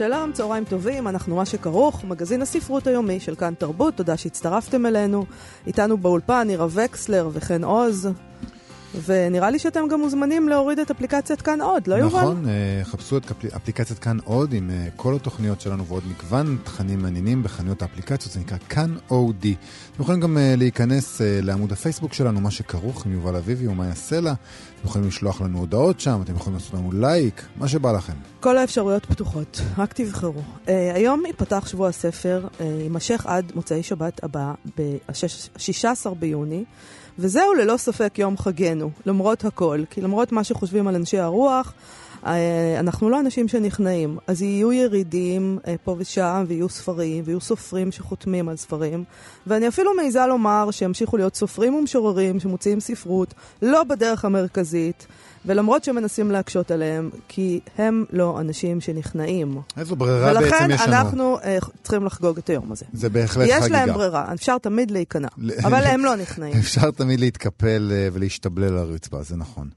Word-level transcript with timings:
שלום, 0.00 0.32
צהריים 0.32 0.64
טובים, 0.64 1.08
אנחנו 1.08 1.36
מה 1.36 1.46
שכרוך, 1.46 2.04
מגזין 2.04 2.42
הספרות 2.42 2.86
היומי 2.86 3.20
של 3.20 3.34
כאן 3.34 3.54
תרבות, 3.58 3.94
תודה 3.94 4.16
שהצטרפתם 4.16 4.86
אלינו. 4.86 5.24
איתנו 5.66 5.96
באולפן 5.96 6.46
נירה 6.46 6.66
וקסלר 6.70 7.28
וחן 7.32 7.64
עוז. 7.64 8.08
ונראה 9.04 9.50
לי 9.50 9.58
שאתם 9.58 9.88
גם 9.88 10.00
מוזמנים 10.00 10.48
להוריד 10.48 10.78
את 10.78 10.90
אפליקציית 10.90 11.42
כאן 11.42 11.60
עוד, 11.60 11.86
לא 11.86 11.94
יובל? 11.94 12.18
נכון, 12.18 12.48
אה, 12.48 12.84
חפשו 12.84 13.16
את 13.16 13.22
אפליקציית 13.56 13.98
כאן 13.98 14.18
עוד 14.24 14.52
עם 14.52 14.70
אה, 14.70 14.88
כל 14.96 15.14
התוכניות 15.14 15.60
שלנו 15.60 15.86
ועוד 15.86 16.02
מגוון 16.10 16.56
תכנים 16.64 17.02
מעניינים 17.02 17.42
בחנויות 17.42 17.82
האפליקציות, 17.82 18.34
זה 18.34 18.40
נקרא 18.40 18.56
כאן 18.68 18.94
אודי. 19.10 19.54
אתם 19.94 20.02
יכולים 20.02 20.20
גם 20.20 20.38
אה, 20.38 20.54
להיכנס 20.56 21.20
לעמוד 21.24 21.72
הפייסבוק 21.72 22.12
שלנו, 22.12 22.40
מה 22.40 22.50
שכרוך 22.50 23.06
עם 23.06 23.12
יובל 23.12 23.36
אביבי 23.36 23.66
ומאיה 23.66 23.94
סלע. 23.94 24.32
אתם 24.32 24.88
יכולים 24.88 25.08
לשלוח 25.08 25.40
לנו 25.40 25.58
הודעות 25.58 26.00
שם, 26.00 26.20
אתם 26.24 26.34
יכולים 26.34 26.58
לעשות 26.58 26.74
לנו 26.74 26.92
לייק, 26.92 27.42
מה 27.56 27.68
שבא 27.68 27.92
לכם. 27.92 28.12
כל 28.40 28.58
האפשרויות 28.58 29.06
פתוחות, 29.06 29.60
רק 29.78 29.92
תבחרו. 29.92 30.42
Uh, 30.66 30.70
היום 30.94 31.26
ייפתח 31.26 31.66
שבוע 31.66 31.88
הספר, 31.88 32.46
uh, 32.58 32.62
יימשך 32.62 33.26
עד 33.26 33.52
מוצאי 33.54 33.82
שבת 33.82 34.24
הבא, 34.24 34.52
ב-16 34.78 36.14
ביוני. 36.18 36.64
וזהו 37.22 37.54
ללא 37.54 37.76
ספק 37.76 38.18
יום 38.18 38.36
חגנו, 38.36 38.90
למרות 39.06 39.44
הכל. 39.44 39.80
כי 39.90 40.00
למרות 40.00 40.32
מה 40.32 40.44
שחושבים 40.44 40.88
על 40.88 40.94
אנשי 40.94 41.18
הרוח, 41.18 41.72
אה, 42.26 42.76
אנחנו 42.78 43.10
לא 43.10 43.20
אנשים 43.20 43.48
שנכנעים. 43.48 44.18
אז 44.26 44.42
יהיו 44.42 44.72
ירידים 44.72 45.58
אה, 45.66 45.74
פה 45.84 45.96
ושם, 45.98 46.44
ויהיו 46.48 46.68
ספרים, 46.68 47.22
ויהיו 47.26 47.40
סופרים 47.40 47.92
שחותמים 47.92 48.48
על 48.48 48.56
ספרים. 48.56 49.04
ואני 49.46 49.68
אפילו 49.68 49.94
מעיזה 49.94 50.26
לומר 50.26 50.70
שימשיכו 50.70 51.16
להיות 51.16 51.34
סופרים 51.36 51.74
ומשוררים 51.74 52.40
שמוציאים 52.40 52.80
ספרות, 52.80 53.34
לא 53.62 53.84
בדרך 53.84 54.24
המרכזית. 54.24 55.06
ולמרות 55.46 55.84
שמנסים 55.84 56.30
להקשות 56.30 56.70
עליהם, 56.70 57.10
כי 57.28 57.60
הם 57.78 58.04
לא 58.10 58.40
אנשים 58.40 58.80
שנכנעים. 58.80 59.60
איזו 59.76 59.96
ברירה 59.96 60.34
בעצם 60.34 60.44
יש 60.44 60.52
לנו. 60.52 60.68
ולכן 60.70 60.92
אנחנו 60.92 61.38
uh, 61.38 61.70
צריכים 61.82 62.04
לחגוג 62.04 62.38
את 62.38 62.50
היום 62.50 62.72
הזה. 62.72 62.84
זה 62.92 63.08
בהחלט 63.08 63.46
יש 63.48 63.52
חגיגה. 63.52 63.66
יש 63.66 63.72
להם 63.72 63.92
ברירה, 63.94 64.32
אפשר 64.34 64.58
תמיד 64.58 64.90
להיכנע, 64.90 65.28
אבל 65.64 65.84
הם 65.92 66.04
לא 66.04 66.16
נכנעים. 66.16 66.58
אפשר 66.58 66.90
תמיד 66.90 67.20
להתקפל 67.20 67.90
uh, 67.90 68.14
ולהשתבלל 68.14 68.64
על 68.64 68.78
הרצפה, 68.78 69.22
זה 69.22 69.36
נכון. 69.36 69.68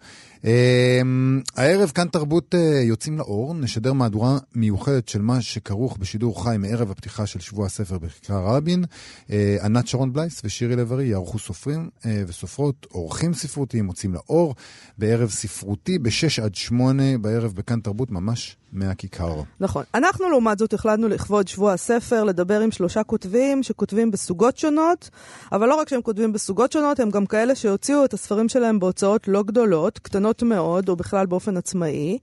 אמ, 0.44 1.42
הערב 1.56 1.90
כאן 1.90 2.08
תרבות 2.08 2.56
אה, 2.56 2.82
יוצאים 2.82 3.18
לאור, 3.18 3.54
נשדר 3.54 3.94
מהדורה 3.94 4.38
מיוחדת 4.56 5.08
של 5.08 5.22
מה 5.22 5.42
שכרוך 5.42 5.98
בשידור 5.98 6.44
חי 6.44 6.56
מערב 6.60 6.92
הפתיחה 6.92 7.26
של 7.26 7.40
שבוע 7.40 7.66
הספר 7.66 7.98
בכיכר 7.98 8.46
רבין. 8.46 8.84
אה, 9.32 9.58
ענת 9.64 9.88
שרון 9.88 10.14
בלייס 10.14 10.42
ושירי 10.44 10.76
לב-ארי 10.76 11.06
יערכו 11.06 11.40
סופרים 11.40 11.90
אה, 12.06 12.24
וסופרות, 12.28 12.88
אורחים 12.94 13.34
ספרותיים, 13.34 13.86
מוצאים 13.86 14.14
לאור, 14.14 14.56
בערב 14.98 15.30
ספרותי 15.30 16.00
ב-6 16.00 16.44
עד 16.44 16.56
8 16.56 17.18
בערב 17.18 17.54
בכאן 17.56 17.80
תרבות, 17.80 18.12
ממש 18.12 18.58
מהכיכר. 18.74 19.42
נכון. 19.60 19.84
אנחנו 19.96 20.30
לעומת 20.30 20.60
זאת 20.60 20.74
החלטנו 20.74 21.08
לכבוד 21.08 21.48
שבוע 21.48 21.74
הספר 21.74 22.24
לדבר 22.24 22.60
עם 22.60 22.72
שלושה 22.72 23.04
כותבים 23.04 23.64
שכותבים 23.64 24.12
בסוגות 24.12 24.58
שונות, 24.58 25.10
אבל 25.52 25.68
לא 25.68 25.76
רק 25.76 25.90
שהם 25.90 26.02
כותבים 26.02 26.34
בסוגות 26.34 26.72
שונות, 26.72 27.00
הם 27.00 27.10
גם 27.10 27.26
כאלה 27.26 27.56
שהוציאו 27.56 28.06
את 28.06 28.14
הספרים 28.14 28.50
שלהם 28.50 28.80
בהוצאות 28.80 29.28
לא 29.28 29.44
גדולות, 29.44 30.00
קטנות 30.00 30.44
מאוד, 30.44 30.90
או 30.90 30.96
בכלל 30.96 31.26
באופן 31.26 31.58
עצמאי. 31.58 32.18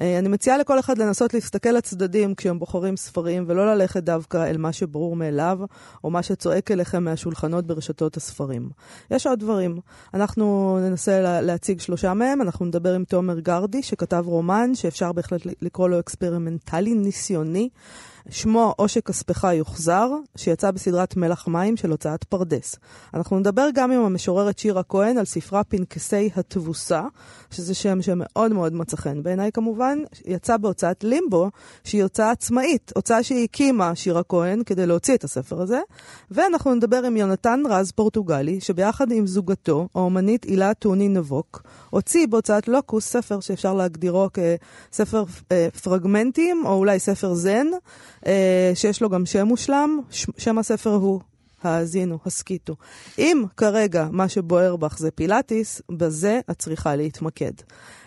אה, 0.00 0.18
אני 0.18 0.28
מציעה 0.28 0.58
לכל 0.58 0.78
אחד 0.78 0.98
לנסות 0.98 1.34
להסתכל 1.34 1.70
לצדדים 1.70 2.34
כשהם 2.34 2.58
בוחרים 2.58 2.96
ספרים, 2.96 3.44
ולא 3.46 3.74
ללכת 3.74 4.02
דווקא 4.02 4.50
אל 4.50 4.56
מה 4.56 4.72
שברור 4.72 5.16
מאליו, 5.16 5.58
או 6.04 6.10
מה 6.10 6.22
שצועק 6.22 6.70
אליכם 6.70 7.04
מהשולחנות 7.04 7.66
ברשתות 7.66 8.16
הספרים. 8.16 8.68
יש 9.10 9.26
עוד 9.26 9.40
דברים. 9.40 9.78
אנחנו 10.14 10.78
ננסה 10.80 11.20
לה, 11.20 11.40
להציג 11.40 11.80
שלושה 11.80 12.14
מהם. 12.14 12.42
אנחנו 12.42 12.66
נדבר 12.66 12.94
עם 12.94 13.04
תומר 13.04 13.40
גרדי, 13.40 13.82
שכתב 13.82 14.24
רומן, 14.26 14.74
שאפשר 14.74 15.12
בהחלט 15.12 15.40
לקרוא 15.62 15.88
לו 15.92 16.00
אקספרימנטלי 16.00 16.94
ניסיוני. 16.94 17.68
שמו 18.30 18.74
"או 18.78 18.88
שכספך 18.88 19.44
יוחזר", 19.52 20.08
שיצא 20.36 20.70
בסדרת 20.70 21.16
מלח 21.16 21.48
מים 21.48 21.76
של 21.76 21.90
הוצאת 21.90 22.24
פרדס. 22.24 22.76
אנחנו 23.14 23.38
נדבר 23.38 23.68
גם 23.74 23.92
עם 23.92 24.00
המשוררת 24.00 24.58
שירה 24.58 24.82
כהן 24.82 25.18
על 25.18 25.24
ספרה 25.24 25.64
פנקסי 25.64 26.30
התבוסה, 26.36 27.02
שזה 27.50 27.74
שם 27.74 28.02
שמאוד 28.02 28.52
מאוד 28.52 28.72
מצא 28.72 28.96
חן 28.96 29.22
בעיניי 29.22 29.52
כמובן, 29.52 29.98
יצא 30.24 30.56
בהוצאת 30.56 31.04
לימבו, 31.04 31.50
שהיא 31.84 32.02
הוצאה 32.02 32.30
עצמאית, 32.30 32.92
הוצאה 32.94 33.22
שהיא 33.22 33.44
הקימה 33.44 33.94
שירה 33.94 34.22
כהן 34.22 34.62
כדי 34.66 34.86
להוציא 34.86 35.14
את 35.14 35.24
הספר 35.24 35.60
הזה, 35.62 35.80
ואנחנו 36.30 36.74
נדבר 36.74 37.04
עם 37.04 37.16
יונתן 37.16 37.62
רז 37.70 37.90
פורטוגלי, 37.90 38.60
שביחד 38.60 39.12
עם 39.12 39.26
זוגתו, 39.26 39.88
האומנית 39.94 40.44
הילה 40.44 40.74
טוני 40.74 41.08
נבוק, 41.08 41.62
הוציא 41.90 42.26
בהוצאת 42.26 42.68
לוקוס 42.68 43.06
ספר 43.06 43.40
שאפשר 43.40 43.74
להגדירו 43.74 44.28
כספר 44.90 45.24
אה, 45.52 45.68
פרגמנטים, 45.82 46.62
או 46.66 46.74
אולי 46.74 46.98
ספר 46.98 47.34
זן, 47.34 47.66
שיש 48.74 49.02
לו 49.02 49.08
גם 49.10 49.26
שם 49.26 49.46
מושלם, 49.46 50.00
שם 50.38 50.58
הספר 50.58 50.90
הוא 50.90 51.20
האזינו, 51.62 52.18
הסכיתו. 52.26 52.76
אם 53.18 53.44
כרגע 53.56 54.08
מה 54.10 54.28
שבוער 54.28 54.76
בך 54.76 54.98
זה 54.98 55.10
פילאטיס, 55.10 55.82
בזה 55.90 56.40
את 56.50 56.58
צריכה 56.58 56.96
להתמקד. 56.96 57.52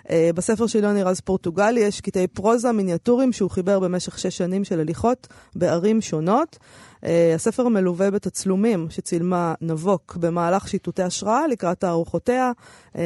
Uh, 0.03 0.09
בספר 0.35 0.67
של 0.67 0.83
יוני 0.83 1.03
רז 1.03 1.19
פורטוגלי 1.19 1.79
יש 1.79 2.01
קטעי 2.01 2.27
פרוזה 2.27 2.71
מיניאטורים 2.71 3.33
שהוא 3.33 3.49
חיבר 3.49 3.79
במשך 3.79 4.19
שש 4.19 4.37
שנים 4.37 4.63
של 4.63 4.79
הליכות 4.79 5.27
בערים 5.55 6.01
שונות. 6.01 6.57
Uh, 7.05 7.07
הספר 7.35 7.67
מלווה 7.67 8.11
בתצלומים 8.11 8.87
שצילמה 8.89 9.53
נבוק 9.61 10.17
במהלך 10.19 10.67
שיטוטי 10.67 11.03
השראה 11.03 11.47
לקראת 11.47 11.79
תערוכותיה. 11.79 12.51
Uh, 12.93 12.97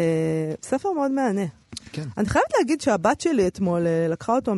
ספר 0.63 0.91
מאוד 0.91 1.11
מהנה. 1.11 1.45
כן. 1.91 2.03
אני 2.17 2.29
חייבת 2.29 2.53
להגיד 2.57 2.81
שהבת 2.81 3.21
שלי 3.21 3.47
אתמול 3.47 3.87
לקחה 4.09 4.35
אותו 4.35 4.53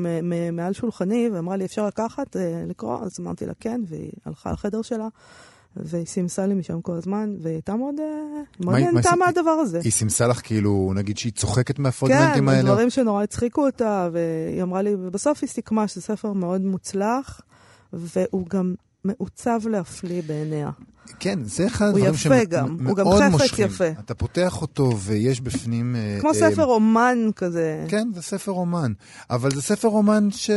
מעל 0.53 0.73
שולחני 0.73 1.29
ואמרה 1.33 1.55
לי, 1.55 1.65
אפשר 1.65 1.87
לקחת, 1.87 2.35
לקרוא? 2.67 2.99
אז 3.01 3.17
אמרתי 3.19 3.45
לה 3.45 3.53
כן, 3.59 3.81
והיא 3.87 4.11
הלכה 4.25 4.51
לחדר 4.51 4.81
שלה. 4.81 5.07
והיא 5.75 6.05
סימסה 6.05 6.45
לי 6.45 6.53
משם 6.53 6.81
כל 6.81 6.93
הזמן, 6.93 7.35
והיא 7.41 7.53
הייתה 7.53 7.75
מאוד, 7.75 7.95
מאוד 8.59 8.75
נהנתה 8.75 9.15
מהדבר 9.15 9.51
הזה. 9.51 9.79
היא 9.83 9.91
סימסה 9.91 10.27
לך 10.27 10.41
כאילו, 10.43 10.91
נגיד 10.95 11.17
שהיא 11.17 11.33
צוחקת 11.33 11.79
מהפרגמנטים 11.79 12.43
כן, 12.43 12.49
האלה? 12.49 12.61
כן, 12.61 12.67
דברים 12.67 12.89
שנורא 12.89 13.23
הצחיקו 13.23 13.65
אותה, 13.65 14.09
והיא 14.11 14.63
אמרה 14.63 14.81
לי, 14.81 14.95
ובסוף 14.95 15.39
היא 15.41 15.49
סיכמה 15.49 15.87
שזה 15.87 16.01
ספר 16.01 16.33
מאוד 16.33 16.61
מוצלח, 16.61 17.41
והוא 17.93 18.45
גם 18.49 18.75
מעוצב 19.05 19.59
להפליא 19.69 20.21
בעיניה. 20.27 20.69
כן, 21.19 21.39
זה 21.43 21.67
אחד 21.67 21.85
הדברים 21.85 22.03
שמאוד 22.03 22.11
מושכים. 22.11 22.31
הוא 22.31 22.41
יפה 22.41 22.51
גם, 22.51 22.87
הוא 22.87 22.97
גם 22.97 23.37
חפץ 23.37 23.59
יפה. 23.59 23.89
אתה 23.99 24.13
פותח 24.13 24.61
אותו 24.61 24.97
ויש 24.99 25.41
בפנים... 25.41 25.95
כמו 26.19 26.29
אה, 26.29 26.33
ספר 26.33 26.65
אומן 26.65 27.17
כזה. 27.35 27.85
כן, 27.87 28.07
זה 28.15 28.21
ספר 28.21 28.51
אומן. 28.51 28.91
אבל 29.29 29.51
זה 29.51 29.61
ספר 29.61 29.87
אומן 29.87 30.31
ש... 30.31 30.49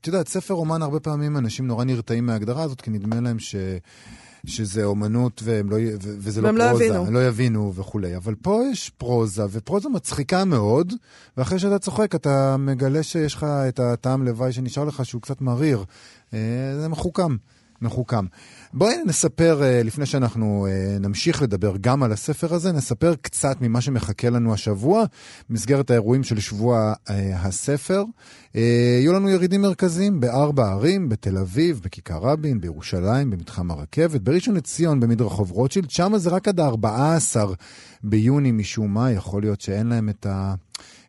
את 0.00 0.06
יודעת, 0.06 0.28
ספר 0.28 0.54
אומן 0.54 0.82
הרבה 0.82 1.00
פעמים 1.00 1.36
אנשים 1.36 1.66
נורא 1.66 1.84
נרתעים 1.84 2.26
מההגדרה 2.26 2.62
הזאת, 2.62 2.80
כי 2.80 2.90
נדמה 2.90 3.20
להם 3.20 3.38
ש... 3.38 3.56
שזה 4.46 4.84
אומנות 4.84 5.40
והם 5.44 5.70
לא, 5.70 5.76
ו- 5.76 6.16
וזה 6.18 6.42
לא, 6.42 6.50
לא 6.50 6.68
פרוזה, 6.68 6.84
יבינו. 6.84 7.06
הם 7.06 7.14
לא 7.14 7.26
יבינו 7.26 7.72
וכולי. 7.74 8.16
אבל 8.16 8.34
פה 8.34 8.62
יש 8.72 8.90
פרוזה, 8.90 9.42
ופרוזה 9.50 9.88
מצחיקה 9.88 10.44
מאוד, 10.44 10.92
ואחרי 11.36 11.58
שאתה 11.58 11.78
צוחק 11.78 12.14
אתה 12.14 12.56
מגלה 12.56 13.02
שיש 13.02 13.34
לך 13.34 13.44
את 13.68 13.80
הטעם 13.80 14.24
לוואי 14.24 14.52
שנשאר 14.52 14.84
לך 14.84 15.04
שהוא 15.04 15.22
קצת 15.22 15.40
מריר. 15.40 15.84
אה, 16.34 16.38
זה 16.80 16.88
מחוכם. 16.88 17.36
מחוכם. 17.82 18.24
בואי 18.72 18.94
נספר, 19.06 19.62
אה, 19.62 19.82
לפני 19.82 20.06
שאנחנו 20.06 20.66
אה, 20.70 20.98
נמשיך 21.00 21.42
לדבר 21.42 21.74
גם 21.80 22.02
על 22.02 22.12
הספר 22.12 22.54
הזה, 22.54 22.72
נספר 22.72 23.14
קצת 23.22 23.56
ממה 23.60 23.80
שמחכה 23.80 24.30
לנו 24.30 24.54
השבוע, 24.54 25.04
במסגרת 25.50 25.90
האירועים 25.90 26.24
של 26.24 26.40
שבוע 26.40 26.92
הספר. 27.34 28.04
יהיו 28.54 29.12
לנו 29.12 29.28
ירידים 29.28 29.62
מרכזיים 29.62 30.20
בארבע 30.20 30.70
ערים, 30.70 31.08
בתל 31.08 31.38
אביב, 31.38 31.80
בכיכר 31.84 32.18
רבין, 32.18 32.60
בירושלים, 32.60 33.30
במתחם 33.30 33.70
הרכבת, 33.70 34.20
בראשון 34.20 34.56
לציון, 34.56 35.00
במדרחוב 35.00 35.50
רוטשילד, 35.50 35.90
שם 35.90 36.12
זה 36.16 36.30
רק 36.30 36.48
עד 36.48 36.60
ה-14 36.60 37.40
ביוני 38.02 38.52
משום 38.52 38.94
מה, 38.94 39.12
יכול 39.12 39.42
להיות 39.42 39.60
שאין 39.60 39.86
להם 39.86 40.08
את 40.08 40.26
ה... 40.26 40.54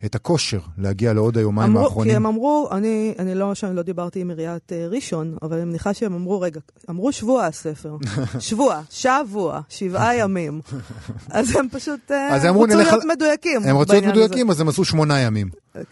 את 0.06 0.16
הכושר 0.16 0.60
להגיע 0.78 1.13
לעוד 1.13 1.38
היומיים 1.38 1.72
אמרו, 1.72 1.84
האחרונים. 1.84 2.12
כי 2.12 2.16
הם 2.16 2.25
אמרו, 2.25 2.69
אני, 2.72 3.13
אני 3.19 3.36
לא, 3.36 3.56
שאני 3.56 3.75
לא 3.75 3.81
דיברתי 3.81 4.22
עם 4.22 4.30
עיריית 4.30 4.72
uh, 4.72 4.94
ראשון, 4.96 5.36
אבל 5.42 5.57
אני 5.57 5.66
מניחה 5.66 5.94
שהם 5.94 6.13
אמרו, 6.13 6.42
רגע, 6.42 6.60
אמרו 6.90 7.12
שבוע 7.12 7.46
הספר. 7.46 7.98
שבוע, 8.40 8.81
שבוע, 8.90 9.62
שבעה 9.69 10.16
ימים. 10.22 10.62
אז 11.30 11.56
הם 11.56 11.68
פשוט 11.72 12.00
uh, 12.12 12.13
אז 12.13 12.46
הם 12.46 12.56
רוצים 12.56 12.78
להיות. 12.78 13.04
מדויקים 13.06 13.62
הם 13.63 13.78
רצו 13.78 13.94
להיות 13.94 14.06
מדויקים, 14.06 14.50
הזה. 14.50 14.57
אז 14.57 14.62
הם 14.62 14.68
עשו 14.68 14.86
שמונה 14.86 15.19
ימים. 15.19 15.50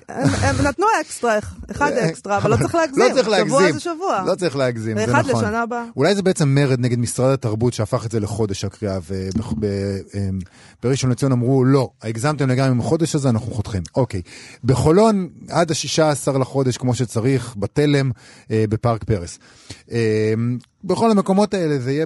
הם 0.10 0.56
נתנו 0.64 0.86
אקסטרה, 1.02 1.40
אחד 1.72 1.92
אקסטרה, 1.92 2.38
אבל 2.38 2.52
לא 2.52 2.58
צריך 2.58 2.76
להגזים. 2.76 3.04
לא 3.04 3.14
צריך 3.14 3.28
להגזים. 3.28 3.48
שבוע 3.48 3.72
זה 3.72 3.80
שבוע. 3.80 4.24
לא 4.26 4.36
צריך 4.36 4.56
להגזים, 4.56 4.98
זה 4.98 5.04
נכון. 5.04 5.16
ואחד 5.16 5.30
לשנה 5.30 5.62
הבאה. 5.62 5.86
אולי 5.96 6.16
זה 6.16 6.22
בעצם 6.22 6.50
מרד 6.50 6.80
נגד 6.80 7.00
משרד 7.00 7.34
התרבות 7.34 7.74
שהפך 7.74 8.06
את 8.06 8.12
זה 8.12 8.20
לחודש 8.20 8.66
הקריאה, 8.66 9.00
ובראשון 10.82 11.12
לציון 11.12 11.32
אמרו, 11.32 11.66
לא, 11.66 11.90
הגזמתם 12.02 12.50
לגמרי 12.50 12.72
עם 12.72 12.80
החודש 12.80 13.16
הזה, 13.16 13.30
אנחנו 13.30 13.52
חותכים. 13.52 13.84
אוקיי. 13.96 14.22
בחולון, 14.64 15.30
עד 15.50 15.72
ה-16 15.72 16.38
לחודש, 16.40 16.78
כמו 16.78 16.96
שצריך, 16.96 17.56
בתלם, 17.58 18.12
אה, 18.52 18.66
בפארק 18.70 19.04
פרס. 19.04 19.40
אה, 19.92 20.34
בכל 20.84 21.12
המקומות 21.12 21.54
האלה 21.54 21.80
זה 21.80 21.92
יהיה 21.92 22.06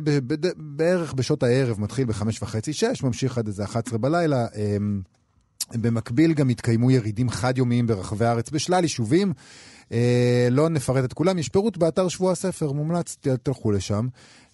בערך 0.57 1.13
בשעות 1.13 1.43
הערב, 1.43 1.79
מתחיל 1.79 2.05
בחמש 2.05 2.43
וחצי, 2.43 2.73
שש, 2.73 3.03
ממשיך 3.03 3.37
עד 3.37 3.47
איזה 3.47 3.63
11 3.63 3.97
בלילה. 3.97 4.45
במקביל 5.75 6.33
גם 6.33 6.49
התקיימו 6.49 6.91
ירידים 6.91 7.29
חד-יומיים 7.29 7.87
ברחבי 7.87 8.25
הארץ 8.25 8.49
בשלל 8.49 8.83
יישובים. 8.83 9.33
אה, 9.91 10.47
לא 10.51 10.69
נפרט 10.69 11.03
את 11.05 11.13
כולם, 11.13 11.37
יש 11.37 11.49
פירוט 11.49 11.77
באתר 11.77 12.07
שבוע 12.07 12.31
הספר, 12.31 12.71
מומלץ, 12.71 13.17
תלכו 13.43 13.71
לשם 13.71 14.07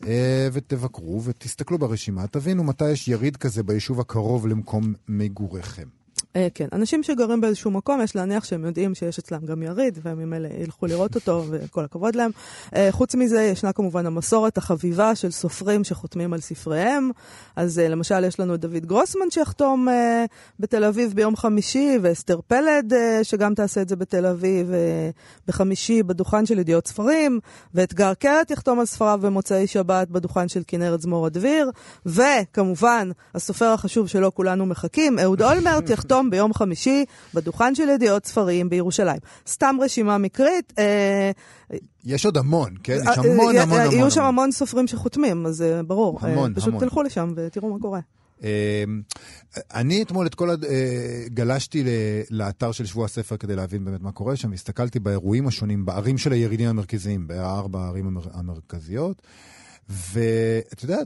אה, 0.08 0.48
ותבקרו 0.54 1.24
ותסתכלו 1.24 1.78
ברשימה, 1.78 2.28
תבינו 2.28 2.64
מתי 2.64 2.90
יש 2.90 3.08
יריד 3.08 3.38
כזה 3.38 3.64
ביישוב 3.64 4.00
הקרוב 4.00 4.48
למקום 4.48 4.94
מגוריכם. 5.08 5.88
אה, 6.36 6.48
כן, 6.54 6.68
אנשים 6.74 7.04
שגרים 7.04 7.42
באיזשהו 7.42 7.72
מקום, 7.72 8.02
יש 8.02 8.16
להניח 8.16 8.44
שהם 8.44 8.66
יודעים 8.66 8.96
שיש 8.96 9.20
אצלם 9.20 9.46
גם 9.46 9.64
יריד, 9.64 10.00
והם 10.04 10.20
ממילא 10.20 10.48
ילכו 10.48 10.86
לראות 10.86 11.16
אותו, 11.16 11.44
וכל 11.50 11.84
הכבוד 11.84 12.16
להם. 12.16 12.32
אה, 12.76 12.88
חוץ 12.92 13.16
מזה, 13.16 13.42
ישנה 13.42 13.74
כמובן 13.74 14.06
המסורת 14.06 14.58
החביבה 14.58 15.16
של 15.16 15.32
סופרים 15.32 15.84
שחותמים 15.84 16.34
על 16.34 16.40
ספריהם. 16.40 17.12
אז 17.56 17.80
אה, 17.80 17.88
למשל, 17.88 18.24
יש 18.24 18.40
לנו 18.40 18.56
את 18.56 18.60
דוד 18.60 18.86
גרוסמן 18.86 19.30
שיחתום 19.30 19.88
בתל 20.60 20.84
אביב 20.84 21.14
ביום 21.14 21.36
חמישי, 21.36 21.98
ואסתר 22.02 22.40
פלד 22.48 22.94
שגם 23.24 23.54
תעשה 23.54 23.82
את 23.82 23.90
זה 23.90 23.96
בתל 23.96 24.26
אביב 24.26 24.72
בחמישי 25.48 26.04
בדוכן 26.04 26.46
של 26.46 26.60
ידיעות 26.60 26.88
ספרים, 26.88 27.40
ואתגר 27.74 28.14
קרת 28.14 28.52
יחתום 28.52 28.80
על 28.80 28.86
ספריו 28.86 29.20
במוצאי 29.22 29.68
שבת 29.68 30.08
בדוכן 30.08 30.48
של 30.48 30.62
כנרת 30.68 31.02
זמור 31.02 31.26
הדביר, 31.26 31.72
וכמובן, 32.06 33.10
הסופר 33.36 33.66
החשוב 33.66 34.08
שלו 34.08 34.36
כולנו 34.36 34.66
מחכים, 34.66 35.20
אהוד 35.20 35.42
אולמרט 35.42 35.90
יחתום 35.90 36.17
היום 36.18 36.30
ביום 36.30 36.54
חמישי 36.54 37.06
בדוכן 37.34 37.76
של 37.76 37.90
ידיעות 37.90 38.26
ספרים 38.26 38.70
בירושלים. 38.70 39.20
סתם 39.48 39.76
רשימה 39.82 40.18
מקרית. 40.18 40.74
אה, 40.80 41.32
יש 42.06 42.26
עוד 42.26 42.38
המון, 42.38 42.76
כן? 42.84 42.98
יש 43.02 43.18
המון 43.18 43.58
המון 43.58 43.80
המון. 43.80 43.92
יהיו 43.92 44.12
שם 44.12 44.24
המון 44.24 44.52
סופרים 44.52 44.88
שחותמים, 44.88 45.46
אז 45.46 45.64
ברור. 45.88 46.20
המון, 46.22 46.54
פשוט 46.54 46.68
המון. 46.68 46.80
תלכו 46.80 47.04
לשם 47.04 47.34
ותראו 47.36 47.74
מה 47.74 47.80
קורה. 47.80 48.00
אני 49.74 50.02
אתמול 50.02 50.28
את 50.28 50.36
כל, 50.36 50.50
גלשתי 51.28 51.84
לאתר 52.30 52.72
של 52.72 52.86
שבוע 52.86 53.06
הספר 53.06 53.38
כדי 53.38 53.56
להבין 53.56 53.86
באמת 53.86 54.02
מה 54.02 54.12
קורה 54.12 54.36
שם, 54.36 54.54
הסתכלתי 54.54 55.00
באירועים 55.00 55.48
השונים, 55.48 55.86
בערים 55.86 56.18
של 56.18 56.32
הירידים 56.32 56.70
המרכזיים, 56.70 57.28
בארבע 57.28 57.80
הערים 57.80 58.18
המרכזיות, 58.34 59.22
ואתה 59.90 60.86
יודע, 60.86 60.98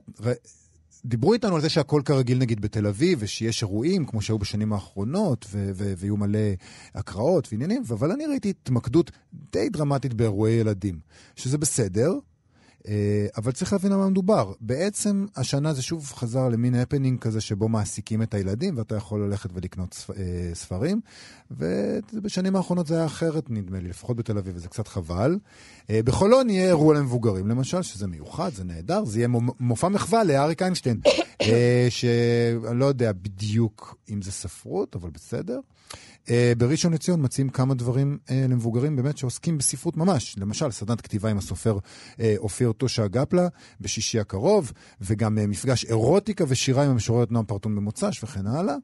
דיברו 1.06 1.34
איתנו 1.34 1.56
על 1.56 1.62
זה 1.62 1.70
שהכל 1.70 2.02
כרגיל 2.06 2.38
נגיד 2.38 2.62
בתל 2.62 2.88
אביב, 2.88 3.20
ושיש 3.22 3.62
אירועים 3.62 4.06
כמו 4.06 4.22
שהיו 4.22 4.40
בשנים 4.40 4.74
האחרונות, 4.74 5.46
ו- 5.52 5.72
ו- 5.74 5.94
ויהיו 5.98 6.18
מלא 6.18 6.40
הקראות 6.96 7.48
ועניינים, 7.52 7.84
אבל 7.90 8.12
אני 8.12 8.26
ראיתי 8.26 8.50
התמקדות 8.50 9.12
די 9.52 9.70
דרמטית 9.70 10.14
באירועי 10.14 10.54
ילדים, 10.54 11.00
שזה 11.36 11.58
בסדר, 11.58 12.14
אבל 13.38 13.52
צריך 13.52 13.74
להבין 13.74 13.92
על 13.92 13.98
מה 13.98 14.10
מדובר. 14.10 14.54
בעצם 14.62 15.26
השנה 15.36 15.74
זה 15.74 15.82
שוב 15.82 16.12
חזר 16.16 16.50
למין 16.50 16.76
הפנינג 16.76 17.20
כזה 17.20 17.42
שבו 17.42 17.70
מעסיקים 17.70 18.22
את 18.22 18.34
הילדים 18.34 18.78
ואתה 18.78 18.96
יכול 18.96 19.24
ללכת 19.24 19.50
ולקנות 19.54 20.06
אה, 20.10 20.50
ספרים. 20.54 21.02
ובשנים 21.52 22.56
האחרונות 22.56 22.88
זה 22.88 22.96
היה 22.96 23.06
אחרת 23.06 23.50
נדמה 23.50 23.80
לי, 23.80 23.90
לפחות 23.90 24.18
בתל 24.18 24.38
אביב, 24.38 24.56
וזה 24.56 24.68
קצת 24.68 24.88
חבל. 24.88 25.38
אה, 25.90 26.04
בחולון 26.04 26.50
יהיה 26.50 26.68
אירוע 26.68 26.96
למבוגרים 26.96 27.48
למשל, 27.48 27.82
שזה 27.82 28.08
מיוחד, 28.08 28.54
זה 28.54 28.64
נהדר, 28.64 29.06
זה 29.06 29.20
יהיה 29.20 29.28
מופע 29.60 29.90
מחווה 29.90 30.24
לאריק 30.24 30.62
איינשטיין, 30.62 31.02
שאני 31.90 32.80
לא 32.80 32.86
יודע 32.86 33.12
בדיוק 33.12 33.96
אם 34.10 34.22
זה 34.22 34.32
ספרות, 34.32 34.96
אבל 34.96 35.10
בסדר. 35.10 35.60
Uh, 36.26 36.30
בראשון 36.58 36.94
לציון 36.94 37.24
מציעים 37.24 37.50
כמה 37.50 37.74
דברים 37.74 38.18
uh, 38.28 38.32
למבוגרים 38.50 38.96
באמת 38.96 39.18
שעוסקים 39.18 39.58
בספרות 39.58 39.98
ממש. 39.98 40.36
למשל, 40.38 40.72
סדנת 40.72 41.02
כתיבה 41.02 41.30
עם 41.30 41.38
הסופר 41.38 41.78
uh, 41.78 42.18
אופיר 42.38 42.72
טושה 42.72 43.08
גפלה 43.08 43.48
בשישי 43.82 44.20
הקרוב, 44.20 44.72
וגם 45.02 45.38
uh, 45.38 45.42
מפגש 45.48 45.86
אירוטיקה 45.86 46.44
ושירה 46.48 46.84
עם 46.84 46.92
המשוררת 46.92 47.32
נועם 47.32 47.46
פרטון 47.46 47.76
במוצ"ש 47.76 48.24
וכן 48.24 48.48
הלאה. 48.48 48.76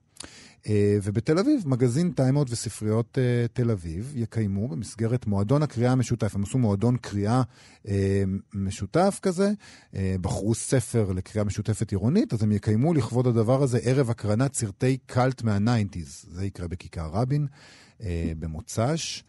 אה, 0.68 0.98
ובתל 1.04 1.40
אביב, 1.40 1.64
מגזין 1.68 2.12
טיימות 2.12 2.48
וספריות 2.52 3.18
uh, 3.18 3.48
תל 3.54 3.72
אביב 3.72 4.14
יקיימו 4.16 4.68
במסגרת 4.68 5.28
מועדון 5.28 5.64
הקריאה 5.64 5.92
המשותף. 5.92 6.36
הם 6.36 6.44
עשו 6.44 6.58
מועדון 6.58 6.98
קריאה 6.98 7.42
אה, 7.86 7.89
משותף 8.54 9.19
כזה, 9.22 9.52
בחרו 9.94 10.56
ספר 10.56 11.12
לקריאה 11.12 11.46
משותפת 11.46 11.92
עירונית, 11.92 12.34
אז 12.34 12.44
הם 12.44 12.52
יקיימו 12.52 12.94
לכבוד 12.94 13.28
הדבר 13.28 13.64
הזה 13.64 13.80
ערב 13.84 14.10
הקרנת 14.10 14.54
סרטי 14.54 14.98
קאלט 15.06 15.44
מה 15.44 15.58
nineties. 15.58 16.25
זה 16.31 16.46
יקרה 16.46 16.68
בכיכר 16.68 17.10
רבין, 17.14 17.48
במוצ"ש, 18.40 19.24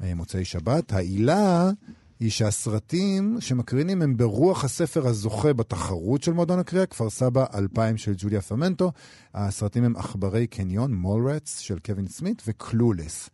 מוצאי 0.00 0.44
שבת. 0.44 0.92
העילה... 0.92 1.70
היא 2.20 2.30
שהסרטים 2.30 3.36
שמקרינים 3.40 4.02
הם 4.02 4.16
ברוח 4.16 4.64
הספר 4.64 5.06
הזוכה 5.06 5.52
בתחרות 5.52 6.22
של 6.22 6.32
מועדון 6.32 6.58
הקריאה, 6.58 6.86
כפר 6.86 7.10
סבא 7.10 7.44
2000 7.54 7.96
של 7.96 8.12
ג'וליה 8.16 8.40
פרמנטו. 8.40 8.92
הסרטים 9.34 9.84
הם 9.84 9.96
עכברי 9.96 10.46
קניון, 10.46 10.94
Mallrats 10.94 11.58
של 11.58 11.78
קווין 11.78 12.06
סמית 12.06 12.42
ו 12.46 12.54
Clueless. 12.54 13.30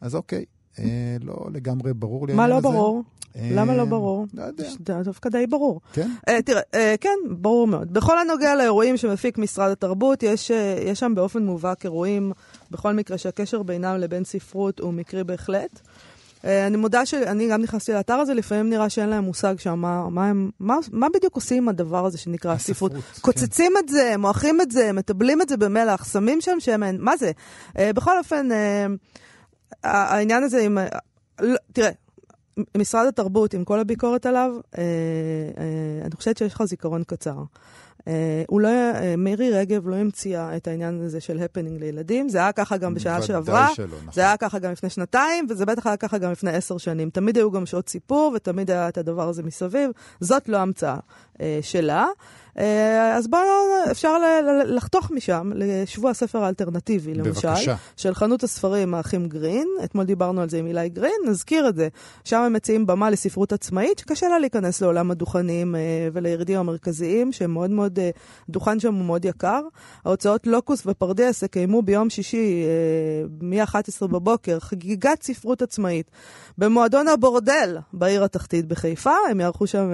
אז 0.00 0.14
אוקיי, 0.14 0.44
אה, 0.78 1.16
לא 1.20 1.46
לגמרי 1.52 1.94
ברור 1.94 2.26
לי 2.26 2.34
מה 2.34 2.48
לא 2.48 2.54
הזה. 2.54 2.62
ברור? 2.62 3.02
אה, 3.36 3.50
למה 3.52 3.76
לא 3.76 3.84
ברור? 3.84 4.26
לא 4.34 4.42
יודע. 4.42 5.02
דווקא 5.02 5.28
די 5.28 5.46
ברור. 5.46 5.80
כן? 5.92 6.10
אה, 6.28 6.42
תראה, 6.42 6.60
אה, 6.74 6.94
כן, 7.00 7.18
ברור 7.30 7.66
מאוד. 7.66 7.92
בכל 7.92 8.18
הנוגע 8.18 8.54
לאירועים 8.54 8.96
שמפיק 8.96 9.38
משרד 9.38 9.70
התרבות, 9.70 10.22
יש, 10.22 10.50
יש 10.86 11.00
שם 11.00 11.14
באופן 11.14 11.42
מובהק 11.42 11.84
אירועים, 11.84 12.32
בכל 12.70 12.92
מקרה 12.92 13.18
שהקשר 13.18 13.62
בינם 13.62 13.96
לבין 13.96 14.24
ספרות 14.24 14.80
הוא 14.80 14.92
מקרי 14.92 15.24
בהחלט. 15.24 15.80
אה, 16.44 16.66
אני 16.66 16.76
מודה 16.76 17.06
שאני 17.06 17.48
גם 17.48 17.62
נכנסתי 17.62 17.92
לאתר 17.92 18.14
הזה, 18.14 18.34
לפעמים 18.34 18.70
נראה 18.70 18.88
שאין 18.88 19.08
להם 19.08 19.24
מושג 19.24 19.58
שם 19.58 19.78
מה, 19.78 20.08
מה, 20.10 20.28
הם, 20.28 20.50
מה, 20.60 20.76
מה 20.92 21.06
בדיוק 21.14 21.34
עושים 21.34 21.62
עם 21.62 21.68
הדבר 21.68 22.06
הזה 22.06 22.18
שנקרא 22.18 22.58
ספרות. 22.58 22.92
כן. 22.92 22.98
קוצצים 23.20 23.72
את 23.78 23.88
זה, 23.88 24.14
מועכים 24.18 24.60
את 24.60 24.70
זה, 24.70 24.92
מטבלים 24.92 25.42
את 25.42 25.48
זה 25.48 25.56
במלח, 25.56 26.12
שמים 26.12 26.40
שם 26.40 26.56
שמן, 26.58 26.96
מה 26.98 27.16
זה? 27.16 27.30
Uh, 27.68 27.78
בכל 27.94 28.18
אופן, 28.18 28.48
uh, 28.50 28.54
העניין 29.84 30.42
הזה 30.42 30.62
עם... 30.62 30.78
Uh, 30.78 31.44
תראה, 31.72 31.90
משרד 32.76 33.06
התרבות, 33.06 33.54
עם 33.54 33.64
כל 33.64 33.80
הביקורת 33.80 34.26
עליו, 34.26 34.50
אני 36.04 36.16
חושבת 36.16 36.36
שיש 36.36 36.54
לך 36.54 36.64
זיכרון 36.64 37.02
קצר. 37.04 37.34
אה, 38.08 38.42
הוא 38.48 38.60
לא, 38.60 38.68
אה, 38.68 39.14
מירי 39.18 39.50
רגב 39.50 39.88
לא 39.88 39.96
המציאה 39.96 40.56
את 40.56 40.68
העניין 40.68 41.00
הזה 41.04 41.20
של 41.20 41.38
הפנינג 41.38 41.80
לילדים, 41.80 42.28
זה 42.28 42.38
היה 42.38 42.52
ככה 42.52 42.76
גם 42.76 42.94
בשנה 42.94 43.22
שעברה, 43.22 43.74
שלא, 43.74 43.86
נכון. 43.86 44.12
זה 44.12 44.20
היה 44.20 44.36
ככה 44.36 44.58
גם 44.58 44.72
לפני 44.72 44.90
שנתיים, 44.90 45.46
וזה 45.50 45.66
בטח 45.66 45.86
היה 45.86 45.96
ככה 45.96 46.18
גם 46.18 46.32
לפני 46.32 46.50
עשר 46.50 46.78
שנים. 46.78 47.10
תמיד 47.10 47.36
היו 47.36 47.50
גם 47.50 47.66
שעות 47.66 47.88
סיפור, 47.88 48.32
ותמיד 48.34 48.70
היה 48.70 48.88
את 48.88 48.98
הדבר 48.98 49.28
הזה 49.28 49.42
מסביב. 49.42 49.90
זאת 50.20 50.48
לא 50.48 50.56
המצאה 50.56 50.96
אה, 51.40 51.58
שלה. 51.62 52.06
אה, 52.58 53.16
אז 53.16 53.28
בואו, 53.28 53.42
אפשר 53.90 54.16
לחתוך 54.64 55.10
משם 55.10 55.50
לשבוע 55.54 56.10
הספר 56.10 56.44
האלטרנטיבי, 56.44 57.14
למשל. 57.14 57.48
בבקשה. 57.48 57.74
של 57.96 58.14
חנות 58.14 58.42
הספרים 58.42 58.94
האחים 58.94 59.28
גרין. 59.28 59.68
אתמול 59.84 60.04
דיברנו 60.04 60.40
על 60.40 60.48
זה 60.48 60.58
עם 60.58 60.66
אילי 60.66 60.88
גרין, 60.88 61.12
נזכיר 61.26 61.68
את 61.68 61.76
זה. 61.76 61.88
שם 62.24 62.36
הם 62.36 62.52
מציעים 62.52 62.86
במה 62.86 63.10
לספרות 63.10 63.52
עצמאית, 63.52 63.98
שקשה 63.98 64.28
לה 64.28 64.38
להיכנס 64.38 64.82
לעולם 64.82 65.10
הדוכנים 65.10 65.74
אה, 65.76 65.80
ולירידים 66.12 66.58
המרכזיים, 66.58 67.32
שהם 67.32 67.50
מאוד 67.50 67.70
מאוד, 67.70 67.98
אה, 67.98 68.10
דוכן 68.48 68.80
שם 68.80 68.94
הוא 68.94 69.04
מאוד 69.04 69.24
יקר. 69.24 69.60
ההוצאות 70.04 70.46
לוקוס 70.46 70.82
ופרדס 70.86 71.42
יקיימו 71.42 71.82
ביום 71.82 72.10
שישי, 72.10 72.64
מ-11 73.40 74.06
בבוקר, 74.06 74.60
חגיגת 74.60 75.22
ספרות 75.22 75.62
עצמאית. 75.62 76.10
במועדון 76.58 77.08
הבורדל 77.08 77.78
בעיר 77.92 78.24
התחתית 78.24 78.66
בחיפה, 78.66 79.14
הם 79.30 79.40
יערכו 79.40 79.66
שם 79.66 79.90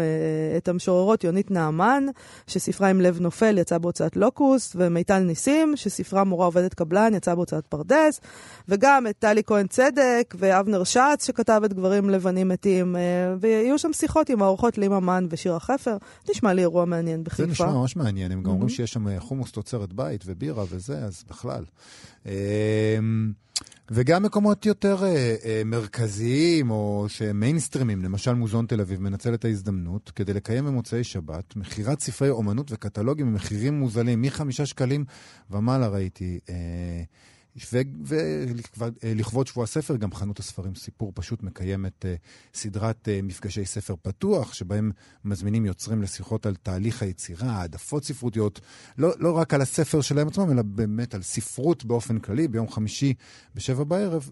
את 0.56 0.68
המשוררות 0.68 1.24
יונית 1.24 1.50
נעמן. 1.50 2.06
שספרה 2.48 2.88
עם 2.88 3.00
לב 3.00 3.20
נופל 3.20 3.58
יצא 3.58 3.78
בהוצאת 3.78 4.16
לוקוס, 4.16 4.72
ומיטל 4.76 5.18
ניסים, 5.18 5.76
שספרה 5.76 6.24
מורה 6.24 6.46
עובדת 6.46 6.74
קבלן 6.74 7.14
יצא 7.14 7.34
בהוצאת 7.34 7.66
פרדס, 7.66 8.20
וגם 8.68 9.06
את 9.06 9.14
טלי 9.18 9.42
כהן 9.46 9.66
צדק 9.66 10.34
ואבנר 10.38 10.84
שץ, 10.84 11.26
שכתב 11.26 11.62
את 11.64 11.72
גברים 11.72 12.10
לבנים 12.10 12.48
מתים, 12.48 12.96
אה, 12.96 13.00
ויהיו 13.40 13.78
שם 13.78 13.92
שיחות 13.92 14.28
עם 14.28 14.42
האורחות 14.42 14.78
לימה 14.78 15.00
מן 15.00 15.26
ושירה 15.30 15.60
חפר. 15.60 15.96
נשמע 16.30 16.52
לי 16.52 16.62
אירוע 16.62 16.84
מעניין 16.84 17.24
בחיפה. 17.24 17.42
זה 17.42 17.50
נשמע 17.50 17.72
ממש 17.72 17.96
מעניין, 17.96 18.32
הם 18.32 18.42
גם 18.42 18.50
אומרים 18.50 18.68
שיש 18.68 18.92
שם 18.92 19.08
אה, 19.08 19.20
חומוס 19.20 19.52
תוצרת 19.52 19.92
בית 19.92 20.24
ובירה 20.26 20.64
וזה, 20.70 20.98
אז 20.98 21.24
בכלל. 21.30 21.64
וגם 23.90 24.22
מקומות 24.22 24.66
יותר 24.66 25.04
אה, 25.04 25.36
אה, 25.44 25.62
מרכזיים 25.64 26.70
או 26.70 27.06
שמיינסטרימים, 27.08 28.02
למשל 28.04 28.34
מוזיאון 28.34 28.66
תל 28.66 28.80
אביב, 28.80 29.00
מנצל 29.00 29.34
את 29.34 29.44
ההזדמנות 29.44 30.10
כדי 30.10 30.32
לקיים 30.32 30.66
במוצאי 30.66 31.04
שבת 31.04 31.56
מכירת 31.56 32.00
ספרי 32.00 32.30
אומנות 32.30 32.72
וקטלוגים 32.72 33.26
במחירים 33.26 33.78
מוזלים, 33.78 34.22
מחמישה 34.22 34.66
שקלים 34.66 35.04
ומעלה 35.50 35.88
ראיתי. 35.88 36.38
אה, 36.48 37.02
ולכבוד 39.02 39.46
שבוע 39.46 39.64
הספר, 39.64 39.96
גם 39.96 40.12
חנות 40.12 40.38
הספרים 40.38 40.74
סיפור 40.74 41.12
פשוט 41.14 41.42
מקיימת 41.42 42.04
סדרת 42.54 43.08
מפגשי 43.22 43.64
ספר 43.64 43.94
פתוח, 44.02 44.52
שבהם 44.54 44.90
מזמינים 45.24 45.66
יוצרים 45.66 46.02
לשיחות 46.02 46.46
על 46.46 46.56
תהליך 46.62 47.02
היצירה, 47.02 47.50
העדפות 47.50 48.04
ספרותיות, 48.04 48.60
לא, 48.98 49.12
לא 49.18 49.32
רק 49.32 49.54
על 49.54 49.60
הספר 49.60 50.00
שלהם 50.00 50.28
עצמם, 50.28 50.50
אלא 50.50 50.62
באמת 50.62 51.14
על 51.14 51.22
ספרות 51.22 51.84
באופן 51.84 52.18
כללי. 52.18 52.48
ביום 52.48 52.68
חמישי 52.70 53.14
בשבע 53.54 53.84
בערב, 53.84 54.30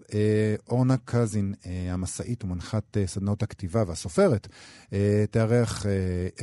אורנה 0.69 0.95
קזין, 1.05 1.53
המשאית 1.89 2.43
ומנחת 2.43 2.97
סדנאות 3.05 3.43
הכתיבה 3.43 3.83
והסופרת, 3.87 4.47
תארח 5.31 5.85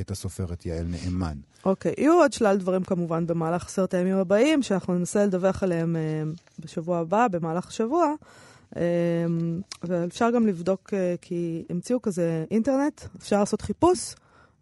את 0.00 0.11
הסופרת 0.11 0.67
יעל 0.67 0.87
נאמן. 0.87 1.38
אוקיי. 1.64 1.94
יהיו 1.99 2.12
עוד 2.14 2.33
שלל 2.33 2.56
דברים 2.56 2.83
כמובן 2.83 3.26
במהלך 3.26 3.66
עשרת 3.66 3.94
הימים 3.94 4.16
הבאים, 4.16 4.62
שאנחנו 4.62 4.94
ננסה 4.94 5.25
לדווח 5.25 5.62
עליהם 5.62 5.97
uh, 5.97 6.62
בשבוע 6.64 6.99
הבא, 6.99 7.28
במהלך 7.28 7.68
השבוע. 7.68 8.12
Um, 8.75 8.76
ואפשר 9.83 10.30
גם 10.30 10.47
לבדוק, 10.47 10.90
uh, 10.90 10.97
כי 11.21 11.64
המציאו 11.71 12.02
כזה 12.02 12.44
אינטרנט, 12.50 13.00
אפשר 13.18 13.40
לעשות 13.40 13.61
חיפוש 13.61 14.14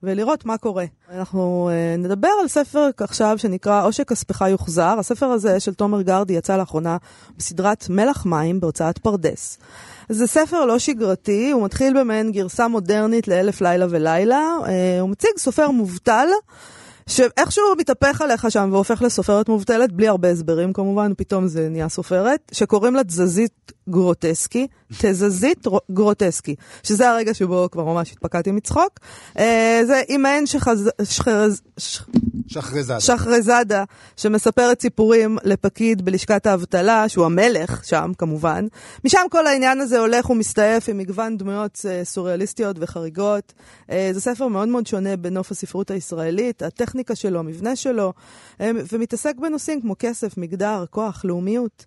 ולראות 0.02 0.46
מה 0.46 0.58
קורה. 0.58 0.84
אנחנו 1.10 1.70
נדבר 1.98 2.28
על 2.42 2.48
ספר 2.48 2.90
עכשיו 2.96 3.38
שנקרא 3.38 3.84
"או 3.84 3.92
שכספך 3.92 4.40
יוחזר". 4.40 4.96
הספר 4.98 5.26
הזה 5.26 5.60
של 5.60 5.74
תומר 5.74 6.02
גרדי 6.02 6.32
יצא 6.32 6.56
לאחרונה 6.56 6.96
בסדרת 7.38 7.86
מלח 7.90 8.26
מים 8.26 8.60
בהוצאת 8.60 8.98
פרדס. 8.98 9.58
זה 10.08 10.26
ספר 10.26 10.64
לא 10.64 10.78
שגרתי, 10.78 11.50
הוא 11.50 11.64
מתחיל 11.64 12.00
במעין 12.00 12.32
גרסה 12.32 12.68
מודרנית 12.68 13.28
לאלף 13.28 13.60
לילה 13.60 13.86
ולילה. 13.90 14.56
הוא 15.00 15.10
מציג 15.10 15.30
סופר 15.38 15.70
מובטל. 15.70 16.28
שאיכשהו 17.06 17.64
מתהפך 17.78 18.20
עליך 18.20 18.50
שם 18.50 18.68
והופך 18.72 19.02
לסופרת 19.02 19.48
מובטלת, 19.48 19.92
בלי 19.92 20.08
הרבה 20.08 20.30
הסברים 20.30 20.72
כמובן, 20.72 21.12
פתאום 21.16 21.46
זה 21.46 21.68
נהיה 21.68 21.88
סופרת, 21.88 22.52
שקוראים 22.52 22.94
לה 22.94 23.04
תזזית 23.04 23.72
גרוטסקי, 23.88 24.66
תזזית 24.98 25.66
גרוטסקי, 25.90 26.54
שזה 26.82 27.10
הרגע 27.10 27.34
שבו 27.34 27.68
כבר 27.72 27.84
ממש 27.84 28.12
התפקדתי 28.12 28.50
מצחוק. 28.50 29.00
אה, 29.38 29.80
זה 29.86 30.02
אימהן 30.08 30.46
שחז... 30.46 30.90
שחרז... 31.02 31.60
שחרזדה. 32.46 33.00
שחרזדה, 33.00 33.84
שמספרת 34.16 34.80
סיפורים 34.80 35.38
לפקיד 35.44 36.04
בלשכת 36.04 36.46
האבטלה, 36.46 37.08
שהוא 37.08 37.24
המלך 37.24 37.84
שם 37.84 38.12
כמובן. 38.18 38.66
משם 39.04 39.26
כל 39.30 39.46
העניין 39.46 39.80
הזה 39.80 39.98
הולך 39.98 40.30
ומסתעף 40.30 40.88
עם 40.88 40.98
מגוון 40.98 41.36
דמויות 41.36 41.78
אה, 41.88 42.04
סוריאליסטיות 42.04 42.76
וחריגות. 42.80 43.52
אה, 43.90 44.10
זה 44.12 44.20
ספר 44.20 44.48
מאוד 44.48 44.68
מאוד 44.68 44.86
שונה 44.86 45.16
בנוף 45.16 45.50
הספרות 45.50 45.90
הישראלית, 45.90 46.62
הטכניקה 46.62 47.14
שלו, 47.14 47.38
המבנה 47.38 47.76
שלו, 47.76 48.12
ומתעסק 48.60 49.34
בנושאים 49.36 49.80
כמו 49.80 49.94
כסף, 49.98 50.38
מגדר, 50.38 50.84
כוח, 50.90 51.24
לאומיות. 51.24 51.84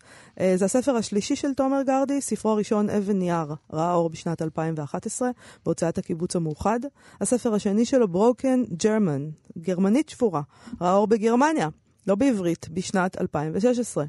זה 0.55 0.65
הספר 0.65 0.95
השלישי 0.95 1.35
של 1.35 1.53
תומר 1.53 1.81
גרדי, 1.81 2.21
ספרו 2.21 2.51
הראשון 2.51 2.89
אבן 2.97 3.19
נייר, 3.19 3.55
ראה 3.73 3.93
אור 3.93 4.09
בשנת 4.09 4.41
2011 4.41 5.29
בהוצאת 5.65 5.97
הקיבוץ 5.97 6.35
המאוחד. 6.35 6.79
הספר 7.21 7.53
השני 7.53 7.85
שלו, 7.85 8.05
Broken 8.05 8.83
German, 8.83 9.51
גרמנית 9.57 10.09
שבורה, 10.09 10.41
ראה 10.81 10.93
אור 10.93 11.07
בגרמניה, 11.07 11.69
לא 12.07 12.15
בעברית, 12.15 12.69
בשנת 12.69 13.21
2016. 13.21 14.05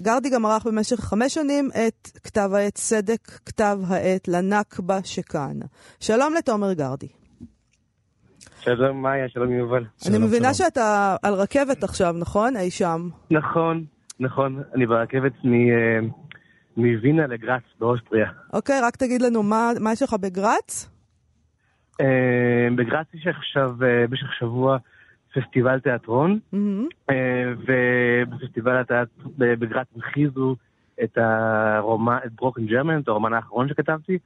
גרדי 0.00 0.30
גם 0.30 0.46
ערך 0.46 0.66
במשך 0.66 1.00
חמש 1.00 1.34
שנים 1.34 1.70
את 1.86 2.10
כתב 2.24 2.50
העת 2.54 2.74
צדק, 2.74 3.20
כתב 3.46 3.78
העת 3.86 4.28
לנכבה 4.28 4.98
שכאן. 5.04 5.58
שלום 6.00 6.34
לתומר 6.34 6.72
גרדי. 6.72 7.08
שלום 8.60 9.02
מאיה, 9.02 9.28
שלום 9.28 9.52
יובל. 9.52 9.84
אני 10.06 10.18
מבינה 10.18 10.54
שאתה 10.54 11.16
על 11.22 11.34
רכבת 11.34 11.84
עכשיו, 11.84 12.14
נכון? 12.18 12.56
אי 12.56 12.70
שם. 12.70 13.08
נכון, 13.30 13.84
נכון. 14.20 14.62
אני 14.74 14.86
ברכבת 14.86 15.32
מ... 15.44 15.50
מווינה 16.76 17.26
לגראץ 17.26 17.62
באוסטריה. 17.78 18.30
אוקיי, 18.52 18.80
רק 18.82 18.96
תגיד 18.96 19.22
לנו, 19.22 19.42
מה, 19.42 19.70
מה 19.80 19.92
יש 19.92 20.02
לך 20.02 20.14
בגראץ? 20.20 20.90
אה, 22.00 22.68
בגראץ 22.76 23.06
יש 23.14 23.26
עכשיו, 23.26 23.70
אה, 23.82 24.06
במשך 24.06 24.32
שבוע, 24.38 24.78
פסטיבל 25.34 25.80
תיאטרון, 25.80 26.38
mm-hmm. 26.54 27.12
ובפסטיבל 27.66 28.80
התיאטרון 28.80 29.32
בגראץ 29.36 29.86
הכריזו 29.96 30.56
את 31.02 31.18
הרומן, 31.18 32.18
את 32.26 32.32
ברוקן 32.32 32.66
ג'רמן, 32.66 33.00
את 33.00 33.08
הרומן 33.08 33.32
האחרון 33.32 33.68
שכתבתי, 33.68 34.18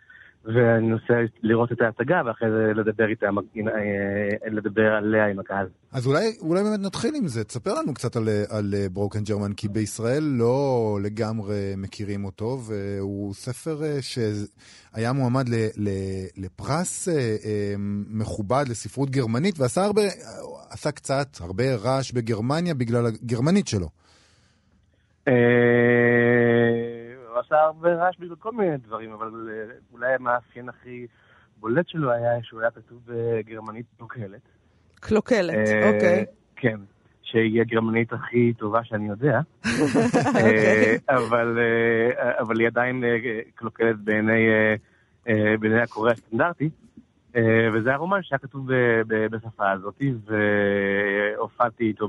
ואני 0.55 0.89
נוסע 0.89 1.15
לראות 1.43 1.73
את 1.73 1.81
ההצגה 1.81 2.23
ואחרי 2.27 2.49
זה 2.51 2.73
לדבר 2.75 3.09
איתה, 3.09 3.27
אה, 3.27 4.51
לדבר 4.51 4.93
עליה 4.93 5.27
עם 5.27 5.39
הקהל. 5.39 5.67
אז 5.93 6.07
אולי, 6.07 6.37
אולי 6.41 6.63
באמת 6.63 6.81
נתחיל 6.81 7.15
עם 7.15 7.29
זה, 7.29 7.45
תספר 7.45 7.75
לנו 7.75 7.95
קצת 7.95 8.17
על, 8.17 8.29
על 8.51 8.75
ברוקן 8.93 9.25
ג'רמן, 9.25 9.53
כי 9.53 9.69
בישראל 9.69 10.23
לא 10.23 10.99
לגמרי 11.03 11.75
מכירים 11.77 12.25
אותו, 12.25 12.59
והוא 12.67 13.35
ספר 13.35 13.85
אה, 13.85 13.99
שהיה 14.03 15.13
מועמד 15.13 15.49
ל, 15.49 15.55
ל, 15.77 15.89
לפרס 16.37 17.09
אה, 17.09 17.15
מכובד 18.11 18.65
לספרות 18.69 19.11
גרמנית, 19.11 19.61
ועשה 19.61 19.85
הרבה, 19.85 20.03
עשה 20.71 20.93
קצת, 20.93 21.29
הרבה 21.41 21.75
רעש 21.75 22.13
בגרמניה 22.13 22.75
בגלל 22.75 23.07
הגרמנית 23.07 23.69
שלו. 23.69 23.89
עשה 27.39 27.57
הרבה 27.61 27.95
רעש 27.95 28.17
בגלל 28.19 28.37
כל 28.37 28.53
מיני 28.53 28.77
דברים, 28.77 29.13
אבל 29.13 29.51
אה, 29.51 29.75
אולי 29.93 30.15
המאפיין 30.15 30.69
הכי 30.69 31.07
בולט 31.57 31.89
שלו 31.89 32.13
היה 32.13 32.43
שהוא 32.43 32.61
היה 32.61 32.71
כתוב 32.71 33.01
בגרמנית 33.07 33.87
קלוקלת. 33.99 34.41
קלוקלת, 34.95 35.55
אה, 35.55 35.91
אוקיי. 35.95 36.25
כן, 36.57 36.81
שהיא 37.23 37.61
הגרמנית 37.61 38.13
הכי 38.13 38.53
טובה 38.53 38.85
שאני 38.85 39.09
יודע. 39.09 39.41
אוקיי. 39.67 40.99
אה, 41.11 41.17
אבל 42.41 42.59
היא 42.61 42.67
עדיין 42.67 43.05
קלוקלת 43.55 43.97
בעיני 43.99 44.49
הקורא 45.83 46.11
הסטנדרטי. 46.11 46.71
וזה 47.73 47.95
הרומן 47.95 48.23
שהיה 48.23 48.39
כתוב 48.39 48.69
בשפה 49.07 49.71
הזאת, 49.71 50.03
והופעתי 51.37 51.85
איתו 51.85 52.09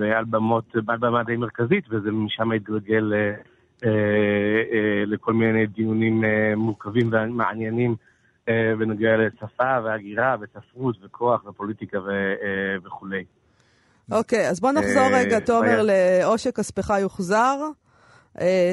על 0.00 0.24
במה 0.98 1.24
די 1.24 1.36
מרכזית, 1.36 1.84
וזה 1.90 2.10
משם 2.12 2.52
התגלגל 2.52 3.12
אה, 3.14 3.18
אה, 3.18 3.34
לכל 5.06 5.32
מיני 5.32 5.66
דיונים 5.66 6.24
אה, 6.24 6.56
מורכבים 6.56 7.10
ומעניינים 7.12 7.96
בנוגע 8.78 9.16
לשפה 9.16 9.78
והגירה 9.84 10.36
וספרות 10.40 10.96
וכוח 11.04 11.44
ופוליטיקה 11.44 11.98
וכולי. 12.84 13.24
אוקיי, 14.12 14.48
אז 14.48 14.60
בוא 14.60 14.72
נחזור 14.72 15.08
רגע, 15.12 15.40
תומר, 15.40 15.82
ל"או 15.82 16.38
שכספך 16.38 16.92
יוחזר", 17.00 17.56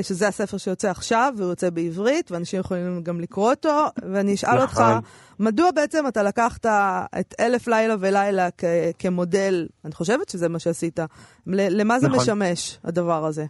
שזה 0.01 0.27
הספר 0.27 0.57
שיוצא 0.57 0.89
עכשיו, 0.89 1.33
והוא 1.37 1.49
יוצא 1.49 1.69
בעברית, 1.69 2.31
ואנשים 2.31 2.59
יכולים 2.59 3.03
גם 3.03 3.19
לקרוא 3.19 3.49
אותו, 3.49 3.85
ואני 4.11 4.33
אשאל 4.33 4.61
אותך, 4.61 4.79
נכון. 4.79 5.01
מדוע 5.39 5.71
בעצם 5.71 6.07
אתה 6.07 6.23
לקחת 6.23 6.65
את 7.19 7.35
אלף 7.39 7.67
לילה 7.67 7.95
ולילה 7.99 8.49
כמודל, 8.99 9.67
אני 9.85 9.93
חושבת 9.93 10.29
שזה 10.29 10.49
מה 10.49 10.59
שעשית, 10.59 10.99
למה 11.47 11.99
זה 11.99 12.07
נכון. 12.07 12.19
משמש, 12.19 12.79
הדבר 12.83 13.25
הזה? 13.25 13.45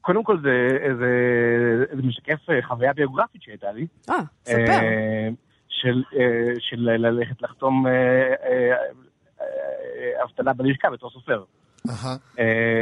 קודם 0.00 0.24
כל 0.24 0.38
זה, 0.42 0.68
זה, 0.98 1.96
זה 1.96 2.02
משקף 2.02 2.50
אה, 2.50 2.62
חוויה 2.62 2.92
ביוגרפית 2.92 3.42
שהייתה 3.42 3.72
לי. 3.72 3.86
אה, 4.10 4.14
ספר. 4.44 4.56
אה, 4.58 5.28
של, 5.68 6.02
אה, 6.16 6.52
של 6.58 6.80
ללכת 6.80 7.42
לחתום 7.42 7.86
אבטלה 10.24 10.52
בלשכה 10.52 10.90
בתור 10.90 11.10
סופר. 11.10 11.42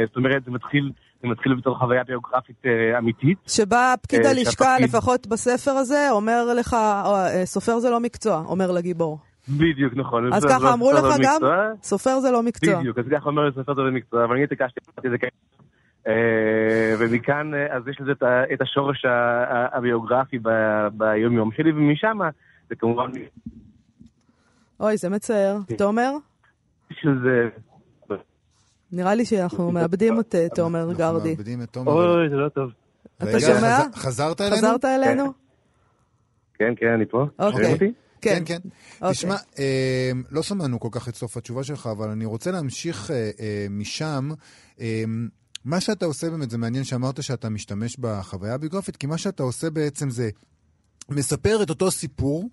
זאת 0.07 0.15
אומרת, 0.15 0.45
זה 0.45 0.51
מתחיל... 0.51 0.91
זה 1.21 1.27
מתחיל 1.27 1.55
בתור 1.55 1.77
חוויה 1.77 2.03
ביוגרפית 2.03 2.63
אמיתית. 2.97 3.37
שבה 3.47 3.93
פקיד 4.01 4.25
הלשכה, 4.25 4.79
לפחות 4.79 5.27
בספר 5.27 5.71
הזה, 5.71 6.07
אומר 6.11 6.53
לך, 6.53 6.75
סופר 7.45 7.79
זה 7.79 7.89
לא 7.89 7.99
מקצוע, 7.99 8.43
אומר 8.47 8.71
לגיבור. 8.71 9.19
בדיוק, 9.49 9.93
נכון. 9.95 10.33
אז 10.33 10.45
ככה 10.45 10.73
אמרו 10.73 10.91
לך 10.91 11.05
גם? 11.23 11.41
סופר 11.83 12.19
זה 12.19 12.31
לא 12.31 12.43
מקצוע. 12.43 12.79
בדיוק, 12.79 12.97
אז 12.97 13.05
ככה 13.11 13.29
אומר 13.29 13.51
סופר 13.51 13.75
זה 13.75 13.81
לא 13.81 13.91
מקצוע, 13.91 14.25
אבל 14.25 14.35
אני 14.35 14.43
התעקשתי, 14.43 14.79
את 14.99 15.03
זה 15.03 15.17
אה, 15.23 15.29
ומכאן, 16.99 17.53
אה, 17.53 17.75
אז 17.75 17.87
יש 17.87 18.01
לזה 18.01 18.11
את 18.53 18.61
השורש 18.61 19.05
הביוגרפי 19.71 20.39
ביום-יום 20.93 21.51
שלי, 21.51 21.71
ומשם 21.71 22.19
זה 22.69 22.75
כמובן... 22.75 23.11
אוי, 24.79 24.97
זה 24.97 25.09
מצער. 25.09 25.57
כן. 25.67 25.75
תומר? 25.75 26.11
שזה... 26.91 27.49
נראה 28.91 29.15
לי 29.15 29.25
שאנחנו 29.25 29.71
מאבדים 29.75 30.19
את 30.19 30.35
אה, 30.35 30.47
תומר 30.55 30.93
גרדי. 30.93 31.03
אנחנו 31.03 31.29
מאבדים 31.29 31.61
את 31.61 31.69
תומר. 31.69 31.91
אוי, 31.91 32.29
זה 32.29 32.35
לא 32.35 32.49
טוב. 32.49 32.69
אתה 33.17 33.39
שומע? 33.39 33.77
חזרת 33.95 34.41
אלינו? 34.41 34.55
חזרת 34.57 34.85
אלינו? 34.85 35.33
כן, 36.53 36.73
כן, 36.77 36.87
אני 36.87 37.05
פה. 37.05 37.25
אוקיי. 37.39 37.77
כן, 37.77 37.87
כן. 38.21 38.43
כן. 38.45 38.69
אוקיי. 39.01 39.11
תשמע, 39.11 39.35
לא 40.31 40.41
שמענו 40.43 40.79
כל 40.79 40.87
כך 40.91 41.09
את 41.09 41.15
סוף 41.15 41.37
התשובה 41.37 41.63
שלך, 41.63 41.89
אבל 41.97 42.09
אני 42.09 42.25
רוצה 42.25 42.51
להמשיך 42.51 43.11
משם. 43.69 44.29
מה 45.65 45.79
שאתה 45.79 46.05
עושה 46.05 46.29
באמת, 46.29 46.49
זה 46.49 46.57
מעניין 46.57 46.83
שאמרת 46.83 47.23
שאתה 47.23 47.49
משתמש 47.49 47.97
בחוויה 47.99 48.53
הביוגרפית, 48.53 48.97
כי 48.97 49.07
מה 49.07 49.17
שאתה 49.17 49.43
עושה 49.43 49.69
בעצם 49.69 50.09
זה 50.09 50.29
מספר 51.09 51.63
את 51.63 51.69
אותו 51.69 51.91
סיפור, 51.91 52.49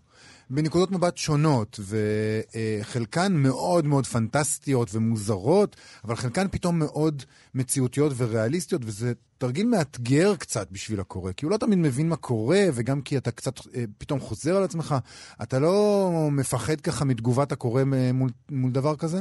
בנקודות 0.51 0.91
מבט 0.91 1.17
שונות, 1.17 1.81
וחלקן 1.81 3.33
מאוד 3.33 3.87
מאוד 3.87 4.07
פנטסטיות 4.07 4.89
ומוזרות, 4.93 5.77
אבל 6.05 6.17
חלקן 6.17 6.47
פתאום 6.51 6.79
מאוד 6.79 7.23
מציאותיות 7.55 8.13
וריאליסטיות, 8.17 8.83
וזה 8.85 9.13
תרגיל 9.39 9.67
מאתגר 9.67 10.37
קצת 10.37 10.69
בשביל 10.71 11.01
הקורא, 11.01 11.33
כי 11.33 11.45
הוא 11.45 11.53
לא 11.53 11.57
תמיד 11.57 11.79
מבין 11.79 12.09
מה 12.09 12.17
קורה, 12.17 12.65
וגם 12.75 13.03
כי 13.03 13.17
אתה 13.17 13.31
קצת 13.31 13.67
אה, 13.75 13.85
פתאום 13.99 14.21
חוזר 14.21 14.57
על 14.57 14.65
עצמך. 14.65 14.95
אתה 15.43 15.59
לא 15.59 16.29
מפחד 16.33 16.81
ככה 16.81 17.05
מתגובת 17.05 17.53
הקורא 17.53 17.83
מול, 18.15 18.31
מול 18.51 18.71
דבר 18.73 18.97
כזה? 18.97 19.21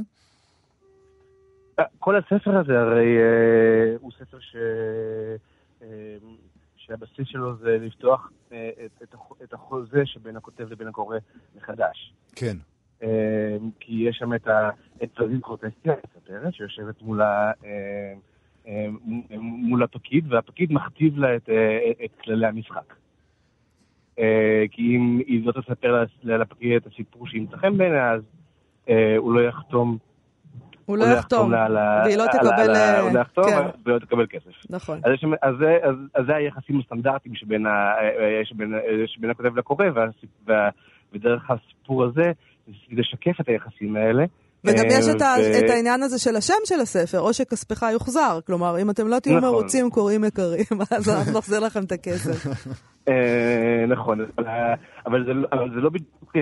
כל 2.00 2.16
הספר 2.16 2.58
הזה 2.58 2.80
הרי 2.80 3.18
אה, 3.18 3.96
הוא 4.00 4.12
ספר 4.12 4.40
ש... 4.40 4.56
אה, 5.82 6.18
שהבסיס 6.78 7.28
שלו 7.28 7.56
זה 7.56 7.78
לפתוח 7.82 8.32
אה, 8.52 8.70
את, 8.86 9.04
את, 9.44 9.54
החוזה 9.54 10.06
שבין 10.06 10.36
הכותב 10.36 10.72
לבין 10.72 10.88
הקורא 10.88 11.18
מחדש. 11.56 12.14
כן. 12.36 12.58
אה, 13.04 13.58
כי 13.80 13.94
יש 14.10 14.18
שם 14.18 14.34
את, 14.34 14.48
ה, 14.48 14.70
את 15.04 15.20
קרוטסטיה, 15.42 15.94
מספרת, 16.18 16.54
שיושבת 16.54 17.02
מול, 17.02 17.22
ה, 17.22 17.52
אה, 17.66 18.14
אה, 18.68 18.88
מול 19.40 19.84
הפקיד, 19.84 20.34
והפקיד 20.34 20.74
מכתיב 20.74 21.18
לה 21.18 21.36
את, 21.36 21.50
אה, 21.50 21.92
את 22.06 22.22
כללי 22.24 22.48
המשחק. 22.48 22.94
אה, 24.20 24.64
כי 24.72 24.82
אם 24.82 25.20
היא 25.28 25.46
לא 25.46 25.52
תספר 25.52 26.04
לפקיד 26.24 26.72
את 26.76 26.88
הסיפור 26.88 27.28
שהיא 27.28 27.42
מצא 27.42 27.58
חן 27.58 27.78
בעיניה, 27.78 28.12
אז 28.12 28.22
אה, 28.90 29.18
הוא 29.18 29.34
לא 29.34 29.48
יחתום 29.48 29.98
הוא 30.86 30.98
לא 30.98 31.06
יחתום, 31.06 31.52
והיא 32.04 32.18
לא 32.18 32.26
תקבל... 32.32 32.76
אה, 32.76 33.00
הוא 33.00 33.12
לא 33.12 33.20
יחתום, 33.20 33.54
ולא 33.86 34.00
תקבל 34.00 34.26
כסף. 34.30 34.52
נכון. 34.70 35.02
אז 35.42 35.56
זה 36.28 36.36
היחסים 36.36 36.80
הסטנדרטיים 36.80 37.36
שבין 37.36 39.30
הכותב 39.32 39.58
לקורא, 39.58 39.86
ודרך 41.14 41.52
הסיפור 41.52 42.04
הזה, 42.04 42.32
לשקף 42.92 43.42
את 43.42 43.50
היחסים 43.50 43.96
האלה. 43.96 44.26
וגם 44.66 44.86
יש 44.90 45.08
את, 45.08 45.22
ו... 45.22 45.66
את 45.66 45.70
העניין 45.70 46.04
הזה 46.04 46.20
של 46.20 46.36
השם 46.36 46.54
של 46.66 46.80
הספר, 46.80 47.20
או 47.20 47.34
שכספך 47.34 47.86
יוחזר. 47.94 48.40
כלומר, 48.48 48.82
אם 48.82 48.90
אתם 48.90 49.08
לא 49.08 49.20
תהיו 49.20 49.38
נכון. 49.38 49.50
מרוצים, 49.50 49.90
קוראים 49.90 50.24
יקרים, 50.24 50.82
אז 50.92 51.10
אנחנו 51.10 51.40
נחזיר 51.40 51.60
לכם 51.60 51.84
את 51.84 51.92
הכסף. 51.92 52.48
נכון, 53.88 54.20
אבל 55.06 55.26
זה, 55.26 55.32
אבל 55.52 55.70
זה 55.76 55.82
לא 55.82 55.90
בדיוק, 55.90 56.36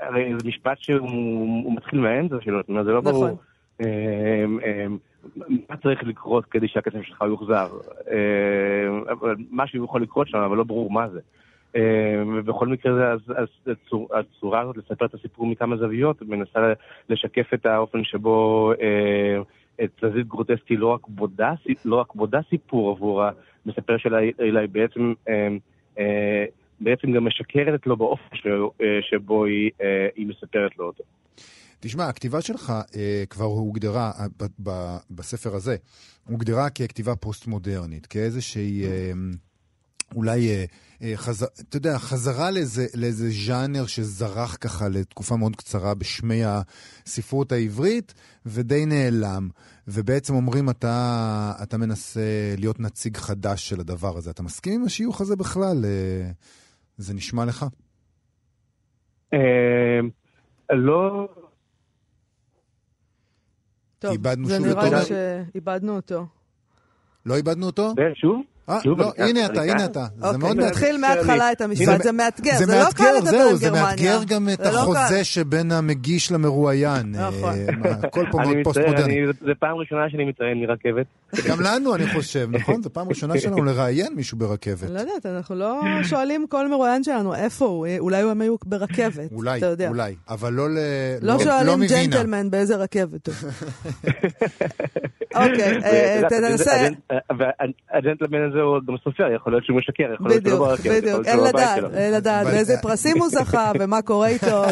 הרי 0.00 0.32
זה 0.38 0.48
משפט 0.48 0.76
שהוא 0.78 1.76
מתחיל 1.76 2.00
מהאמצע 2.00 2.36
שלו, 2.40 2.58
זאת 2.60 2.68
אומרת, 2.68 2.84
זה 2.84 2.90
לא 2.90 3.00
נכון. 3.00 3.12
ברור. 3.12 3.38
אמ, 3.80 4.58
אמ, 4.60 4.96
מה 5.68 5.76
צריך 5.82 6.02
לקרות 6.04 6.44
כדי 6.44 6.68
שהכסף 6.68 7.02
שלך 7.02 7.24
יוחזר? 7.28 7.68
אמ, 8.10 9.02
משהו 9.50 9.84
יכול 9.84 10.02
לקרות 10.02 10.28
שם, 10.28 10.38
אבל 10.38 10.56
לא 10.56 10.64
ברור 10.64 10.90
מה 10.90 11.08
זה. 11.08 11.20
ובכל 12.36 12.68
מקרה, 12.68 13.12
אז, 13.12 13.20
אז 13.36 13.48
הצור, 13.66 14.08
הצורה 14.14 14.60
הזאת 14.60 14.76
לספר 14.76 15.04
את 15.04 15.14
הסיפור 15.14 15.46
מכמה 15.46 15.76
זוויות, 15.76 16.22
מנסה 16.22 16.72
לשקף 17.08 17.54
את 17.54 17.66
האופן 17.66 18.04
שבו 18.04 18.72
תזית 19.76 20.28
גרוטסקי 20.28 20.76
לא 20.76 20.86
רק 20.86 21.00
בודה, 21.08 21.52
לא 21.84 21.96
רק 21.96 22.14
בודה 22.14 22.40
סיפור 22.50 22.90
עבור 22.90 23.24
המספר 23.66 23.96
שלה, 23.96 24.18
אלא 24.40 24.60
היא 24.60 24.68
בעצם, 24.68 25.12
בעצם 26.80 27.12
גם 27.12 27.24
משקרת 27.24 27.86
לו 27.86 27.96
באופן 27.96 28.36
שבו 29.00 29.44
היא, 29.44 29.70
היא 30.16 30.26
מספרת 30.26 30.78
לו 30.78 30.86
אותו. 30.86 31.04
תשמע, 31.80 32.08
הכתיבה 32.08 32.40
שלך 32.40 32.72
אה, 32.96 33.24
כבר 33.30 33.44
הוגדרה, 33.44 34.12
אה, 34.18 34.26
ב, 34.38 34.46
ב, 34.62 34.96
בספר 35.10 35.54
הזה, 35.54 35.76
הוגדרה 36.24 36.70
ככתיבה 36.70 37.16
פוסט-מודרנית, 37.16 38.06
כאיזושהי... 38.06 38.84
אה, 38.84 39.12
אולי, 40.14 40.48
אה, 40.48 40.64
אה, 41.02 41.12
חז... 41.16 41.42
אתה 41.42 41.76
יודע, 41.76 41.98
חזרה 41.98 42.50
לאיזה, 42.50 42.86
לאיזה 42.94 43.28
ז'אנר 43.46 43.86
שזרח 43.86 44.56
ככה 44.60 44.88
לתקופה 44.88 45.36
מאוד 45.36 45.56
קצרה 45.56 45.94
בשמי 45.94 46.42
הספרות 46.44 47.52
העברית, 47.52 48.14
ודי 48.46 48.86
נעלם. 48.86 49.48
ובעצם 49.88 50.34
אומרים, 50.34 50.70
אתה, 50.70 51.52
אתה 51.62 51.78
מנסה 51.78 52.54
להיות 52.58 52.80
נציג 52.80 53.16
חדש 53.16 53.68
של 53.68 53.80
הדבר 53.80 54.16
הזה. 54.16 54.30
אתה 54.30 54.42
מסכים 54.42 54.80
עם 54.80 54.86
השיוך 54.86 55.20
הזה 55.20 55.36
בכלל? 55.36 55.84
אה, 55.84 56.30
זה 56.96 57.14
נשמע 57.14 57.44
לך? 57.44 57.66
אה, 59.34 60.00
לא, 60.70 61.28
טוב, 64.06 64.12
איבדנו 64.12 64.46
זה 64.48 64.58
נראה 64.58 64.90
לי 64.90 65.04
שאיבדנו 65.04 65.96
אותו. 65.96 66.26
לא 67.26 67.36
איבדנו 67.36 67.66
אותו? 67.66 67.94
שוב? 68.14 68.42
אה, 68.68 68.78
לא, 68.84 69.12
הנה 69.18 69.46
אתה, 69.46 69.62
הנה 69.62 69.84
אתה. 69.84 70.06
זה 70.16 70.26
אוקיי, 70.26 70.38
מאוד 70.38 70.56
נתחיל 70.56 70.96
מההתחלה 70.96 71.52
את 71.52 71.60
המשפט, 71.60 72.02
זה 72.02 72.12
מאתגר, 72.12 72.56
זה 72.58 72.66
לא 72.66 72.84
קל 72.96 73.12
לדבר 73.18 73.36
על 73.36 73.58
גרמניה. 73.58 73.58
זה 73.58 73.70
מאתגר 73.70 74.24
גם 74.26 74.48
את 74.52 74.60
לא 74.60 74.68
החוזה 74.68 75.24
שבין 75.24 75.72
המגיש 75.72 76.32
למרואיין. 76.32 77.14
נכון. 77.14 77.52
אה, 77.84 77.90
הכל 78.02 78.24
פה 78.32 78.38
מאוד 78.38 78.56
פוסט-מודרני. 78.64 79.26
זה 79.26 79.52
פעם 79.58 79.76
ראשונה 79.76 80.10
שאני 80.10 80.24
מתראיין 80.24 80.58
מרכבת. 80.58 81.06
גם 81.48 81.60
לנו, 81.60 81.94
אני 81.94 82.06
חושב, 82.06 82.48
נכון? 82.50 82.82
זו 82.82 82.92
פעם 82.92 83.08
ראשונה 83.08 83.38
שלנו 83.38 83.64
לראיין 83.68 84.14
מישהו 84.14 84.38
ברכבת. 84.38 84.90
לא 84.90 84.98
יודעת, 84.98 85.26
אנחנו 85.26 85.54
לא 85.54 85.80
שואלים 86.02 86.46
כל 86.48 86.68
מרואיין 86.68 87.04
שלנו 87.04 87.34
איפה 87.34 87.64
הוא, 87.64 87.86
אולי 87.98 88.22
הם 88.22 88.40
היו 88.40 88.56
ברכבת, 88.64 89.32
אולי, 89.32 89.60
אולי, 89.88 90.14
אבל 90.28 90.52
לא 90.52 90.70
ל... 90.70 90.78
לא, 91.20 91.34
לא 91.34 91.38
שואלים 91.38 91.80
ג'נטלמן 91.88 92.50
באיזה 92.50 92.76
רכבת 92.76 93.28
אוקיי, 95.36 95.78
אה, 95.84 96.20
תנסה. 96.28 96.88
הג'נטלמן 97.90 98.50
הזה 98.50 98.60
הוא 98.60 98.78
גם 98.88 98.94
סופר, 99.04 99.32
יכול 99.32 99.52
להיות 99.52 99.64
שהוא 99.64 99.78
משקר, 99.78 100.14
יכול 100.14 100.28
להיות 100.28 100.42
שהוא 100.46 100.58
לא 100.58 100.66
ברכבת. 100.66 100.86
בדיוק, 100.86 101.02
בדיוק, 101.02 101.26
אין 101.26 101.38
לדעת, 101.38 101.94
אין 101.94 102.12
לדעת 102.12 102.46
באיזה 102.46 102.74
פרסים 102.82 103.18
הוא 103.18 103.28
זכה 103.28 103.72
ומה 103.80 104.02
קורה 104.02 104.28
איתו, 104.28 104.64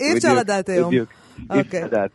אי 0.00 0.12
אפשר 0.16 0.34
לדעת 0.34 0.68
היום. 0.68 0.88
בדיוק, 0.88 1.08
אי 1.38 1.44
אפשר 1.44 1.58
אוקיי. 1.58 1.84
לדעת. 1.84 2.10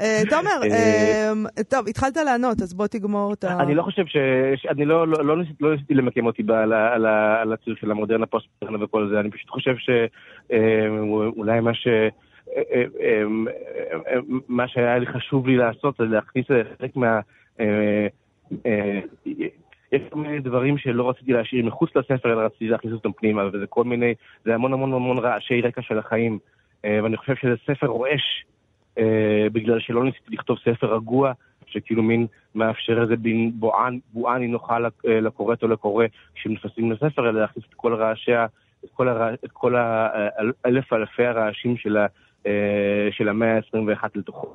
אה, 0.00 0.22
תומר, 0.30 0.72
אה, 0.72 1.62
טוב, 1.68 1.88
התחלת 1.88 2.16
לענות, 2.16 2.62
אז 2.62 2.74
בוא 2.74 2.86
תגמור 2.86 3.32
את 3.32 3.44
ה... 3.44 3.60
אני 3.60 3.74
לא 3.74 3.82
חושב 3.82 4.02
ש... 4.06 4.16
אני 4.70 4.84
לא, 4.84 5.08
לא, 5.08 5.24
לא, 5.24 5.36
לא 5.60 5.72
ניסיתי 5.72 5.94
למקם 5.94 6.26
אותי 6.26 6.42
על 7.42 7.52
הציר 7.52 7.74
של 7.80 7.90
המודרנה 7.90 8.26
פוסט-מודרנה 8.26 8.84
וכל 8.84 9.08
זה, 9.12 9.20
אני 9.20 9.30
פשוט 9.30 9.50
חושב 9.50 9.74
שאולי 9.78 11.60
מה 11.60 11.74
ש... 11.74 11.88
מה 14.48 14.68
שהיה 14.68 14.98
לי 14.98 15.06
חשוב 15.06 15.46
לי 15.46 15.56
לעשות 15.56 15.96
זה 15.98 16.04
להכניס 16.04 16.46
חלק 16.78 16.96
מה... 16.96 17.20
יש 19.92 20.02
כל 20.10 20.18
מיני 20.18 20.40
דברים 20.40 20.78
שלא 20.78 21.10
רציתי 21.10 21.32
להשאיר 21.32 21.66
מחוץ 21.66 21.96
לספר, 21.96 22.32
אלא 22.32 22.40
רציתי 22.40 22.68
להכניס 22.68 22.94
אותם 22.94 23.12
פנימה, 23.12 23.42
וזה 23.52 23.66
כל 23.66 23.84
מיני, 23.84 24.14
זה 24.44 24.54
המון 24.54 24.72
המון 24.72 24.92
המון 24.92 25.18
רעשי 25.18 25.60
רקע 25.60 25.82
של 25.82 25.98
החיים. 25.98 26.38
ואני 26.84 27.16
חושב 27.16 27.34
שזה 27.36 27.54
ספר 27.66 27.86
רועש, 27.86 28.44
בגלל 29.52 29.80
שלא 29.80 30.04
ניסיתי 30.04 30.34
לכתוב 30.34 30.58
ספר 30.58 30.94
רגוע, 30.94 31.32
שכאילו 31.66 32.02
מין 32.02 32.26
מאפשר 32.54 33.02
איזה 33.02 33.16
בין 33.16 33.52
בוען, 33.54 33.98
בועה 34.12 34.38
נינוחה 34.38 34.78
לקוראת 35.04 35.62
או 35.62 35.68
לקורא 35.68 36.06
כשנכנסים 36.34 36.92
לספר, 36.92 37.28
אלא 37.28 37.40
להכניס 37.40 37.66
את 37.68 37.74
כל 37.74 37.94
רעשי, 37.94 38.34
את 38.84 38.90
כל, 38.94 39.08
את 39.44 39.50
כל 39.52 39.74
האלף 39.76 40.92
אלפי 40.92 41.24
הרעשים 41.24 41.76
של, 41.76 41.96
של 43.10 43.28
המאה 43.28 43.56
ה-21 43.56 44.08
לתוכו. 44.14 44.54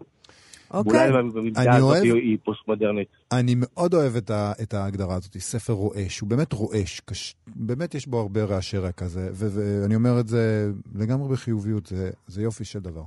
אוקיי. 0.72 1.10
אולי 1.12 1.32
במידה 1.32 1.76
הזאת 1.76 2.04
היא 2.04 2.38
פוסט-מודרנית. 2.44 3.08
אני 3.32 3.56
מאוד 3.58 3.94
אוהב 3.94 4.16
את, 4.16 4.30
ה, 4.30 4.52
את 4.62 4.74
ההגדרה 4.74 5.16
הזאת, 5.16 5.38
ספר 5.38 5.74
רועש. 5.74 6.20
הוא 6.20 6.30
באמת 6.30 6.54
רועש, 6.54 7.00
קש, 7.00 7.36
באמת 7.56 7.96
יש 7.96 8.08
בו 8.08 8.20
הרבה 8.20 8.44
רעשי 8.44 8.78
רקע, 8.78 9.06
ואני 9.12 9.96
אומר 9.96 10.20
את 10.20 10.28
זה 10.28 10.72
לגמרי 10.96 11.30
בחיוביות, 11.34 11.86
זה, 11.86 12.10
זה 12.28 12.42
יופי 12.42 12.66
של 12.66 12.80
דבר. 12.80 13.04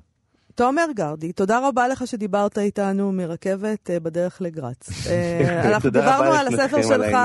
תומר 0.60 0.86
גרדי, 0.94 1.32
תודה 1.32 1.68
רבה 1.68 1.88
לך 1.88 2.06
שדיברת 2.06 2.58
איתנו 2.58 3.12
מרכבת 3.12 3.90
uh, 3.90 4.00
בדרך 4.00 4.40
לגרץ. 4.40 4.88
Uh, 4.88 5.08
אנחנו 5.68 5.90
דיברנו 5.90 6.32
על 6.32 6.46
הספר 6.48 6.82
שלך, 6.82 7.16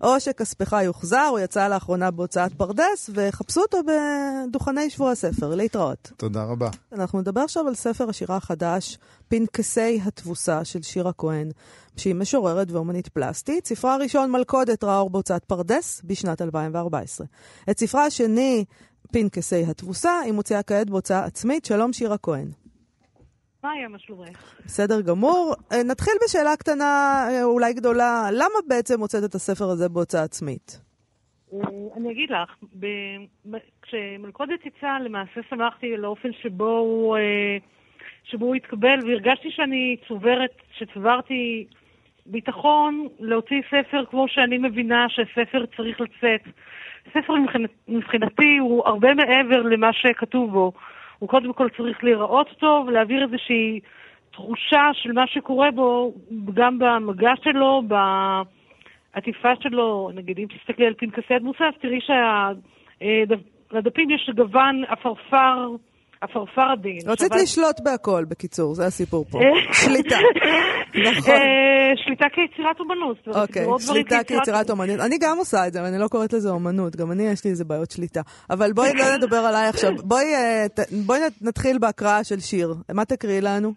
או 0.00 0.20
שכספך 0.20 0.76
יוחזר, 0.84 1.26
הוא 1.30 1.38
יצא 1.38 1.68
לאחרונה 1.68 2.10
בהוצאת 2.10 2.52
פרדס, 2.54 3.10
וחפשו 3.14 3.60
אותו 3.60 3.78
בדוכני 3.86 4.90
שבוע 4.90 5.10
הספר. 5.10 5.54
להתראות. 5.54 6.12
תודה 6.16 6.44
רבה. 6.44 6.70
אנחנו 6.92 7.20
נדבר 7.20 7.40
עכשיו 7.40 7.68
על 7.68 7.74
ספר 7.74 8.08
השירה 8.08 8.36
החדש, 8.36 8.98
פנקסי 9.28 10.00
התבוסה 10.04 10.64
של 10.64 10.82
שירה 10.82 11.12
כהן, 11.12 11.50
שהיא 11.96 12.14
משוררת 12.14 12.70
ואומנית 12.70 13.08
פלסטית. 13.08 13.66
ספרה 13.66 13.94
הראשון, 13.94 14.30
מלכודת, 14.30 14.84
ראה 14.84 14.98
אור 14.98 15.10
בהוצאת 15.10 15.44
פרדס 15.44 16.02
בשנת 16.04 16.42
2014. 16.42 17.26
את 17.70 17.78
ספרה 17.78 18.06
השני, 18.06 18.64
פנקסי 19.12 19.64
התבוסה, 19.64 20.18
היא 20.24 20.32
מוציאה 20.32 20.62
כעת 20.62 20.90
בהוצאה 20.90 21.24
עצמית. 21.24 21.64
שלום 21.64 21.92
שירה 21.92 22.18
כהן. 22.18 22.61
מה 23.62 23.70
היה 23.70 23.88
מה 23.88 23.98
שלומך? 23.98 24.54
בסדר 24.64 25.00
גמור. 25.00 25.54
אה, 25.72 25.82
נתחיל 25.82 26.14
בשאלה 26.24 26.56
קטנה, 26.56 27.24
אה, 27.30 27.44
אולי 27.44 27.74
גדולה. 27.74 28.28
למה 28.32 28.58
בעצם 28.68 29.00
הוצאת 29.00 29.24
את 29.24 29.34
הספר 29.34 29.64
הזה 29.64 29.88
בהוצאה 29.88 30.22
עצמית? 30.22 30.80
אה, 31.54 31.58
אני 31.96 32.12
אגיד 32.12 32.30
לך, 32.30 32.56
כשמלכודת 33.82 34.66
יצא, 34.66 34.98
למעשה 35.04 35.40
שמחתי 35.50 35.96
לאופן 35.96 36.28
שבו 36.42 36.78
הוא, 36.78 37.16
שבו 38.24 38.46
הוא 38.46 38.54
התקבל, 38.54 38.98
והרגשתי 39.06 39.50
שאני 39.50 39.96
צוברת, 40.08 40.54
שצברתי 40.78 41.66
ביטחון 42.26 43.08
להוציא 43.20 43.62
ספר 43.70 44.04
כמו 44.10 44.28
שאני 44.28 44.58
מבינה 44.58 45.06
שספר 45.08 45.64
צריך 45.76 46.00
לצאת. 46.00 46.40
ספר 47.10 47.34
מבחינתי 47.88 48.56
הוא 48.60 48.82
הרבה 48.86 49.14
מעבר 49.14 49.62
למה 49.62 49.92
שכתוב 49.92 50.52
בו. 50.52 50.72
הוא 51.22 51.28
קודם 51.28 51.52
כל 51.52 51.68
צריך 51.76 52.04
להיראות 52.04 52.48
טוב, 52.58 52.90
להעביר 52.90 53.22
איזושהי 53.22 53.80
תחושה 54.30 54.90
של 54.92 55.12
מה 55.12 55.26
שקורה 55.26 55.70
בו, 55.70 56.14
גם 56.54 56.78
במגע 56.78 57.32
שלו, 57.42 57.82
בעטיפה 59.14 59.52
שלו, 59.60 60.10
נגיד 60.14 60.38
אם 60.38 60.46
תסתכלי 60.46 60.86
על 60.86 60.94
פנקסי 60.94 61.34
אז 61.34 61.74
תראי 61.80 61.98
שלדפים 63.70 64.10
יש 64.10 64.30
גוון 64.36 64.84
עפרפר. 64.88 65.68
עפרפר 66.22 66.70
עדין. 66.72 66.98
רצית 67.06 67.32
לשלוט 67.42 67.80
בהכל, 67.80 68.24
בקיצור, 68.28 68.74
זה 68.74 68.86
הסיפור 68.86 69.24
פה. 69.30 69.38
שליטה. 69.72 70.16
נכון. 71.10 71.34
אה, 71.34 71.92
שליטה 71.96 72.26
כיצירת 72.32 72.80
אומנות. 72.80 73.28
אוקיי, 73.28 73.66
שליטה 73.78 74.24
כיצירת 74.24 74.70
אומנות. 74.70 75.00
אני 75.00 75.18
גם 75.20 75.36
עושה 75.38 75.66
את 75.66 75.72
זה, 75.72 75.80
אבל 75.80 75.88
אני 75.88 75.98
לא 75.98 76.08
קוראת 76.08 76.32
לזה 76.32 76.50
אומנות. 76.50 76.96
גם 76.96 77.12
אני, 77.12 77.22
יש 77.22 77.44
לי 77.44 77.50
איזה 77.50 77.64
בעיות 77.64 77.90
שליטה. 77.90 78.20
אבל 78.50 78.72
בואי 78.72 78.92
לא 78.94 79.16
נדבר 79.16 79.36
עליי 79.36 79.68
עכשיו. 79.68 79.90
בואי 80.04 80.34
אה, 80.34 81.28
נתחיל 81.42 81.78
בהקראה 81.78 82.24
של 82.24 82.40
שיר. 82.40 82.74
מה 82.94 83.04
תקריאי 83.04 83.40
לנו? 83.40 83.72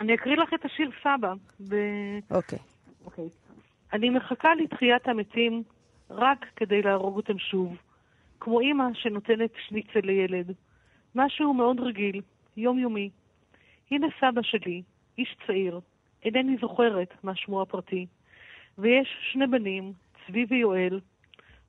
אני 0.00 0.14
אקריא 0.14 0.36
לך 0.36 0.54
את 0.54 0.64
השיר 0.64 0.90
סבא. 1.02 1.32
אוקיי. 2.30 2.58
אוקיי. 3.04 3.28
אני 3.92 4.10
מחכה 4.10 4.48
לתחיית 4.54 5.08
המתים 5.08 5.62
רק 6.10 6.46
כדי 6.56 6.82
להרוג 6.82 7.16
אותם 7.16 7.38
שוב. 7.38 7.76
כמו 8.40 8.60
אימא 8.60 8.84
שנותנת 8.94 9.50
שניצל 9.68 10.00
לילד. 10.02 10.52
משהו 11.18 11.54
מאוד 11.54 11.80
רגיל, 11.80 12.20
יומיומי. 12.56 13.10
הנה 13.90 14.06
סבא 14.20 14.42
שלי, 14.42 14.82
איש 15.18 15.36
צעיר, 15.46 15.80
אינני 16.24 16.56
זוכרת 16.60 17.14
מה 17.22 17.36
שמו 17.36 17.62
הפרטי, 17.62 18.06
ויש 18.78 19.08
שני 19.32 19.46
בנים, 19.46 19.92
צבי 20.26 20.46
ויואל, 20.48 21.00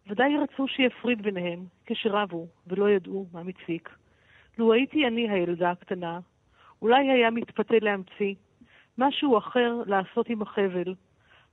ודאי 0.07 0.37
רצו 0.37 0.67
שיפריד 0.67 1.21
ביניהם, 1.21 1.65
כשרבו, 1.85 2.47
ולא 2.67 2.89
ידעו 2.89 3.25
מה 3.33 3.43
מציק. 3.43 3.89
לו 4.57 4.73
הייתי 4.73 5.07
אני 5.07 5.29
הילדה 5.29 5.71
הקטנה, 5.71 6.19
אולי 6.81 7.09
היה 7.09 7.31
מתפתה 7.31 7.75
להמציא 7.81 8.35
משהו 8.97 9.37
אחר 9.37 9.73
לעשות 9.85 10.29
עם 10.29 10.41
החבל. 10.41 10.95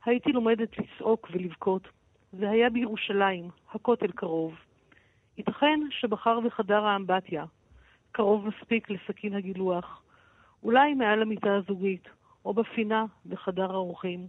הייתי 0.05 0.33
לומדת 0.33 0.79
לצעוק 0.79 1.29
ולבכות. 1.33 1.89
זה 2.33 2.51
היה 2.51 2.71
בירושלים, 2.71 3.49
הכותל 3.73 4.11
קרוב. 4.15 4.55
ייתכן 5.39 5.81
שבחר 5.91 6.41
בחדר 6.41 6.85
האמבטיה, 6.85 7.45
קרוב 8.17 8.47
מספיק 8.49 8.91
לסכין 8.91 9.35
הגילוח, 9.35 10.03
אולי 10.63 10.95
מעל 10.95 11.23
המיטה 11.23 11.55
הזוגית, 11.55 12.09
או 12.45 12.55
בפינה 12.55 13.05
בחדר 13.27 13.73
האורחים. 13.73 14.27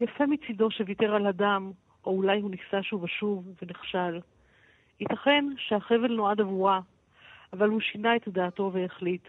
יפה 0.00 0.26
מצידו 0.26 0.70
שוויתר 0.70 1.14
על 1.14 1.26
הדם, 1.26 1.72
או 2.04 2.10
אולי 2.10 2.40
הוא 2.40 2.50
ניסה 2.50 2.82
שוב 2.82 3.02
ושוב 3.02 3.54
ונכשל. 3.62 4.20
ייתכן 5.00 5.44
שהחבל 5.58 6.12
נועד 6.12 6.40
עבורה, 6.40 6.80
אבל 7.52 7.68
הוא 7.68 7.80
שינה 7.80 8.16
את 8.16 8.28
דעתו 8.28 8.70
והחליט. 8.72 9.28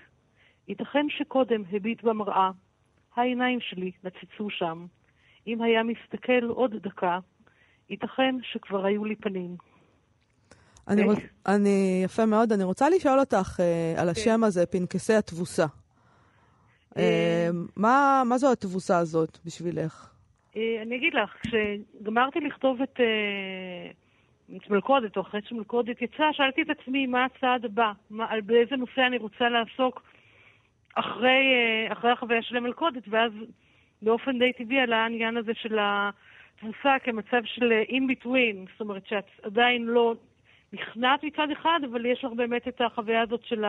ייתכן 0.67 1.05
שקודם 1.09 1.63
הביט 1.71 2.03
במראה, 2.03 2.51
העיניים 3.15 3.59
שלי 3.59 3.91
נצצו 4.03 4.49
שם. 4.49 4.85
אם 5.47 5.61
היה 5.61 5.83
מסתכל 5.83 6.43
עוד 6.43 6.75
דקה, 6.75 7.19
ייתכן 7.89 8.35
שכבר 8.41 8.85
היו 8.85 9.05
לי 9.05 9.15
פנים. 9.15 9.55
אני, 10.87 11.03
רוצ... 11.03 11.17
אני, 11.47 12.01
יפה 12.05 12.25
מאוד. 12.25 12.51
אני 12.51 12.63
רוצה 12.63 12.89
לשאול 12.89 13.19
אותך 13.19 13.59
uh, 13.59 13.99
על 13.99 14.05
כן. 14.05 14.11
השם 14.11 14.43
הזה, 14.43 14.65
פנקסי 14.65 15.13
התבוסה. 15.13 15.65
Uh, 16.93 16.97
מה, 17.75 18.23
מה 18.25 18.37
זו 18.37 18.51
התבוסה 18.51 18.97
הזאת 18.97 19.37
בשבילך? 19.45 20.09
Uh, 20.53 20.57
אני 20.81 20.95
אגיד 20.95 21.13
לך, 21.13 21.35
כשגמרתי 21.41 22.39
לכתוב 22.39 22.81
את, 22.81 22.99
uh, 22.99 24.57
את 24.57 24.69
מלכודת, 24.69 25.17
או 25.17 25.21
אחרי 25.21 25.41
שמלכודת 25.45 26.01
יצא, 26.01 26.23
שאלתי 26.31 26.61
את 26.61 26.67
עצמי 26.69 27.07
מה 27.07 27.25
הצעד 27.25 27.65
הבא, 27.65 27.91
מה, 28.09 28.25
על 28.29 28.41
באיזה 28.41 28.75
נושא 28.75 29.01
אני 29.07 29.17
רוצה 29.17 29.49
לעסוק 29.49 30.01
אחרי, 30.95 31.39
uh, 31.89 31.93
אחרי 31.93 32.11
החוויה 32.11 32.41
של 32.41 32.57
המלכודת, 32.57 33.03
ואז 33.07 33.31
באופן 34.01 34.39
די 34.39 34.53
טבעי 34.53 34.79
עלה 34.79 34.97
העניין 34.97 35.37
הזה 35.37 35.51
של 35.53 35.77
התבוסה 35.81 36.95
כמצב 37.03 37.41
של 37.45 37.73
in-between, 37.89 38.71
זאת 38.71 38.81
אומרת 38.81 39.07
שאת 39.07 39.25
עדיין 39.43 39.83
לא 39.83 40.15
נכנעת 40.73 41.23
מצד 41.23 41.47
אחד, 41.51 41.79
אבל 41.91 42.05
יש 42.05 42.23
לך 42.23 42.31
באמת 42.31 42.67
את 42.67 42.81
החוויה 42.81 43.21
הזאת 43.21 43.43
של 43.43 43.65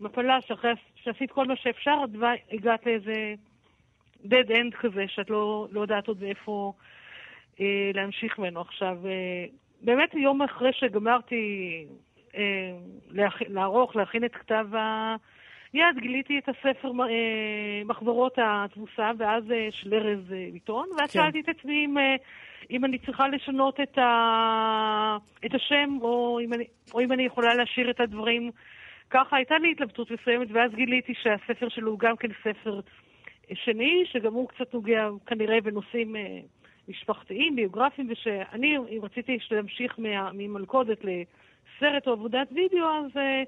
המפלה, 0.00 0.40
שאחרי 0.40 0.72
שעשית 0.94 1.30
כל 1.30 1.46
מה 1.46 1.56
שאפשר, 1.56 1.96
את 2.04 2.10
הגעת 2.52 2.86
לאיזה 2.86 3.34
dead 4.24 4.50
end 4.50 4.76
כזה, 4.80 5.04
שאת 5.08 5.30
לא, 5.30 5.68
לא 5.70 5.80
יודעת 5.80 6.08
עוד 6.08 6.22
איפה 6.22 6.72
אה, 7.60 7.90
להמשיך 7.94 8.38
ממנו. 8.38 8.60
עכשיו, 8.60 8.98
אה, 9.06 9.44
באמת 9.82 10.14
יום 10.14 10.42
אחרי 10.42 10.72
שגמרתי 10.72 11.84
אה. 12.34 12.72
לערוך, 13.48 13.96
להכין 13.96 14.24
את 14.24 14.34
כתב 14.34 14.66
היד, 15.74 15.98
גיליתי 15.98 16.38
את 16.38 16.48
הספר 16.48 16.88
אה, 17.00 17.82
מחברות 17.84 18.38
התבוסה, 18.42 19.10
ואז 19.18 19.50
אה, 19.50 19.68
של 19.70 19.94
ארז 19.94 20.32
אה, 20.32 20.48
ביטון, 20.52 20.88
ואז 20.98 21.10
כן. 21.10 21.20
שאלתי 21.20 21.40
את 21.40 21.48
עצמי 21.48 21.84
אם... 21.84 21.98
אה, 21.98 22.16
אם 22.70 22.84
אני 22.84 22.98
צריכה 22.98 23.28
לשנות 23.28 23.80
את, 23.80 23.98
ה... 23.98 25.16
את 25.46 25.54
השם, 25.54 25.98
או 26.00 26.40
אם, 26.44 26.52
אני... 26.52 26.64
או 26.94 27.00
אם 27.00 27.12
אני 27.12 27.22
יכולה 27.22 27.54
להשאיר 27.54 27.90
את 27.90 28.00
הדברים 28.00 28.50
ככה. 29.10 29.36
הייתה 29.36 29.58
לי 29.58 29.72
התלבטות 29.72 30.10
מסוימת, 30.10 30.48
ואז 30.50 30.70
גיליתי 30.74 31.14
שהספר 31.22 31.68
שלו 31.68 31.90
הוא 31.90 31.98
גם 31.98 32.16
כן 32.16 32.28
ספר 32.42 32.80
שני, 33.54 34.04
שגם 34.06 34.34
הוא 34.34 34.48
קצת 34.48 34.74
נוגע 34.74 35.08
כנראה 35.26 35.60
בנושאים 35.60 36.16
אה, 36.16 36.40
משפחתיים, 36.88 37.56
ביוגרפיים, 37.56 38.08
ושאני, 38.10 38.76
אם 38.76 39.00
רציתי 39.02 39.38
להמשיך 39.50 39.94
מה... 39.98 40.30
ממלכודת 40.32 40.98
לסרט 40.98 42.06
או 42.06 42.12
עבודת 42.12 42.48
וידאו, 42.52 42.86
אז... 42.86 43.16
אה, 43.16 43.42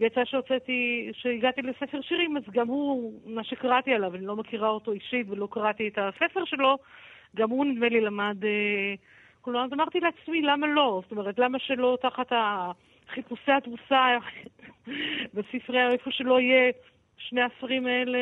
יצא 0.00 0.24
שהוצאתי, 0.24 1.10
שהגעתי 1.12 1.62
לספר 1.62 2.00
שירים, 2.00 2.36
אז 2.36 2.42
גם 2.52 2.68
הוא, 2.68 3.20
מה 3.26 3.44
שקראתי 3.44 3.94
עליו, 3.94 4.14
אני 4.14 4.26
לא 4.26 4.36
מכירה 4.36 4.68
אותו 4.68 4.92
אישית 4.92 5.26
ולא 5.30 5.48
קראתי 5.50 5.88
את 5.88 5.98
הספר 5.98 6.44
שלו, 6.44 6.78
גם 7.36 7.50
הוא 7.50 7.64
נדמה 7.64 7.88
לי 7.88 8.00
למד 8.00 8.44
אה, 8.44 8.94
כלומר, 9.40 9.64
אז 9.64 9.72
אמרתי 9.72 10.00
לעצמי, 10.00 10.42
למה 10.42 10.66
לא? 10.66 11.00
זאת 11.02 11.10
אומרת, 11.10 11.38
למה 11.38 11.58
שלא 11.58 11.98
תחת 12.02 12.32
חיפושי 13.08 13.52
התבוסה 13.52 14.18
בספרי 15.34 15.92
איפה 15.92 16.10
שלא 16.10 16.40
יהיה 16.40 16.72
שני 17.18 17.40
הספרים 17.42 17.86
האלה... 17.86 18.18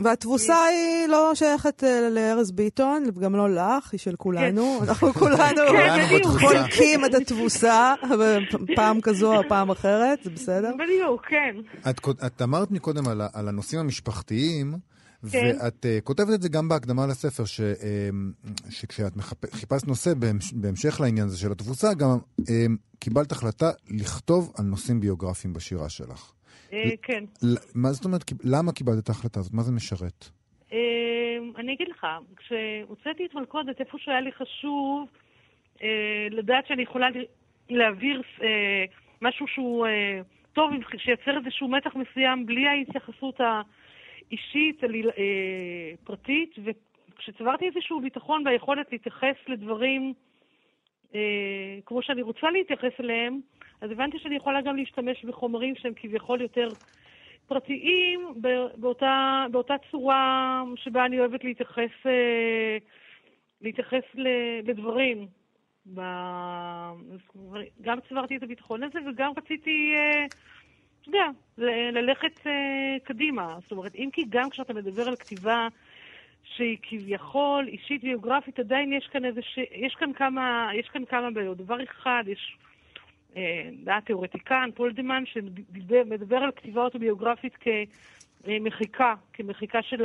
והתבוסה 0.00 0.64
היא 0.64 1.06
לא 1.06 1.34
שייכת 1.34 1.84
אה, 1.84 2.08
לארז 2.10 2.52
ביטון, 2.52 3.04
וגם 3.14 3.36
לא 3.36 3.50
לך, 3.50 3.92
היא 3.92 4.00
של 4.00 4.16
כולנו. 4.16 4.78
כן. 4.80 4.88
אנחנו 4.88 5.12
כולנו 5.22 5.62
כן, 5.72 6.22
חולקים 6.40 7.04
את 7.04 7.14
התבוסה, 7.14 7.94
פעם 8.76 9.00
כזו 9.00 9.36
או 9.36 9.42
פעם 9.48 9.70
אחרת, 9.70 10.18
זה 10.22 10.30
בסדר? 10.30 10.72
בדיוק, 10.78 11.26
כן. 11.28 11.56
את 12.26 12.42
אמרת 12.42 12.70
מקודם 12.70 13.08
על 13.08 13.48
הנושאים 13.48 13.80
המשפחתיים. 13.80 14.74
כן. 15.30 15.56
ואת 15.60 15.84
uh, 15.84 16.04
כותבת 16.04 16.34
את 16.34 16.42
זה 16.42 16.48
גם 16.48 16.68
בהקדמה 16.68 17.06
לספר, 17.06 17.44
ש, 17.44 17.60
uh, 17.60 18.70
שכשאת 18.70 19.16
מחפ... 19.16 19.54
חיפשת 19.54 19.86
נושא 19.86 20.12
בהמשך 20.52 21.00
לעניין 21.00 21.26
הזה 21.26 21.38
של 21.38 21.52
התבוסה, 21.52 21.94
גם 21.94 22.18
uh, 22.40 22.44
קיבלת 22.98 23.32
החלטה 23.32 23.70
לכתוב 23.90 24.52
על 24.58 24.64
נושאים 24.64 25.00
ביוגרפיים 25.00 25.54
בשירה 25.54 25.88
שלך. 25.88 26.32
Uh, 26.74 26.96
כן. 27.02 27.24
מה 27.74 27.88
זאת 27.92 28.04
אומרת, 28.04 28.22
למה 28.44 28.72
קיבלת 28.72 28.98
את 29.04 29.08
ההחלטה 29.08 29.40
הזאת? 29.40 29.54
מה 29.54 29.62
זה 29.62 29.72
משרת? 29.72 30.24
Uh, 30.70 30.74
אני 31.56 31.74
אגיד 31.74 31.88
לך, 31.88 32.06
כשהוצאתי 32.36 33.26
את 33.26 33.34
מלכודת, 33.34 33.80
איפה 33.80 33.98
שהיה 33.98 34.20
לי 34.20 34.32
חשוב 34.32 35.08
uh, 35.76 35.80
לדעת 36.30 36.66
שאני 36.66 36.82
יכולה 36.82 37.06
להעביר 37.70 38.22
משהו 39.22 39.46
שהוא 39.46 39.86
טוב, 40.52 40.70
שייצר 40.96 41.38
איזשהו 41.44 41.68
מתח 41.68 41.90
מסוים 41.94 42.46
בלי 42.46 42.66
ההתייחסות 42.66 43.40
ה... 43.40 43.62
אישית, 44.32 44.84
אה, 44.84 44.90
פרטית, 46.04 46.54
וכשצברתי 46.64 47.64
איזשהו 47.66 48.00
ביטחון 48.00 48.44
ביכולת 48.44 48.86
להתייחס 48.92 49.36
לדברים 49.48 50.14
אה, 51.14 51.78
כמו 51.86 52.02
שאני 52.02 52.22
רוצה 52.22 52.50
להתייחס 52.50 53.00
אליהם, 53.00 53.40
אז 53.84 53.90
הבנתי 53.90 54.18
שאני 54.18 54.36
יכולה 54.36 54.60
גם 54.60 54.76
להשתמש 54.76 55.24
בחומרים 55.24 55.74
שהם 55.74 55.92
כביכול 55.96 56.40
יותר 56.40 56.68
פרטיים, 57.46 58.34
באותה, 58.76 59.44
באותה 59.50 59.74
צורה 59.90 60.62
שבה 60.76 61.06
אני 61.06 61.20
אוהבת 61.20 61.44
להתייחס, 61.44 62.06
אה, 62.06 62.78
להתייחס 63.60 64.02
לדברים. 64.62 65.26
גם 67.82 67.98
צברתי 68.08 68.36
את 68.36 68.42
הביטחון 68.42 68.82
הזה 68.82 68.98
וגם 69.06 69.32
רציתי... 69.36 69.92
אה, 69.94 70.26
אתה 71.00 71.08
יודע, 71.08 71.28
ללכת 71.92 72.38
uh, 72.38 72.48
קדימה. 73.02 73.58
זאת 73.62 73.72
אומרת, 73.72 73.94
אם 73.94 74.08
כי 74.12 74.24
גם 74.28 74.50
כשאתה 74.50 74.74
מדבר 74.74 75.08
על 75.08 75.16
כתיבה 75.16 75.68
שהיא 76.42 76.78
כביכול 76.82 77.68
אישית 77.68 78.04
ויוגרפית, 78.04 78.58
עדיין 78.58 78.92
יש 78.92 79.06
כאן 79.12 79.24
איזה 79.24 79.42
ש... 79.42 79.58
יש 79.72 79.94
כאן 79.94 80.12
כמה, 80.12 80.70
יש 80.74 80.88
כאן 80.88 81.04
כמה 81.04 81.30
בעיות. 81.30 81.56
דבר 81.56 81.82
אחד, 81.82 82.24
יש 82.26 82.56
אה, 83.36 83.68
דעת 83.84 84.06
תיאורטיקן, 84.06 84.68
פולדמן, 84.74 85.22
שמדבר 85.26 86.36
על 86.36 86.50
כתיבה 86.56 86.82
אוטוביוגרפית 86.82 87.52
כמחיקה, 88.44 89.14
כמחיקה 89.32 89.82
של 89.82 90.04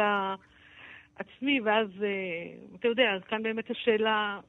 עצמי, 1.15 1.61
ואז, 1.61 1.87
אתה 2.79 2.87
יודע, 2.87 3.13
אז 3.15 3.21
כאן 3.23 3.43
באמת 3.43 3.71
השאלה, 3.71 4.39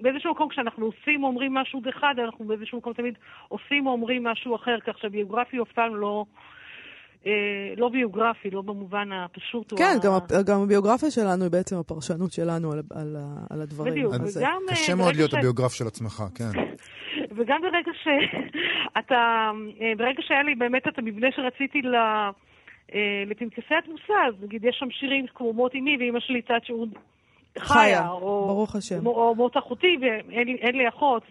באיזשהו 0.00 0.32
מקום 0.32 0.48
כשאנחנו 0.48 0.86
עושים 0.86 1.22
או 1.22 1.28
אומרים 1.28 1.54
משהו 1.54 1.82
אחד, 1.90 2.14
אנחנו 2.24 2.44
באיזשהו 2.44 2.78
מקום 2.78 2.92
תמיד 2.92 3.14
עושים 3.48 3.86
או 3.86 3.92
אומרים 3.92 4.24
משהו 4.24 4.56
אחר, 4.56 4.76
כך 4.86 4.98
שהביוגרפי 4.98 5.62
אף 5.62 5.72
פעם 5.72 5.96
לא... 5.96 6.24
אה, 7.26 7.32
לא 7.76 7.88
ביוגרפי, 7.88 8.50
לא 8.50 8.62
במובן 8.62 9.08
הפשוט. 9.12 9.72
כן, 9.78 9.96
גם, 10.02 10.12
ה... 10.12 10.42
גם 10.42 10.60
הביוגרפיה 10.62 11.10
שלנו 11.10 11.42
היא 11.42 11.50
בעצם 11.50 11.76
הפרשנות 11.76 12.32
שלנו 12.32 12.72
על, 12.72 12.82
על, 12.90 13.16
על 13.50 13.60
הדברים. 13.60 13.92
בדיוק, 13.92 14.14
וגם... 14.14 14.60
קשה 14.70 14.94
מאוד 14.94 15.14
להיות 15.14 15.30
ש... 15.30 15.34
הביוגרף 15.34 15.72
של 15.72 15.86
עצמך, 15.86 16.22
כן. 16.34 16.50
וגם 17.36 17.60
ברגע 17.62 17.92
שאתה, 18.02 19.50
אה, 19.80 19.92
ברגע 19.96 20.22
שהיה 20.22 20.42
לי 20.42 20.54
באמת 20.54 20.88
את 20.88 20.98
המבנה 20.98 21.32
שרציתי 21.32 21.82
ל... 21.82 21.94
אה, 22.94 23.22
לפנקסי 23.26 23.74
התמוסה, 23.74 24.14
אז 24.28 24.34
נגיד 24.42 24.64
יש 24.64 24.76
שם 24.78 24.90
שירים 24.90 25.26
כמו 25.34 25.52
מות 25.52 25.74
אמי 25.74 25.96
ואימא 25.96 26.20
שלי 26.20 26.42
צד 26.42 26.60
שהוא 26.64 26.86
חיה, 27.58 28.08
או, 28.08 28.46
ברוך 28.46 28.76
השם. 28.76 29.06
או 29.06 29.34
מות 29.34 29.56
אחותי, 29.56 29.96
ואין 30.00 30.76
לי 30.76 30.88
אחות. 30.88 31.22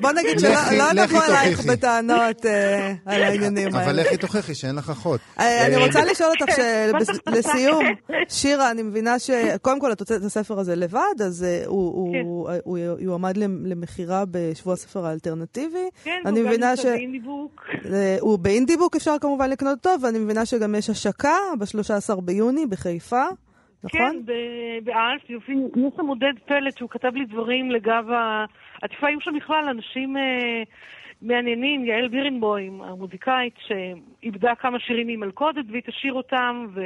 בוא 0.00 0.12
נגיד 0.12 0.38
שלא 0.42 0.92
נבוא 1.04 1.20
אלייך 1.28 1.64
בטענות 1.64 2.46
אה, 2.46 2.92
על 3.06 3.22
העניינים 3.22 3.74
האלה. 3.74 3.84
אבל 3.84 4.00
לכי 4.00 4.16
תוכיחי 4.16 4.54
שאין 4.54 4.76
לך 4.76 4.90
אחות. 4.90 5.20
אה, 5.40 5.66
אני 5.66 5.76
רוצה 5.76 6.04
לשאול 6.04 6.30
אותך 6.40 6.54
לסיום, 7.26 7.84
שירה, 8.38 8.70
אני 8.70 8.82
מבינה 8.82 9.18
שקודם 9.18 9.80
כל 9.80 9.92
את 9.92 10.00
הוצאת 10.00 10.20
את 10.20 10.26
הספר 10.26 10.58
הזה 10.58 10.76
לבד, 10.76 11.22
אז 11.24 11.44
אה, 11.44 11.62
הוא 11.66 12.78
יועמד 12.98 13.36
למכירה 13.64 14.24
בשבוע 14.30 14.74
הספר 14.74 15.06
האלטרנטיבי. 15.06 15.88
כן, 16.04 16.20
הוא 16.24 16.32
גם 16.32 16.48
נמצא 16.48 16.82
באינדיבוק. 16.84 17.62
הוא 18.20 18.38
באינדיבוק, 18.38 18.96
אפשר 18.96 19.16
כמובן 19.20 19.50
לקנות 19.50 19.86
אותו, 19.86 20.02
ואני 20.02 20.18
מבינה 20.18 20.46
שגם 20.46 20.74
יש 20.74 20.90
השקה 20.90 21.36
ב-13 21.58 22.17
ביוני 22.22 22.66
בחיפה, 22.66 23.24
נכון? 23.84 24.00
כן, 24.00 24.16
באלף, 24.84 25.30
יופי. 25.30 25.52
יש 25.52 25.94
שם 25.96 26.06
עודד 26.06 26.32
פלט 26.46 26.78
שהוא 26.78 26.90
כתב 26.90 27.14
לי 27.14 27.24
דברים 27.24 27.70
לגב 27.70 28.04
העטיפה. 28.10 29.06
היו 29.06 29.20
שם 29.20 29.30
בכלל 29.36 29.64
אנשים 29.70 30.16
אה, 30.16 30.62
מעניינים, 31.22 31.84
יעל 31.84 32.08
בירנבוים, 32.08 32.82
המוזיקאית, 32.82 33.54
שאיבדה 33.58 34.54
כמה 34.54 34.78
שירים 34.80 35.06
ממלכודת 35.06 35.64
והיא 35.70 35.82
תשאיר 35.86 36.12
אותם, 36.12 36.66
ו... 36.74 36.80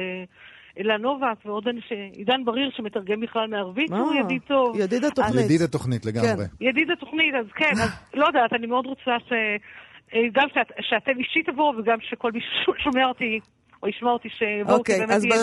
אלה 0.79 0.97
נובק 0.97 1.45
ועוד 1.45 1.67
אנשים, 1.67 2.11
עידן 2.13 2.45
בריר 2.45 2.71
שמתרגם 2.77 3.19
בכלל 3.19 3.47
מערבית, 3.47 3.87
שהוא 3.87 4.13
אה, 4.13 4.19
ידיד 4.19 4.41
טוב. 4.47 4.75
ידיד 4.79 5.03
התוכנית. 5.05 5.45
ידיד 5.45 5.61
התוכנית 5.61 6.05
לגמרי. 6.05 6.45
כן. 6.59 6.65
ידיד 6.65 6.91
התוכנית, 6.91 7.35
אז 7.39 7.45
כן, 7.55 7.71
אז 7.73 7.89
לא 8.13 8.25
יודעת, 8.25 8.53
אני 8.53 8.67
מאוד 8.67 8.85
רוצה 8.85 9.11
ש... 9.27 9.33
אה, 10.13 10.19
גם 10.31 10.47
שאת, 10.53 10.71
שאתם 10.81 11.19
אישית 11.19 11.49
תבואו 11.49 11.77
וגם 11.77 11.97
שכל 12.01 12.31
מי 12.31 12.39
ששומע 12.41 13.05
אותי 13.05 13.39
או 13.83 13.89
ישמע 13.89 14.11
אותי 14.11 14.29
שיבואו, 14.29 14.77
אוקיי, 14.77 14.95
כי 14.95 15.05
באמת 15.05 15.23
יהיה 15.23 15.35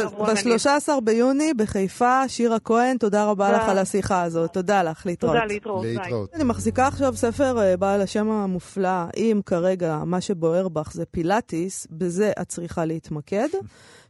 מעניין. 0.46 0.64
אז 0.64 0.88
ב-13 0.88 1.00
ביוני 1.00 1.54
בחיפה, 1.54 2.28
שירה 2.28 2.58
כהן, 2.58 2.96
תודה 2.96 3.24
רבה 3.24 3.52
לך 3.52 3.68
על 3.68 3.78
השיחה 3.78 4.22
הזאת. 4.22 4.52
תודה 4.52 4.82
לך, 4.82 5.06
להתראות. 5.06 5.32
תודה, 5.32 5.46
להתראות. 5.46 5.84
להתראות. 5.84 6.34
אני 6.34 6.44
מחזיקה 6.44 6.86
עכשיו 6.86 7.16
ספר 7.16 7.58
אה, 7.62 7.76
בעל 7.76 8.00
השם 8.00 8.30
המופלא, 8.30 9.04
אם 9.16 9.40
כרגע 9.46 9.98
מה 10.06 10.20
שבוער 10.20 10.68
בך 10.68 10.92
זה 10.92 11.06
פילאטיס, 11.06 11.86
בזה 11.90 12.32
את 12.40 12.48
צריכה 12.48 12.84
להתמקד. 12.84 13.48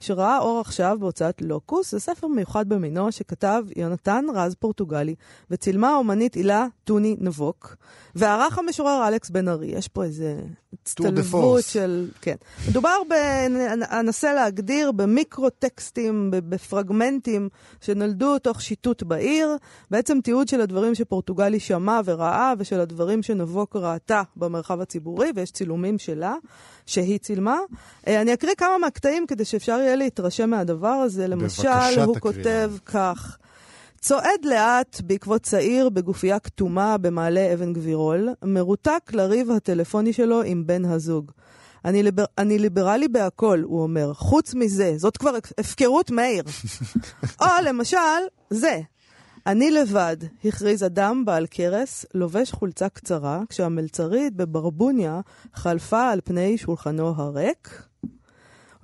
שראה 0.01 0.39
אור 0.39 0.61
עכשיו 0.61 0.97
בהוצאת 1.01 1.43
לוקוס, 1.43 1.91
זה 1.91 2.01
ספר 2.01 2.27
מיוחד 2.27 2.69
במינו 2.69 3.13
שכתב 3.13 3.65
יונתן 3.77 4.25
רז 4.35 4.55
פורטוגלי, 4.55 5.15
וצילמה 5.51 5.89
האומנית 5.89 6.35
הילה 6.35 6.67
טוני 6.85 7.17
נבוק, 7.21 7.77
וערך 8.15 8.59
המשורר 8.59 9.09
אלכס 9.09 9.31
בן 9.31 9.49
ארי. 9.49 9.67
יש 9.67 9.89
פה 9.89 10.05
איזה 10.05 10.41
הצטלבות 10.73 11.63
של... 11.65 12.09
כן. 12.21 12.37
מדובר 12.69 12.97
ב... 13.11 13.13
אנסה 14.01 14.35
להגדיר 14.35 14.93
במיקרו-טקסטים, 14.93 16.31
בפרגמנטים 16.31 17.49
שנולדו 17.81 18.39
תוך 18.39 18.61
שיטוט 18.61 19.03
בעיר, 19.03 19.57
בעצם 19.91 20.21
תיעוד 20.21 20.49
של 20.49 20.61
הדברים 20.61 20.95
שפורטוגלי 20.95 21.61
שמע 21.61 22.01
וראה, 22.05 22.53
ושל 22.59 22.81
הדברים 22.81 23.23
שנבוק 23.23 23.77
ראתה 23.77 24.23
במרחב 24.37 24.81
הציבורי, 24.81 25.31
ויש 25.35 25.51
צילומים 25.51 25.99
שלה. 25.99 26.35
שהיא 26.90 27.18
צילמה. 27.18 27.59
אה, 28.09 28.20
אני 28.20 28.35
אקריא 28.35 28.55
כמה 28.59 28.79
מהקטעים 28.79 29.26
כדי 29.26 29.44
שאפשר 29.44 29.72
יהיה 29.72 29.96
להתרשם 29.96 30.50
מהדבר 30.50 30.88
הזה. 30.88 31.26
למשל, 31.26 32.00
הוא 32.05 32.16
כותב 32.20 32.72
כך: 32.87 33.38
צועד 34.00 34.44
לאט 34.44 35.00
בעקבות 35.05 35.42
צעיר 35.42 35.88
בגופייה 35.88 36.38
כתומה 36.38 36.98
במעלה 36.98 37.55
אבן 37.55 37.72
גבירול, 37.72 38.29
מרותק 38.44 39.11
לריב 39.12 39.50
הטלפוני 39.50 40.12
שלו 40.12 40.42
עם 40.42 40.66
בן 40.66 40.85
הזוג. 40.85 41.31
אני, 41.85 42.03
ליבר, 42.03 42.24
אני 42.38 42.59
ליברלי 42.59 43.09
בהכל, 43.09 43.62
הוא 43.64 43.83
אומר. 43.83 44.14
חוץ 44.14 44.55
מזה, 44.55 44.92
זאת 44.96 45.16
כבר 45.16 45.31
הפקרות 45.59 46.11
מאיר. 46.11 46.44
או 47.42 47.46
למשל, 47.64 47.98
זה. 48.50 48.81
אני 49.46 49.70
לבד, 49.70 50.16
הכריז 50.44 50.85
אדם 50.85 51.24
בעל 51.24 51.46
קרס, 51.46 52.07
לובש 52.14 52.53
חולצה 52.53 52.88
קצרה, 52.88 53.42
כשהמלצרית 53.48 54.37
בברבוניה 54.37 55.20
חלפה 55.55 56.11
על 56.11 56.20
פני 56.24 56.59
שולחנו 56.59 57.14
הריק. 57.16 57.83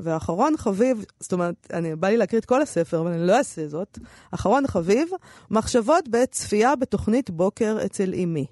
ואחרון 0.01 0.57
חביב, 0.57 1.05
זאת 1.21 1.33
אומרת, 1.33 1.55
אני, 1.73 1.97
בא 1.97 2.09
לי 2.09 2.17
להקריא 2.17 2.41
את 2.41 2.45
כל 2.45 2.63
הספר, 2.63 3.01
אבל 3.01 3.13
אני 3.13 3.27
לא 3.27 3.39
אעשה 3.39 3.69
זאת. 3.69 3.99
אחרון 4.31 4.67
חביב, 4.67 5.09
מחשבות 5.51 6.09
בעת 6.09 6.31
צפייה 6.31 6.77
בתוכנית 6.77 7.31
בוקר 7.31 7.79
אצל 7.85 8.15
אמי. 8.15 8.47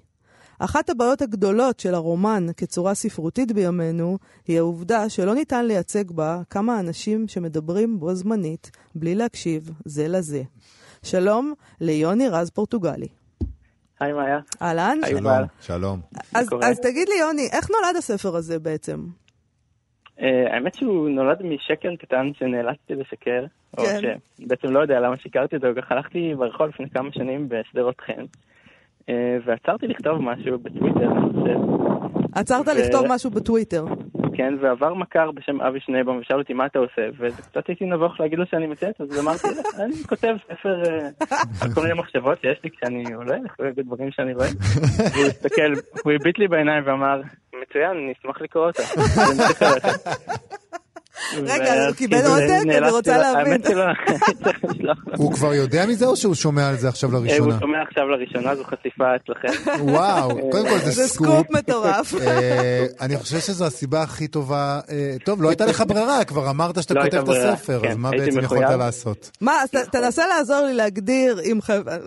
אחת 0.59 0.89
הבעיות 0.89 1.21
הגדולות 1.21 1.79
של 1.79 1.95
הרומן 1.95 2.47
כצורה 2.57 2.93
ספרותית 2.93 3.51
בימינו, 3.51 4.17
היא 4.47 4.57
העובדה 4.57 5.09
שלא 5.09 5.35
ניתן 5.35 5.65
לייצג 5.65 6.11
בה 6.11 6.41
כמה 6.49 6.79
אנשים 6.79 7.27
שמדברים 7.27 7.99
בו 7.99 8.15
זמנית, 8.15 8.71
בלי 8.95 9.15
להקשיב 9.15 9.71
זה 9.85 10.07
לזה. 10.07 10.43
שלום 11.05 11.53
ליוני 11.81 12.29
רז 12.29 12.49
פורטוגלי. 12.49 13.07
היי 13.99 14.13
מאיה. 14.13 14.39
אהלן. 14.61 14.97
שלום. 15.05 15.23
שלום. 15.61 15.99
אז, 16.35 16.49
אז 16.63 16.79
תגיד 16.79 17.09
לי, 17.09 17.15
יוני, 17.19 17.47
איך 17.51 17.69
נולד 17.71 17.95
הספר 17.97 18.35
הזה 18.35 18.59
בעצם? 18.59 18.99
Uh, 20.17 20.23
האמת 20.51 20.75
שהוא 20.75 21.09
נולד 21.09 21.37
משקר 21.43 21.95
קטן 21.95 22.31
שנאלצתי 22.39 22.93
לשקר, 22.95 23.45
כן. 23.77 23.81
או 23.81 23.85
שבעצם 23.85 24.67
לא 24.67 24.79
יודע 24.79 24.99
למה 24.99 25.17
שיקרתי 25.17 25.55
אותו, 25.55 25.67
ככה 25.77 25.95
הלכתי 25.95 26.33
ברחוב 26.37 26.67
לפני 26.67 26.89
כמה 26.89 27.09
שנים 27.13 27.49
בשדרות 27.49 28.01
חן, 28.01 28.23
uh, 29.01 29.11
ועצרתי 29.45 29.87
לכתוב 29.87 30.21
משהו 30.21 30.59
בטוויטר, 30.59 31.11
אני 31.11 31.33
חושב. 31.33 31.59
עצרת 32.35 32.67
ו... 32.67 32.79
לכתוב 32.79 33.05
משהו 33.09 33.29
בטוויטר. 33.29 33.85
כן, 34.37 34.53
ועבר 34.61 34.93
מכר 34.93 35.31
בשם 35.31 35.61
אבי 35.61 35.79
שנייבום 35.79 36.17
ושאל 36.17 36.37
אותי 36.37 36.53
מה 36.53 36.65
אתה 36.65 36.79
עושה, 36.79 37.01
וקצת 37.19 37.67
הייתי 37.67 37.85
נבוך 37.85 38.19
להגיד 38.19 38.39
לו 38.39 38.45
שאני 38.45 38.67
מציית, 38.67 39.01
אז 39.01 39.19
אמרתי, 39.19 39.47
אני 39.83 39.93
כותב 40.09 40.35
ספר 40.45 40.83
אה, 40.83 41.07
על 41.61 41.73
כל 41.73 41.81
מיני 41.81 41.93
מחשבות 41.93 42.41
שיש 42.41 42.59
לי 42.63 42.69
כשאני 42.69 43.13
עולה, 43.13 43.37
דברים 43.77 44.11
שאני 44.11 44.33
רואה. 44.33 44.47
והוא 45.13 45.25
הסתכל, 45.25 45.73
הוא 46.03 46.13
הביט 46.13 46.39
לי 46.39 46.47
בעיניים 46.47 46.83
ואמר, 46.85 47.21
מצוין, 47.61 47.91
אני 47.91 48.13
אשמח 48.19 48.41
לקרוא 48.41 48.65
אותה. 48.65 48.83
רגע, 51.33 51.85
הוא 51.87 51.95
קיבל 51.95 52.17
עותק? 52.17 52.77
אני 52.77 52.91
רוצה 52.91 53.17
להבין. 53.17 53.61
הוא 55.17 55.33
כבר 55.33 55.53
יודע 55.53 55.85
מזה 55.85 56.05
או 56.05 56.15
שהוא 56.15 56.35
שומע 56.35 56.67
על 56.69 56.75
זה 56.75 56.87
עכשיו 56.87 57.11
לראשונה? 57.11 57.53
הוא 57.53 57.59
שומע 57.59 57.81
עכשיו 57.81 58.07
לראשונה, 58.07 58.55
זו 58.55 58.63
חשיפה 58.63 59.15
אצלכם. 59.15 59.71
וואו, 59.79 60.51
קודם 60.51 60.69
כל 60.69 60.77
זה 60.77 60.91
סקופ. 60.91 60.95
זה 60.95 61.07
סקופ 61.07 61.51
מטורף. 61.51 62.13
אה, 62.13 62.85
אני 63.01 63.17
חושב 63.17 63.39
שזו 63.39 63.65
הסיבה 63.65 64.01
הכי 64.01 64.27
טובה. 64.27 64.79
אה, 64.89 65.15
טוב, 65.23 65.41
לא 65.41 65.49
הייתה 65.49 65.65
לך 65.65 65.83
ברירה, 65.87 66.23
כבר 66.23 66.49
אמרת 66.49 66.83
שאתה 66.83 66.93
לא 66.93 67.03
כותב 67.03 67.29
את 67.29 67.29
הספר, 67.29 67.75
אז 67.75 67.81
כן, 67.81 67.97
מה 67.97 68.11
בעצם 68.11 68.39
יכולת 68.39 68.69
לעשות? 68.69 69.31
מה, 69.41 69.61
אז 69.63 69.69
תנסה 69.91 70.27
לעזור 70.27 70.65
לי 70.65 70.73
להגדיר, 70.73 71.39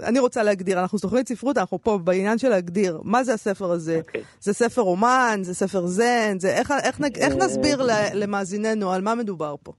אני 0.03 0.19
רוצה 0.19 0.43
להגדיר, 0.43 0.81
אנחנו 0.81 0.99
תוכנית 0.99 1.29
ספרות, 1.29 1.59
אנחנו 1.59 1.79
פה 1.83 1.99
בעניין 1.99 2.39
של 2.39 2.49
להגדיר, 2.49 3.01
מה 3.05 3.25
זה 3.25 3.35
הספר 3.35 3.71
הזה? 3.71 4.01
אוקיי. 4.07 4.23
זה 4.41 4.53
ספר 4.53 4.83
אמן, 4.83 5.41
זה 5.43 5.55
ספר 5.55 5.87
zine, 5.87 6.37
איך 6.45 6.71
אה, 6.71 7.29
נסביר 7.39 7.89
למאזיננו 8.15 8.98
על 8.99 9.05
מה 9.05 9.15
מדובר 9.15 9.55
פה? 9.63 9.73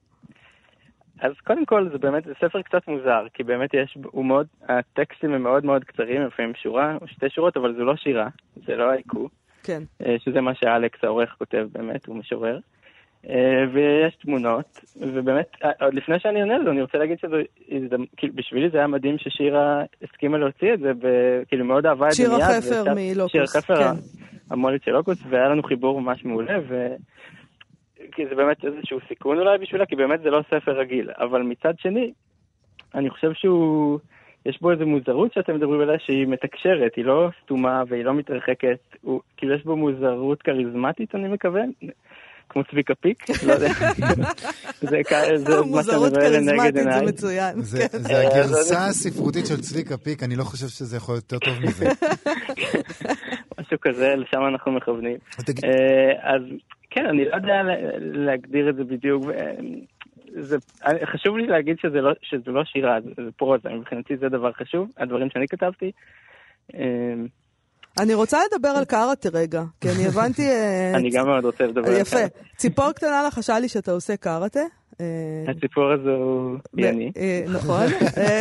אז 1.21 1.32
קודם 1.43 1.65
כל 1.65 1.89
זה 1.91 1.97
באמת, 1.97 2.23
זה 2.25 2.34
ספר 2.41 2.62
קצת 2.62 2.88
מוזר, 2.88 3.25
כי 3.34 3.43
באמת 3.43 3.73
יש, 3.73 3.97
הוא 4.05 4.25
מאוד, 4.25 4.47
הטקסטים 4.69 5.34
הם 5.34 5.43
מאוד 5.43 5.65
מאוד 5.65 5.84
קצרים, 5.84 6.21
לפעמים 6.21 6.53
שורה 6.55 6.97
או 7.01 7.08
שתי 7.08 7.29
שורות, 7.29 7.58
אבל 7.58 7.75
זו 7.77 7.84
לא 7.84 7.95
שירה, 7.95 8.27
זה 8.65 8.75
לא 8.75 8.89
הייקו. 8.89 9.29
כן. 9.63 9.84
אה, 10.05 10.15
שזה 10.19 10.41
מה 10.41 10.55
שאלכס 10.55 11.03
העורך 11.03 11.36
כותב 11.38 11.67
באמת, 11.71 12.05
הוא 12.05 12.15
משורר. 12.15 12.60
אה, 13.29 13.63
ויש 13.73 14.15
תמונות, 14.15 14.79
ובאמת, 15.01 15.47
אה, 15.63 15.86
עוד 15.86 15.93
לפני 15.93 16.19
שאני 16.19 16.41
עונה 16.41 16.58
לזה, 16.58 16.69
אני 16.69 16.82
רוצה 16.82 16.97
להגיד 16.97 17.17
שזה, 17.19 17.95
כאילו, 18.17 18.34
בשבילי 18.36 18.69
זה 18.69 18.77
היה 18.77 18.88
מדהים 18.88 19.17
ששירה 19.17 19.84
הסכימה 20.03 20.38
להוציא 20.38 20.73
את 20.73 20.79
זה, 20.79 20.91
וכאילו 21.01 21.65
מאוד 21.65 21.86
אהבה 21.86 22.08
את 22.08 22.12
זה 22.12 22.27
מיד. 22.27 22.39
שירה 22.39 22.62
חפר 22.62 22.93
מלוקוס, 22.95 23.32
שירה 23.32 23.47
חפר, 23.47 23.84
כן. 23.84 23.99
המולית 24.51 24.84
של 24.84 24.91
לוקוס, 24.91 25.17
והיה 25.29 25.49
לנו 25.49 25.63
חיבור 25.63 26.01
ממש 26.01 26.25
מעולה, 26.25 26.58
ו... 26.67 26.88
כי 28.12 28.26
זה 28.30 28.36
באמת 28.36 28.65
איזשהו 28.65 29.00
סיכון 29.08 29.39
אולי 29.39 29.58
בשבילה, 29.58 29.86
כי 29.86 29.95
באמת 29.95 30.22
זה 30.22 30.30
לא 30.30 30.41
ספר 30.48 30.80
רגיל. 30.80 31.10
אבל 31.17 31.41
מצד 31.41 31.74
שני, 31.78 32.12
אני 32.95 33.10
חושב 33.10 33.34
שהוא, 33.34 34.00
יש 34.45 34.62
בו 34.62 34.72
איזו 34.72 34.86
מוזרות 34.86 35.34
שאתם 35.34 35.56
מדברים 35.56 35.82
עליה 35.82 36.00
שהיא 36.00 36.28
מתקשרת, 36.28 36.95
היא 36.95 37.06
לא 37.06 37.30
סתומה 37.43 37.84
והיא 37.88 38.06
לא 38.06 38.13
מתרחקת, 38.13 38.80
הוא, 39.02 39.22
כאילו 39.38 39.56
יש 39.56 39.63
בו 39.63 39.76
מוזרות 39.76 40.41
כריזמטית, 40.41 41.15
אני 41.15 41.28
מכוון. 41.28 41.72
כמו 42.50 42.63
צביקה 42.63 42.95
פיק, 42.95 43.26
לא 43.43 43.54
יודע. 43.54 43.69
זה 44.82 45.62
מה 45.72 45.84
שאני 45.84 45.98
רואה 45.98 46.30
לנגד 46.30 46.78
עיניי. 46.78 47.00
זה 47.00 47.06
מצוין. 47.06 47.62
זה 47.62 47.88
כן. 47.91 47.98
הגרסה 48.28 48.86
הספרותית 48.86 49.45
של 49.45 49.62
צביקה 49.62 49.98
פיק, 49.98 50.24
אני 50.24 50.36
לא 50.36 50.43
חושב 50.43 50.67
שזה 50.67 50.98
יכול 50.98 51.15
להיות 51.15 51.32
יותר 51.32 51.45
טוב 51.45 51.60
מזה. 51.63 51.89
משהו 53.60 53.78
כזה, 53.82 54.15
לשם 54.15 54.41
אנחנו 54.54 54.72
מכוונים. 54.72 55.17
אה, 55.63 56.34
אז 56.34 56.41
כן, 56.89 57.06
אני 57.06 57.26
לא 57.26 57.36
יודע 57.36 57.62
להגדיר 58.00 58.69
את 58.69 58.76
זה 58.76 58.84
בדיוק. 58.84 59.24
זה, 60.39 60.58
חשוב 61.06 61.38
לי 61.38 61.48
להגיד 61.48 61.76
שזה 61.82 62.02
לא, 62.02 62.12
שזה 62.22 62.52
לא 62.52 62.63
שירה, 62.63 63.02
זה, 63.02 63.10
זה 63.15 63.32
פרוזה, 63.38 63.69
מבחינתי 63.69 64.17
זה 64.17 64.30
דבר 64.30 64.52
חשוב, 64.52 64.89
הדברים 64.98 65.30
שאני 65.30 65.48
כתבתי. 65.48 65.91
אני 68.00 68.13
רוצה 68.13 68.38
לדבר 68.52 68.69
על 68.69 68.86
קארטה 68.86 69.30
רגע, 69.34 69.63
כי 69.82 69.88
אני 69.89 70.08
הבנתי... 70.08 70.41
אה, 70.41 70.91
אני 71.00 71.10
גם 71.10 71.28
מאוד 71.28 71.45
רוצה 71.45 71.63
לדבר 71.63 71.80
על 71.80 71.86
קארטה. 71.86 72.02
יפה. 72.02 72.39
ציפור 72.58 72.91
קטנה 72.91 73.24
לחשה 73.28 73.60
לי 73.60 73.69
שאתה 73.69 73.91
עושה 73.91 74.17
קארטה. 74.17 74.60
אה, 75.02 75.06
הציפור 75.52 75.91
הזו 75.93 76.56
היא 76.78 76.89
אני. 76.89 77.12
אה, 77.17 77.43
נכון. 77.48 77.86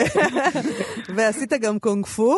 ועשית 1.16 1.52
גם 1.52 1.78
קונג 1.78 2.06
פו. 2.06 2.34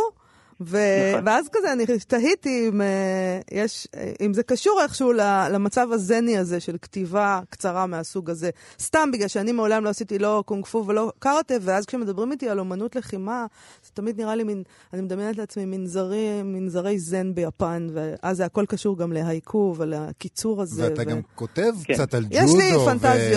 ו... 0.61 0.77
נכון. 1.12 1.29
ואז 1.29 1.49
כזה 1.53 1.73
אני 1.73 1.85
תהיתי 2.07 2.68
אם, 2.68 2.81
אה, 2.81 3.40
יש, 3.53 3.88
אם 4.20 4.35
זה 4.35 4.42
קשור 4.42 4.81
איכשהו 4.83 5.12
למצב 5.53 5.88
הזני 5.92 6.38
הזה 6.38 6.61
של 6.61 6.77
כתיבה 6.83 7.40
קצרה 7.51 7.87
מהסוג 7.87 8.31
הזה. 8.31 8.51
סתם 8.81 9.09
בגלל 9.12 9.29
שאני 9.29 9.53
מעולם 9.53 9.85
לא 9.85 9.88
עשיתי 9.88 10.18
לא 10.18 10.42
קונג 10.46 10.66
פו 10.66 10.87
ולא 10.87 11.12
קארטה, 11.18 11.55
ואז 11.61 11.87
כשמדברים 11.87 12.33
איתי 12.33 12.49
על 12.49 12.59
אומנות 12.59 12.96
לחימה, 12.96 13.46
זה 13.83 13.90
תמיד 13.94 14.20
נראה 14.20 14.35
לי 14.35 14.44
מין, 14.44 14.62
אני 14.92 15.03
מדמיינת 15.03 15.38
לעצמי 15.38 15.64
מנזרי, 15.66 16.42
מנזרי 16.44 16.99
זן 16.99 17.35
ביפן, 17.35 17.87
ואז 17.92 18.37
זה 18.37 18.44
הכל 18.44 18.64
קשור 18.68 18.99
גם 18.99 19.12
להייקו 19.12 19.75
ולקיצור 19.79 20.62
הזה. 20.62 20.85
ואתה 20.85 21.03
ו... 21.03 21.05
גם 21.05 21.20
כותב 21.35 21.73
כן. 21.85 21.94
קצת 21.94 22.14
על 22.14 22.23
ג'ודו 22.23 22.40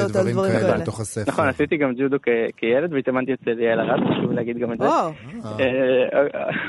ודברים 0.05 0.35
כאלה, 0.35 0.59
כאלה 0.59 0.77
בתוך 0.77 0.99
הספר. 0.99 1.31
נכון, 1.31 1.47
עשיתי 1.47 1.77
גם 1.77 1.93
ג'ודו 1.97 2.17
כילד 2.57 2.93
והתאמנתי 2.93 3.33
אצל 3.33 3.59
יעל 3.59 3.79
ארד, 3.79 3.99
חשוב 3.99 4.31
להגיד 4.31 4.57
גם 4.57 4.73
את 4.73 4.77
זה. 4.77 4.85
אה. 4.85 5.09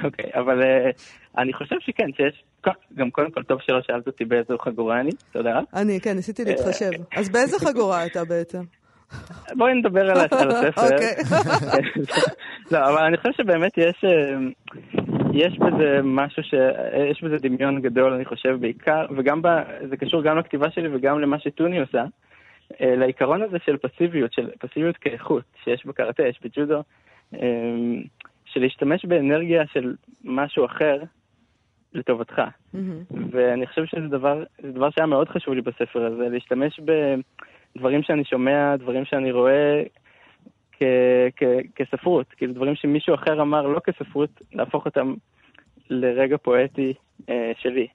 אוקיי, 0.05 0.31
אבל 0.45 0.63
uh, 0.63 1.01
אני 1.39 1.53
חושב 1.53 1.77
שכן, 1.81 2.13
שיש, 2.17 2.45
גם 2.95 3.11
קודם 3.11 3.31
כל 3.31 3.43
טוב 3.43 3.61
שלא 3.61 3.81
שאלת 3.87 4.07
אותי 4.07 4.25
באיזו 4.25 4.59
חגורה 4.59 5.01
אני, 5.01 5.11
תודה. 5.33 5.61
אני, 5.75 6.01
כן, 6.01 6.17
ניסיתי 6.17 6.45
להתחשב. 6.45 6.91
אז 7.17 7.29
באיזה 7.29 7.59
חגורה 7.59 8.07
אתה 8.07 8.25
בעצם? 8.25 8.63
בואי 9.57 9.75
נדבר 9.75 10.11
על 10.11 10.17
הספר. 10.17 10.49
אוקיי. 10.85 11.15
לא, 12.73 12.79
אבל 12.79 13.05
אני 13.07 13.17
חושב 13.17 13.31
שבאמת 13.37 13.79
יש, 13.79 14.05
אה, 14.05 14.37
יש 15.33 15.59
בזה 15.59 16.01
משהו 16.03 16.43
ש... 16.43 16.55
יש 17.11 17.23
בזה 17.23 17.37
דמיון 17.37 17.81
גדול, 17.81 18.13
אני 18.13 18.25
חושב, 18.25 18.57
בעיקר, 18.61 19.07
וגם 19.17 19.43
ב... 19.43 19.49
זה 19.91 19.97
קשור 19.97 20.23
גם 20.23 20.39
לכתיבה 20.39 20.71
שלי 20.71 20.97
וגם 20.97 21.21
למה 21.21 21.39
שטוני 21.39 21.81
עושה, 21.81 22.05
אה, 22.81 22.97
לעיקרון 22.97 23.43
הזה 23.43 23.57
של 23.65 23.77
פסיביות, 23.77 24.33
של 24.33 24.51
פסיביות 24.61 24.97
כאיכות, 24.97 25.45
שיש 25.65 25.87
בקראטה, 25.87 26.23
יש 26.23 26.41
בג'ודו. 26.45 26.83
של 28.55 28.61
להשתמש 28.61 29.05
באנרגיה 29.05 29.67
של 29.73 29.95
משהו 30.25 30.65
אחר 30.65 31.03
לטובתך. 31.93 32.39
Mm-hmm. 32.39 32.79
ואני 33.31 33.67
חושב 33.67 33.85
שזה 33.87 34.09
דבר, 34.09 34.45
דבר 34.63 34.91
שהיה 34.91 35.07
מאוד 35.07 35.29
חשוב 35.29 35.55
לי 35.55 35.61
בספר 35.61 36.05
הזה, 36.07 36.29
להשתמש 36.29 36.81
בדברים 37.77 38.03
שאני 38.03 38.25
שומע, 38.25 38.77
דברים 38.77 39.05
שאני 39.05 39.33
רואה 39.33 39.83
כ- 40.73 41.31
כ- 41.37 41.67
כספרות, 41.77 42.27
כאילו 42.37 42.53
דברים 42.53 42.75
שמישהו 42.75 43.15
אחר 43.15 43.43
אמר 43.43 43.63
לא 43.67 43.81
כספרות, 43.81 44.31
להפוך 44.53 44.85
אותם 44.85 45.15
לרגע 45.91 46.37
פואטי 46.37 46.95
אה, 47.29 47.53
שלי. 47.59 47.87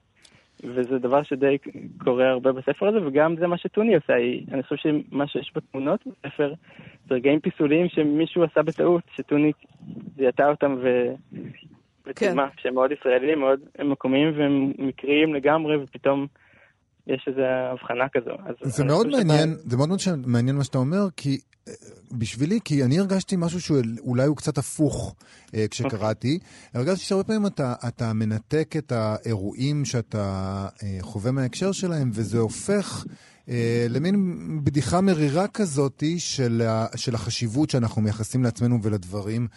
וזה 0.64 0.98
דבר 0.98 1.22
שדי 1.22 1.58
קורה 2.04 2.30
הרבה 2.30 2.52
בספר 2.52 2.88
הזה, 2.88 3.06
וגם 3.06 3.36
זה 3.36 3.46
מה 3.46 3.58
שטוני 3.58 3.94
עושה. 3.94 4.14
היא, 4.14 4.46
אני 4.52 4.62
חושב 4.62 4.76
שמה 4.76 5.26
שיש 5.26 5.52
בתמונות 5.54 6.00
בספר 6.06 6.52
זה 7.08 7.14
רגעים 7.14 7.40
פיסוליים 7.40 7.88
שמישהו 7.88 8.44
עשה 8.44 8.62
בטעות, 8.62 9.02
שטוני 9.16 9.52
זיהתה 10.16 10.48
אותם 10.48 10.76
ו... 10.82 11.14
וצילמה, 12.06 12.48
כן. 12.48 12.62
שהם 12.62 12.74
מאוד 12.74 12.92
ישראלים, 12.92 13.40
מאוד 13.40 13.60
מקומיים 13.84 14.32
והם 14.36 14.72
מקריים 14.78 15.34
לגמרי, 15.34 15.76
ופתאום 15.76 16.26
יש 17.14 17.24
איזו 17.28 17.40
הבחנה 17.42 18.04
כזו. 18.12 18.30
זה 18.62 18.84
מאוד 18.84 19.06
מעניין, 19.06 19.50
שאתה... 19.50 19.68
זה 19.68 19.76
מאוד 19.76 19.88
מאוד 19.88 20.00
מעניין 20.26 20.56
מה 20.56 20.64
שאתה 20.64 20.78
אומר, 20.78 21.08
כי 21.16 21.40
בשבילי, 22.12 22.58
כי 22.64 22.84
אני 22.84 22.98
הרגשתי 22.98 23.36
משהו 23.38 23.60
שאולי 23.60 24.26
הוא 24.26 24.36
קצת 24.36 24.58
הפוך 24.58 25.14
אה, 25.54 25.66
כשקראתי. 25.70 26.38
Okay. 26.42 26.78
הרגשתי 26.78 27.04
שהרבה 27.04 27.24
פעמים 27.24 27.46
אתה, 27.46 27.74
אתה 27.88 28.12
מנתק 28.12 28.74
את 28.78 28.92
האירועים 28.92 29.84
שאתה 29.84 30.66
אה, 30.82 30.98
חווה 31.00 31.32
מההקשר 31.32 31.72
שלהם, 31.72 32.10
וזה 32.14 32.38
הופך 32.38 33.04
אה, 33.48 33.86
למין 33.88 34.40
בדיחה 34.64 35.00
מרירה 35.00 35.48
כזאתי 35.48 36.18
של, 36.18 36.62
של 36.96 37.14
החשיבות 37.14 37.70
שאנחנו 37.70 38.02
מייחסים 38.02 38.44
לעצמנו 38.44 38.82
ולדברים. 38.82 39.48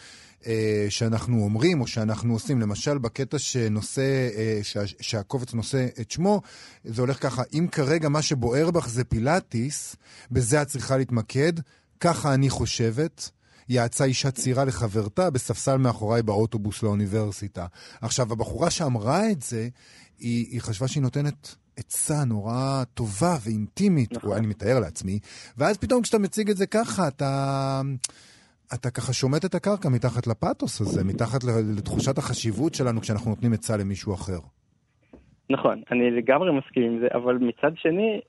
אה, 0.47 0.85
שאנחנו 0.89 1.43
אומרים 1.43 1.81
או 1.81 1.87
שאנחנו 1.87 2.33
עושים, 2.33 2.61
למשל 2.61 2.97
בקטע 2.97 3.39
שנושא, 3.39 4.29
אה, 4.35 4.59
שה, 4.63 4.81
שהקובץ 5.01 5.53
נושא 5.53 5.87
את 6.01 6.11
שמו, 6.11 6.41
זה 6.83 7.01
הולך 7.01 7.23
ככה, 7.23 7.43
אם 7.53 7.67
כרגע 7.71 8.09
מה 8.09 8.21
שבוער 8.21 8.71
בך 8.71 8.87
זה 8.87 9.03
פילאטיס, 9.03 9.95
בזה 10.31 10.61
את 10.61 10.67
צריכה 10.67 10.97
להתמקד, 10.97 11.53
ככה 11.99 12.33
אני 12.33 12.49
חושבת. 12.49 13.29
יעצה 13.69 14.03
אישה 14.03 14.31
צעירה 14.31 14.65
לחברתה 14.65 15.29
בספסל 15.29 15.77
מאחוריי 15.77 16.23
באוטובוס 16.23 16.83
לאוניברסיטה. 16.83 17.65
עכשיו, 18.01 18.31
הבחורה 18.31 18.69
שאמרה 18.69 19.31
את 19.31 19.41
זה, 19.41 19.69
היא, 20.19 20.47
היא 20.51 20.61
חשבה 20.61 20.87
שהיא 20.87 21.03
נותנת 21.03 21.55
עצה 21.77 22.23
נורא 22.23 22.83
טובה 22.93 23.37
ואינטימית, 23.43 24.11
נכון. 24.11 24.37
אני 24.37 24.47
מתאר 24.47 24.79
לעצמי, 24.79 25.19
ואז 25.57 25.77
פתאום 25.77 26.01
כשאתה 26.01 26.17
מציג 26.17 26.49
את 26.49 26.57
זה 26.57 26.65
ככה, 26.65 27.07
אתה... 27.07 27.81
אתה 28.73 28.89
ככה 28.89 29.13
שומט 29.13 29.45
את 29.45 29.55
הקרקע 29.55 29.89
מתחת 29.89 30.27
לפאתוס 30.27 30.81
הזה, 30.81 31.03
מתחת 31.03 31.39
לתחושת 31.77 32.17
החשיבות 32.17 32.73
שלנו 32.73 33.01
כשאנחנו 33.01 33.29
נותנים 33.29 33.53
עצה 33.53 33.77
למישהו 33.77 34.13
אחר. 34.13 34.39
נכון, 35.49 35.81
אני 35.91 36.11
לגמרי 36.11 36.51
מסכים 36.51 36.83
עם 36.83 36.99
זה, 36.99 37.07
אבל 37.13 37.37
מצד 37.37 37.71
שני, 37.75 38.19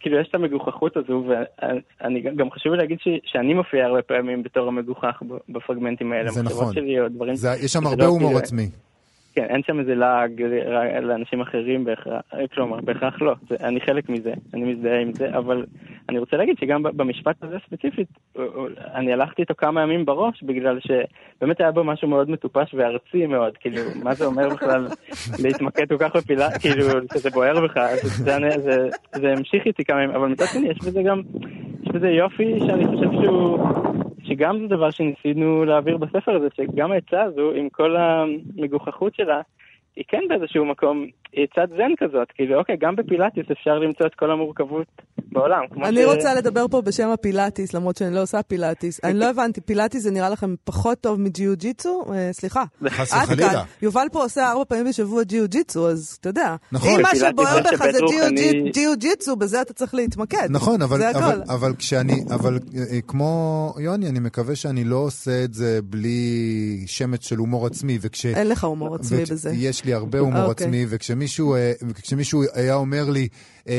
כאילו 0.00 0.20
יש 0.20 0.28
את 0.30 0.34
המגוחכות 0.34 0.96
הזו, 0.96 1.24
ואני 1.28 2.20
גם 2.20 2.50
חשוב 2.50 2.72
לי 2.72 2.78
להגיד 2.78 2.98
ש, 3.00 3.08
שאני 3.24 3.54
מופיע 3.54 3.86
הרבה 3.86 4.02
פעמים 4.02 4.42
בתור 4.42 4.68
המגוחך 4.68 5.22
בפרגמנטים 5.48 6.12
האלה. 6.12 6.30
זה 6.30 6.42
נכון. 6.42 6.74
שלי, 6.74 7.00
או 7.00 7.08
דברים, 7.08 7.34
זה, 7.34 7.48
יש 7.64 7.72
שם 7.72 7.86
הרבה 7.86 8.04
לא 8.04 8.08
הומור 8.08 8.28
כאילו, 8.28 8.38
עצמי. 8.38 8.68
כן, 9.36 9.44
אין 9.44 9.62
שם 9.66 9.80
איזה 9.80 9.94
לעג 9.94 10.42
לאנשים 11.02 11.40
אחרים 11.40 11.84
בהכרח, 11.84 12.22
כלומר, 12.54 12.80
בהכרח 12.80 13.22
לא, 13.22 13.34
זה, 13.48 13.56
אני 13.60 13.80
חלק 13.80 14.08
מזה, 14.08 14.32
אני 14.54 14.72
מזדהה 14.72 15.00
עם 15.00 15.12
זה, 15.12 15.28
אבל 15.28 15.66
אני 16.08 16.18
רוצה 16.18 16.36
להגיד 16.36 16.56
שגם 16.60 16.82
במשפט 16.82 17.42
הזה 17.42 17.56
ספציפית, 17.66 18.08
אני 18.94 19.12
הלכתי 19.12 19.42
איתו 19.42 19.54
כמה 19.58 19.82
ימים 19.82 20.04
בראש, 20.04 20.42
בגלל 20.42 20.78
שבאמת 20.80 21.60
היה 21.60 21.70
בו 21.70 21.84
משהו 21.84 22.08
מאוד 22.08 22.30
מטופש 22.30 22.74
וארצי 22.74 23.26
מאוד, 23.26 23.56
כאילו, 23.56 23.82
מה 24.02 24.14
זה 24.14 24.24
אומר 24.24 24.48
בכלל 24.48 24.86
להתמקד 25.42 25.88
כל 25.88 25.98
כך 25.98 26.16
בפילה, 26.16 26.58
כאילו, 26.58 26.86
שזה 27.14 27.30
בוער 27.30 27.60
בך, 27.64 27.78
זה, 28.02 28.08
זה, 28.24 28.58
זה, 28.58 28.88
זה 29.14 29.32
המשיך 29.32 29.66
איתי 29.66 29.84
כמה 29.84 30.02
ימים, 30.02 30.16
אבל 30.16 30.28
מצד 30.28 30.46
שני, 30.52 30.68
יש 30.68 30.78
בזה 30.78 31.02
גם, 31.02 31.22
יש 31.82 31.88
בזה 31.88 32.08
יופי 32.08 32.58
שאני 32.66 32.86
חושב 32.86 33.10
שהוא... 33.22 33.58
שגם 34.28 34.58
זה 34.60 34.66
דבר 34.66 34.90
שניסינו 34.90 35.64
להעביר 35.64 35.96
בספר 35.96 36.36
הזה, 36.36 36.46
שגם 36.56 36.92
העצה 36.92 37.22
הזו, 37.22 37.52
עם 37.52 37.68
כל 37.68 37.96
המגוחכות 37.96 39.14
שלה, 39.14 39.40
היא 39.96 40.04
כן 40.08 40.22
באיזשהו 40.28 40.64
מקום, 40.64 41.06
היא 41.32 41.46
צד 41.54 41.66
זן 41.76 41.92
כזאת, 41.98 42.28
כאילו 42.34 42.58
אוקיי, 42.58 42.76
גם 42.80 42.96
בפילאטיס 42.96 43.44
אפשר 43.52 43.78
למצוא 43.78 44.06
את 44.06 44.14
כל 44.14 44.30
המורכבות 44.30 44.86
בעולם. 45.32 45.62
אני 45.84 46.02
ש... 46.02 46.04
רוצה 46.04 46.34
לדבר 46.34 46.68
פה 46.70 46.80
בשם 46.80 47.08
הפילאטיס, 47.08 47.74
למרות 47.74 47.96
שאני 47.96 48.14
לא 48.14 48.22
עושה 48.22 48.42
פילאטיס. 48.42 49.04
אני 49.04 49.18
לא 49.18 49.30
הבנתי, 49.30 49.60
פילאטיס 49.60 50.02
זה 50.02 50.10
נראה 50.10 50.30
לכם 50.30 50.54
פחות 50.64 51.00
טוב 51.00 51.20
מג'יו 51.20 51.56
ג'יצו? 51.56 52.04
אה, 52.12 52.28
סליחה. 52.32 52.64
חס 52.88 53.12
וחלילה. 53.12 53.62
יובל 53.82 54.06
פה 54.12 54.22
עושה 54.22 54.50
ארבע 54.50 54.64
פעמים 54.64 54.86
בשבוע 54.88 55.22
ג'יו 55.22 55.48
ג'יצו, 55.48 55.88
אז 55.88 56.16
אתה 56.20 56.28
יודע. 56.28 56.56
נכון. 56.72 56.90
אם 56.90 57.02
מה 57.02 57.08
שבוער 57.14 57.58
בך 57.60 57.84
זה 57.92 57.98
ג'יו 58.72 58.92
ג'יצו, 58.98 59.36
בזה 59.36 59.62
אתה 59.62 59.72
צריך 59.72 59.94
להתמקד. 59.94 60.46
נכון, 60.50 60.82
אבל, 60.82 61.02
אבל, 61.02 61.42
אבל 61.48 61.74
כשאני, 61.78 62.24
אבל 62.34 62.58
אה, 62.78 63.00
כמו 63.06 63.72
יוני, 63.80 64.08
אני 64.08 64.20
מקווה 64.20 64.56
שאני 64.56 64.84
לא 64.84 64.96
עושה 64.96 65.44
את 65.44 65.54
זה 65.54 65.80
בלי 65.84 66.84
שמץ 66.86 67.28
של 67.28 67.36
הומור 67.36 67.66
עצמי, 67.66 67.98
וכש... 68.00 68.26
אין 68.26 68.48
לך 68.48 68.64
הומור 68.64 68.94
עצמי 68.94 69.22
בזה. 69.22 69.50
יש 69.54 69.85
לי 69.86 69.94
הרבה 69.94 70.18
הומור 70.18 70.44
אוקיי. 70.44 70.66
עצמי, 70.66 70.86
וכשמישהו 70.88 71.54
אה, 71.54 71.72
היה 72.54 72.74
אומר 72.74 73.10
לי, 73.10 73.28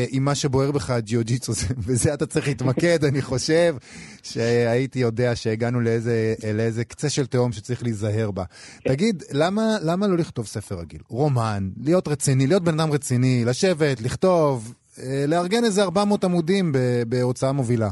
עם 0.10 0.26
מה 0.26 0.36
שבוער 0.36 0.72
בך 0.72 0.92
ג'יו-ג'יצו, 1.00 1.52
בזה 1.88 2.14
אתה 2.14 2.26
צריך 2.26 2.48
להתמקד, 2.48 3.04
אני 3.04 3.22
חושב 3.22 3.76
שהייתי 4.24 5.00
יודע 5.00 5.36
שהגענו 5.36 5.82
לאיזה, 5.82 6.36
לאיזה 6.54 6.84
קצה 6.84 7.10
של 7.10 7.26
תהום 7.26 7.52
שצריך 7.52 7.84
להיזהר 7.84 8.32
בה. 8.32 8.44
כן. 8.80 8.90
תגיד, 8.90 9.24
למה, 9.34 9.78
למה 9.86 10.08
לא 10.08 10.18
לכתוב 10.18 10.46
ספר 10.46 10.76
רגיל? 10.76 11.02
רומן, 11.10 11.70
להיות 11.84 12.08
רציני, 12.08 12.48
להיות 12.48 12.64
בן 12.64 12.80
אדם 12.80 12.92
רציני, 12.92 13.44
לשבת, 13.46 14.02
לכתוב, 14.02 14.74
אה, 15.04 15.26
לארגן 15.28 15.64
איזה 15.64 15.84
400 15.84 16.24
עמודים 16.24 16.72
בהוצאה 17.08 17.52
מובילה. 17.52 17.90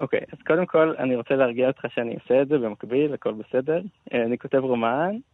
אוקיי, 0.00 0.20
okay, 0.20 0.36
אז 0.36 0.38
קודם 0.46 0.66
כל 0.66 0.94
אני 0.98 1.16
רוצה 1.16 1.34
להרגיע 1.34 1.66
אותך 1.66 1.84
שאני 1.94 2.14
עושה 2.14 2.42
את 2.42 2.48
זה 2.48 2.58
במקביל, 2.58 3.14
הכל 3.14 3.34
בסדר. 3.34 3.80
אה, 4.14 4.24
אני 4.26 4.38
כותב 4.38 4.58
רומן, 4.58 5.10
אה, 5.10 5.31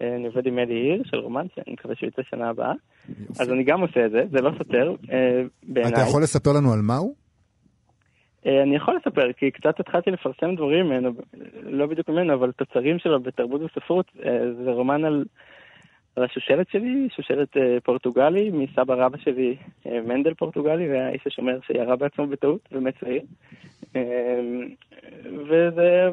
אני 0.00 0.26
עובד 0.26 0.46
עם 0.46 0.58
אלי 0.58 0.74
עיר 0.74 1.02
של 1.04 1.16
רומן, 1.16 1.46
שאני 1.54 1.72
מקווה 1.72 1.94
שהוא 1.94 2.08
יצא 2.08 2.22
שנה 2.22 2.48
הבאה. 2.48 2.72
אז 3.40 3.52
אני 3.52 3.64
גם 3.64 3.80
עושה 3.80 4.06
את 4.06 4.10
זה, 4.10 4.22
זה 4.30 4.40
לא 4.40 4.50
סותר 4.58 4.94
אה, 5.12 5.42
בעיניי. 5.62 5.92
אתה 5.92 6.00
יכול 6.00 6.22
לספר 6.22 6.50
לנו 6.52 6.72
על 6.72 6.80
מה 6.82 6.96
הוא? 6.96 7.14
אני 8.46 8.76
יכול 8.76 8.96
לספר, 8.96 9.32
כי 9.32 9.50
קצת 9.50 9.80
התחלתי 9.80 10.10
לפרסם 10.10 10.54
דברים 10.54 10.86
ממנו, 10.86 11.10
לא 11.62 11.86
בדיוק 11.86 12.08
ממנו, 12.08 12.34
אבל 12.34 12.52
תוצרים 12.52 12.98
שלו 12.98 13.20
בתרבות 13.20 13.60
וספרות. 13.62 14.06
זה 14.64 14.70
רומן 14.70 15.04
על, 15.04 15.24
על 16.16 16.24
השושלת 16.24 16.68
שלי, 16.70 17.08
שושלת 17.16 17.48
פורטוגלי, 17.84 18.50
מסבא 18.50 18.94
רבא 18.94 19.18
שלי, 19.18 19.56
מנדל 19.86 20.34
פורטוגלי, 20.34 20.88
והאיש 20.88 21.26
השומר 21.26 21.58
שירה 21.66 21.96
בעצמו 21.96 22.26
בטעות 22.26 22.68
ומת 22.72 22.94
צעיר. 23.00 23.22
וזה 25.48 26.08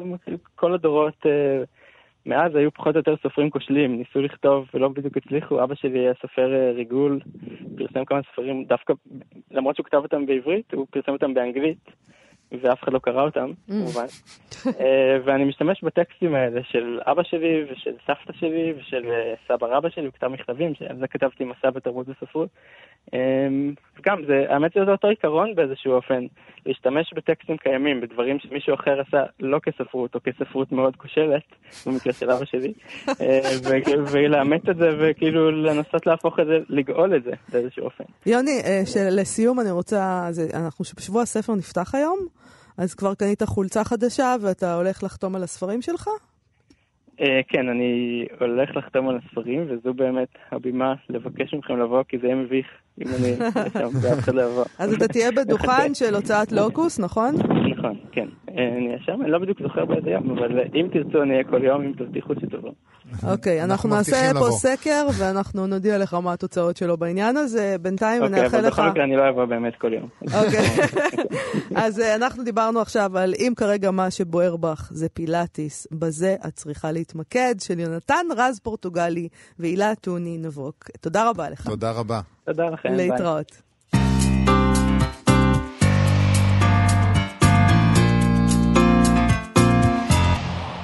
כל 0.54 0.74
הדורות 0.74 1.26
מאז 2.28 2.54
היו 2.54 2.70
פחות 2.72 2.94
או 2.94 2.98
יותר 2.98 3.14
סופרים 3.22 3.50
כושלים, 3.50 3.98
ניסו 3.98 4.20
לכתוב 4.20 4.68
ולא 4.74 4.88
בדיוק 4.88 5.16
הצליחו. 5.16 5.64
אבא 5.64 5.74
שלי 5.74 5.98
היה 5.98 6.12
סופר 6.22 6.54
אה, 6.54 6.72
ריגול, 6.72 7.20
פרסם 7.76 8.04
כמה 8.04 8.20
ספרים, 8.32 8.64
דווקא, 8.64 8.94
למרות 9.50 9.76
שהוא 9.76 9.84
כתב 9.84 9.96
אותם 9.96 10.26
בעברית, 10.26 10.74
הוא 10.74 10.86
פרסם 10.90 11.12
אותם 11.12 11.34
באנגלית. 11.34 11.90
ואף 12.52 12.82
אחד 12.82 12.92
לא 12.92 12.98
קרא 12.98 13.22
אותם, 13.22 13.50
mm. 13.50 13.72
כמובן. 13.72 14.06
אה, 14.80 15.18
ואני 15.24 15.44
משתמש 15.44 15.84
בטקסטים 15.84 16.34
האלה 16.34 16.60
של 16.64 17.00
אבא 17.02 17.22
שלי 17.22 17.64
ושל 17.70 17.94
סבתא 18.06 18.32
שלי 18.40 18.74
ושל 18.78 19.10
אה, 19.10 19.34
סבא 19.48 19.66
רבא 19.66 19.88
שלי, 19.90 20.04
הוא 20.04 20.12
כתב 20.12 20.26
מכתבים, 20.26 20.74
שעל 20.74 20.96
זה 20.98 21.08
כתבתי 21.08 21.44
מסע 21.44 21.70
בתרבות 21.70 22.06
וספרות. 22.08 22.48
אמ, 23.12 23.74
וגם, 23.98 24.18
זה, 24.26 24.44
האמת 24.48 24.72
שזה 24.72 24.90
אותו 24.90 25.08
עיקרון 25.08 25.54
באיזשהו 25.54 25.92
אופן, 25.92 26.26
להשתמש 26.66 27.12
בטקסטים 27.16 27.56
קיימים, 27.56 28.00
בדברים 28.00 28.38
שמישהו 28.38 28.74
אחר 28.74 29.00
עשה 29.00 29.24
לא 29.40 29.58
כספרות, 29.58 30.14
או 30.14 30.20
כספרות 30.24 30.72
מאוד 30.72 30.96
כושלת, 30.96 31.42
במקרה 31.86 32.12
של 32.12 32.30
אבא 32.30 32.44
שלי, 32.44 32.72
אה, 33.08 33.40
ולאמץ 34.12 34.62
את 34.70 34.76
זה, 34.76 34.90
וכאילו 34.98 35.50
לנסות 35.50 36.06
להפוך 36.06 36.40
את 36.40 36.46
זה, 36.46 36.58
לגאול 36.68 37.16
את 37.16 37.24
זה 37.24 37.32
באיזשהו 37.52 37.84
אופן. 37.84 38.04
יוני, 38.26 38.62
לסיום 39.10 39.60
אני 39.60 39.70
רוצה, 39.70 40.28
אנחנו 40.54 40.84
בשבוע 40.96 41.22
הספר 41.22 41.54
נפתח 41.54 41.94
היום. 41.94 42.37
אז 42.78 42.94
כבר 42.94 43.14
קנית 43.14 43.42
חולצה 43.42 43.84
חדשה 43.84 44.34
ואתה 44.42 44.74
הולך 44.74 45.02
לחתום 45.02 45.36
על 45.36 45.42
הספרים 45.42 45.82
שלך? 45.82 46.08
אה, 47.20 47.40
כן, 47.48 47.68
אני 47.68 48.24
הולך 48.40 48.76
לחתום 48.76 49.08
על 49.08 49.18
הספרים, 49.18 49.66
וזו 49.68 49.94
באמת 49.94 50.28
הבימה 50.52 50.94
לבקש 51.08 51.54
מכם 51.54 51.78
לבוא, 51.78 52.02
כי 52.08 52.18
זה 52.18 52.26
יהיה 52.26 52.36
מביך 52.36 52.66
אם 53.00 53.06
אני 53.08 53.36
שם 53.78 53.88
ואף 54.02 54.18
אחד 54.18 54.34
לא 54.34 54.42
יבוא. 54.42 54.64
אז 54.78 54.94
אתה 54.94 55.08
תהיה 55.08 55.32
בדוכן 55.32 55.94
של 55.98 56.14
הוצאת 56.14 56.52
לוקוס, 56.52 57.00
נכון? 57.00 57.34
נכון, 57.78 57.96
כן. 58.12 58.28
אה, 58.48 58.68
אני 58.76 58.86
אהיה 58.86 58.98
שם, 59.00 59.22
אני 59.22 59.30
לא 59.30 59.38
בדיוק 59.38 59.62
זוכר 59.62 59.84
באיזה 59.84 60.10
יום, 60.10 60.30
אבל 60.30 60.60
אם 60.74 60.88
תרצו 60.92 61.22
אני 61.22 61.32
אהיה 61.32 61.44
כל 61.44 61.64
יום, 61.64 61.82
אם 61.82 61.92
תבטיחו 61.92 62.34
שתבוא. 62.34 62.70
אוקיי, 63.32 63.64
אנחנו 63.64 63.88
נעשה 63.88 64.30
פה 64.38 64.50
סקר, 64.50 65.06
ואנחנו 65.18 65.66
נודיע 65.66 65.98
לך 65.98 66.14
מה 66.14 66.32
התוצאות 66.32 66.76
שלו 66.76 66.96
בעניין 66.96 67.36
הזה. 67.36 67.76
בינתיים 67.80 68.24
אני 68.24 68.36
אאחל 68.36 68.46
לך... 68.46 68.54
אוקיי, 68.54 68.60
אבל 68.60 68.70
בכל 68.70 68.90
מקרה 68.90 69.04
אני 69.04 69.16
לא 69.16 69.28
אבוא 69.28 69.44
באמת 69.44 69.76
כל 69.76 69.92
יום. 69.92 70.08
אוקיי. 70.22 70.66
אז 71.84 72.00
אה, 72.00 72.14
אנחנו 72.14 72.44
דיברנו 72.44 72.80
עכשיו 72.80 73.18
על 73.18 73.34
אם 73.38 73.52
כרגע 73.56 73.90
מה 73.90 74.10
שבוער 74.10 74.56
בך 74.56 74.88
זה 74.92 75.08
פילאטיס, 75.08 75.86
בזה 75.92 76.36
את 76.46 76.54
צריכה 76.54 76.92
להתמקד, 76.92 77.54
של 77.60 77.80
יונתן 77.80 78.26
רז 78.36 78.60
פורטוגלי 78.60 79.28
והילה 79.58 79.94
טוני 79.94 80.38
נבוק. 80.38 80.84
תודה 81.00 81.30
רבה 81.30 81.50
לך. 81.50 81.66
תודה 81.66 81.90
רבה. 81.92 82.20
תודה 82.44 82.64
לכם, 82.64 82.96
ביי. 82.96 83.10
להתראות. 83.10 83.67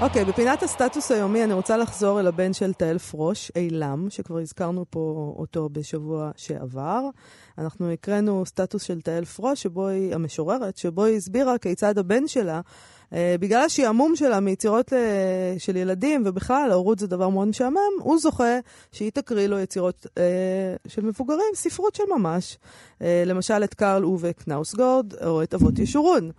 אוקיי, 0.04 0.22
okay, 0.22 0.24
בפינת 0.24 0.62
הסטטוס 0.62 1.10
היומי 1.10 1.44
אני 1.44 1.52
רוצה 1.52 1.76
לחזור 1.76 2.20
אל 2.20 2.26
הבן 2.26 2.52
של 2.52 2.72
תהל 2.72 2.98
פרוש, 2.98 3.52
אילם, 3.56 4.06
שכבר 4.10 4.38
הזכרנו 4.38 4.84
פה 4.90 5.34
אותו 5.38 5.68
בשבוע 5.72 6.30
שעבר. 6.36 7.00
אנחנו 7.58 7.90
הקראנו 7.92 8.46
סטטוס 8.46 8.82
של 8.82 9.00
תהל 9.00 9.24
פרוש, 9.24 9.62
שבו 9.62 9.88
היא, 9.88 10.14
המשוררת, 10.14 10.76
שבו 10.76 11.04
היא 11.04 11.16
הסבירה 11.16 11.58
כיצד 11.58 11.98
הבן 11.98 12.28
שלה, 12.28 12.60
אה, 13.12 13.36
בגלל 13.40 13.60
השעמום 13.60 14.16
שלה 14.16 14.40
מיצירות 14.40 14.92
ל... 14.92 14.94
אה, 14.94 15.54
של 15.58 15.76
ילדים, 15.76 16.22
ובכלל, 16.26 16.68
ההורות 16.70 16.98
זה 16.98 17.06
דבר 17.06 17.28
מאוד 17.28 17.48
משעמם, 17.48 17.92
הוא 18.00 18.18
זוכה 18.18 18.58
שהיא 18.92 19.10
תקריא 19.14 19.46
לו 19.46 19.58
יצירות 19.58 20.06
אה, 20.18 20.22
של 20.88 21.04
מבוגרים, 21.04 21.54
ספרות 21.54 21.94
של 21.94 22.04
ממש. 22.18 22.58
אה, 23.02 23.22
למשל 23.26 23.64
את 23.64 23.74
קרל 23.74 24.04
אובה 24.04 24.32
קנאוסגורד, 24.32 25.14
או 25.24 25.42
את 25.42 25.54
אבות 25.54 25.78
ישורון. 25.78 26.30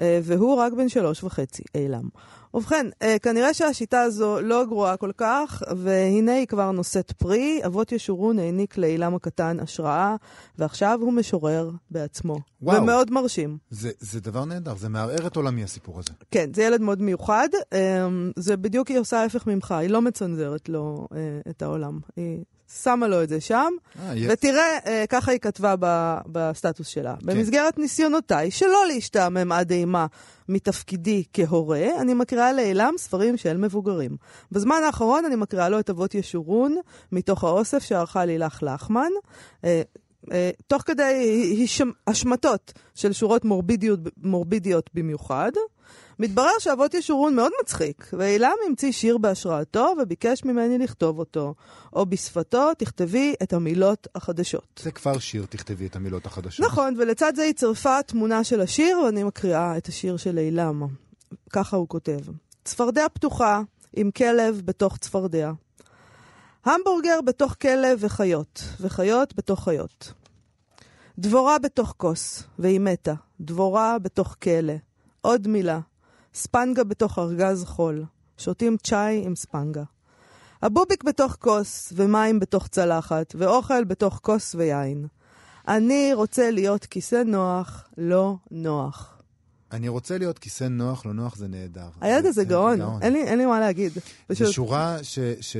אה, 0.00 0.20
והוא 0.22 0.56
רק 0.56 0.72
בן 0.72 0.88
שלוש 0.88 1.24
וחצי, 1.24 1.62
אילם. 1.74 2.08
ובכן, 2.54 2.86
אה, 3.02 3.16
כנראה 3.18 3.54
שהשיטה 3.54 4.00
הזו 4.00 4.40
לא 4.40 4.64
גרועה 4.64 4.96
כל 4.96 5.10
כך, 5.16 5.62
והנה 5.76 6.32
היא 6.32 6.46
כבר 6.46 6.70
נושאת 6.70 7.12
פרי. 7.12 7.60
אבות 7.66 7.92
ישורון 7.92 8.38
העניק 8.38 8.78
לאילם 8.78 9.14
הקטן 9.14 9.60
השראה, 9.60 10.16
ועכשיו 10.58 10.98
הוא 11.02 11.12
משורר 11.12 11.70
בעצמו. 11.90 12.38
וואו. 12.62 12.82
ומאוד 12.82 13.10
מרשים. 13.10 13.58
זה, 13.70 13.90
זה 13.98 14.20
דבר 14.20 14.44
נהדר, 14.44 14.74
זה 14.76 14.88
מערער 14.88 15.26
את 15.26 15.36
עולמי 15.36 15.64
הסיפור 15.64 15.98
הזה. 15.98 16.10
כן, 16.30 16.50
זה 16.54 16.62
ילד 16.62 16.80
מאוד 16.80 17.02
מיוחד. 17.02 17.48
אה, 17.72 18.08
זה 18.36 18.56
בדיוק 18.56 18.88
היא 18.88 18.98
עושה 18.98 19.20
ההפך 19.20 19.46
ממך, 19.46 19.72
היא 19.72 19.90
לא 19.90 20.02
מצנזרת 20.02 20.68
לו 20.68 21.08
את 21.50 21.62
העולם. 21.62 21.98
היא 22.16 22.44
שמה 22.82 23.08
לו 23.08 23.22
את 23.22 23.28
זה 23.28 23.40
שם, 23.40 23.72
אה, 23.98 24.12
ותראה, 24.28 24.78
אה, 24.86 25.04
ככה 25.08 25.32
היא 25.32 25.40
כתבה 25.40 25.74
ב, 25.80 26.16
בסטטוס 26.26 26.86
שלה. 26.86 27.14
כן. 27.20 27.26
במסגרת 27.26 27.78
ניסיונותיי 27.78 28.50
שלא 28.50 28.86
להשתעמם 28.88 29.52
עד 29.52 29.70
אימה 29.70 30.06
מתפקידי 30.48 31.24
כהורה, 31.32 31.88
אני 32.00 32.14
מקריאה 32.14 32.52
לאילם 32.52 32.94
ספרים 32.98 33.36
של 33.36 33.56
מבוגרים. 33.56 34.16
בזמן 34.52 34.80
האחרון 34.86 35.24
אני 35.24 35.36
מקריאה 35.36 35.68
לו 35.68 35.80
את 35.80 35.90
אבות 35.90 36.14
ישורון, 36.14 36.76
מתוך 37.12 37.44
האוסף 37.44 37.82
שערכה 37.82 38.24
לילך 38.24 38.62
לחמן. 38.62 39.10
אה, 39.64 39.82
תוך 40.66 40.82
כדי 40.82 41.66
השמטות 42.06 42.72
של 42.94 43.12
שורות 43.12 43.44
מורבידיות, 43.44 44.00
מורבידיות 44.22 44.90
במיוחד. 44.94 45.52
מתברר 46.18 46.58
שאבות 46.58 46.94
ישורון 46.94 47.36
מאוד 47.36 47.52
מצחיק, 47.62 48.06
ואילם 48.12 48.52
המציא 48.68 48.92
שיר 48.92 49.18
בהשראתו 49.18 49.94
וביקש 50.02 50.44
ממני 50.44 50.78
לכתוב 50.78 51.18
אותו. 51.18 51.54
או 51.92 52.06
בשפתו, 52.06 52.74
תכתבי 52.78 53.34
את 53.42 53.52
המילות 53.52 54.08
החדשות. 54.14 54.80
זה 54.82 54.90
כבר 54.90 55.18
שיר, 55.18 55.46
תכתבי 55.48 55.86
את 55.86 55.96
המילות 55.96 56.26
החדשות. 56.26 56.66
נכון, 56.66 56.94
ולצד 56.98 57.32
זה 57.36 57.42
היא 57.42 57.52
צירפה 57.52 58.02
תמונה 58.02 58.44
של 58.44 58.60
השיר, 58.60 58.98
ואני 58.98 59.24
מקריאה 59.24 59.76
את 59.76 59.86
השיר 59.86 60.16
של 60.16 60.38
אילם. 60.38 60.82
ככה 61.52 61.76
הוא 61.76 61.88
כותב: 61.88 62.18
צפרדע 62.64 63.06
פתוחה, 63.12 63.62
עם 63.96 64.10
כלב 64.10 64.62
בתוך 64.64 64.96
צפרדע. 64.98 65.52
המבורגר 66.64 67.20
בתוך 67.24 67.54
כלב 67.62 67.98
וחיות, 68.00 68.62
וחיות 68.80 69.34
בתוך 69.36 69.64
חיות. 69.64 70.12
דבורה 71.18 71.58
בתוך 71.58 71.94
כוס, 71.96 72.42
והיא 72.58 72.80
מתה. 72.80 73.14
דבורה 73.40 73.98
בתוך 73.98 74.36
כלא. 74.42 74.72
עוד 75.20 75.48
מילה, 75.48 75.80
ספנגה 76.34 76.84
בתוך 76.84 77.18
ארגז 77.18 77.64
חול. 77.64 78.04
שותים 78.38 78.76
צ'אי 78.76 79.22
עם 79.26 79.36
ספנגה. 79.36 79.82
הבוביק 80.62 81.04
בתוך 81.04 81.36
כוס, 81.38 81.92
ומים 81.96 82.40
בתוך 82.40 82.68
צלחת, 82.68 83.34
ואוכל 83.38 83.84
בתוך 83.84 84.20
כוס 84.22 84.54
ויין. 84.54 85.06
אני 85.68 86.10
רוצה 86.14 86.50
להיות 86.50 86.84
כיסא 86.84 87.22
נוח, 87.26 87.88
לא 87.98 88.36
נוח. 88.50 89.19
אני 89.72 89.88
רוצה 89.88 90.18
להיות 90.18 90.38
כיסא 90.38 90.64
נוח, 90.64 91.06
לא 91.06 91.12
נוח 91.12 91.36
זה 91.36 91.48
נהדר. 91.48 91.88
הילד 92.00 92.26
הזה 92.26 92.44
גאון, 92.44 92.78
גאון. 92.78 93.02
אין, 93.02 93.12
לי, 93.12 93.22
אין 93.22 93.38
לי 93.38 93.46
מה 93.46 93.60
להגיד. 93.60 93.92
פשוט... 94.26 94.46
זו 94.46 94.52
שורה 94.52 94.98
ש, 95.02 95.18
ש, 95.40 95.56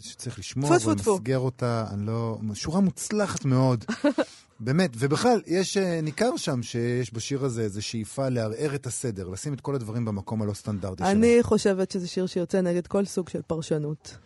שצריך 0.00 0.38
לשמור 0.38 0.70
ולמסגר 0.86 1.38
אותה, 1.38 1.84
אני 1.90 2.06
לא... 2.06 2.38
שורה 2.54 2.80
מוצלחת 2.80 3.44
מאוד. 3.44 3.84
באמת, 4.60 4.90
ובכלל, 4.98 5.40
יש, 5.46 5.76
אה, 5.76 6.00
ניכר 6.00 6.36
שם 6.36 6.62
שיש 6.62 7.14
בשיר 7.14 7.44
הזה 7.44 7.62
איזו 7.62 7.82
שאיפה 7.82 8.28
לערער 8.28 8.74
את 8.74 8.86
הסדר, 8.86 9.28
לשים 9.28 9.54
את 9.54 9.60
כל 9.60 9.74
הדברים 9.74 10.04
במקום 10.04 10.42
הלא 10.42 10.54
סטנדרטי 10.54 11.04
שלהם. 11.04 11.16
אני 11.16 11.38
חושבת 11.42 11.90
שזה 11.90 12.08
שיר 12.08 12.26
שיוצא 12.26 12.60
נגד 12.60 12.86
כל 12.86 13.04
סוג 13.04 13.28
של 13.28 13.42
פרשנות. 13.46 14.16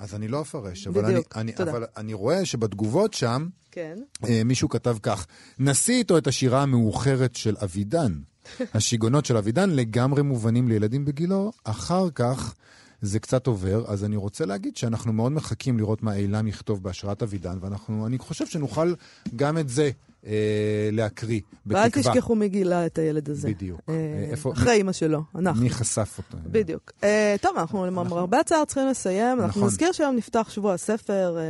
אז 0.00 0.14
אני 0.14 0.28
לא 0.28 0.40
אפרש, 0.40 0.86
אבל, 0.86 1.02
בדיוק, 1.02 1.36
אני, 1.36 1.52
אני, 1.58 1.70
אבל 1.70 1.84
אני 1.96 2.14
רואה 2.14 2.44
שבתגובות 2.44 3.14
שם, 3.14 3.48
כן. 3.70 3.98
אה, 4.28 4.44
מישהו 4.44 4.68
כתב 4.68 4.96
כך, 5.02 5.26
נשיא 5.58 5.94
איתו 5.94 6.18
את 6.18 6.26
השירה 6.26 6.62
המאוחרת 6.62 7.36
של 7.36 7.56
אבידן. 7.64 8.12
השיגונות 8.74 9.24
של 9.24 9.36
אבידן 9.36 9.70
לגמרי 9.70 10.22
מובנים 10.22 10.68
לילדים 10.68 11.04
בגילו, 11.04 11.52
אחר 11.64 12.10
כך 12.10 12.54
זה 13.02 13.18
קצת 13.18 13.46
עובר, 13.46 13.84
אז 13.86 14.04
אני 14.04 14.16
רוצה 14.16 14.46
להגיד 14.46 14.76
שאנחנו 14.76 15.12
מאוד 15.12 15.32
מחכים 15.32 15.78
לראות 15.78 16.02
מה 16.02 16.14
אילם 16.14 16.48
יכתוב 16.48 16.82
בהשראת 16.82 17.22
אבידן, 17.22 17.58
ואני 17.88 18.18
חושב 18.18 18.46
שנוכל 18.46 18.94
גם 19.36 19.58
את 19.58 19.68
זה 19.68 19.90
אה, 20.26 20.88
להקריא, 20.92 21.40
בתקווה. 21.66 21.82
ואל 21.82 21.90
תשכחו 21.90 22.34
מי 22.34 22.48
גילה 22.48 22.86
את 22.86 22.98
הילד 22.98 23.30
הזה. 23.30 23.48
בדיוק. 23.48 23.80
אה, 23.88 24.28
איפה, 24.30 24.52
אחרי 24.52 24.72
אימא 24.72 24.92
שלו, 24.92 25.22
אנחנו. 25.34 25.62
מי 25.62 25.70
חשף 25.70 26.14
אותו. 26.18 26.38
בדיוק. 26.46 26.92
אה, 27.04 27.36
טוב, 27.40 27.56
אנחנו 27.56 27.86
למרבה 27.86 28.40
הצער 28.40 28.64
צריכים 28.64 28.88
לסיים. 28.88 29.36
נכון. 29.36 29.44
אנחנו 29.44 29.66
נזכיר 29.66 29.92
שהיום 29.92 30.16
נפתח 30.16 30.46
שבוע 30.50 30.74
הספר 30.74 31.38
אה, 31.38 31.42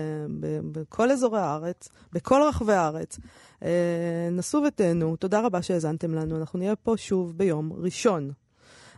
בכל 0.73 1.11
אזורי 1.11 1.41
הארץ, 1.41 1.89
בכל 2.13 2.41
רחבי 2.49 2.73
הארץ. 2.73 3.19
אה, 3.63 4.29
נסו 4.33 4.63
ותהנו, 4.69 5.17
תודה 5.17 5.41
רבה 5.41 5.63
שהאזנתם 5.63 6.15
לנו. 6.15 6.37
אנחנו 6.37 6.59
נהיה 6.59 6.77
פה 6.77 6.95
שוב 6.97 7.33
ביום 7.37 7.73
ראשון. 7.73 8.31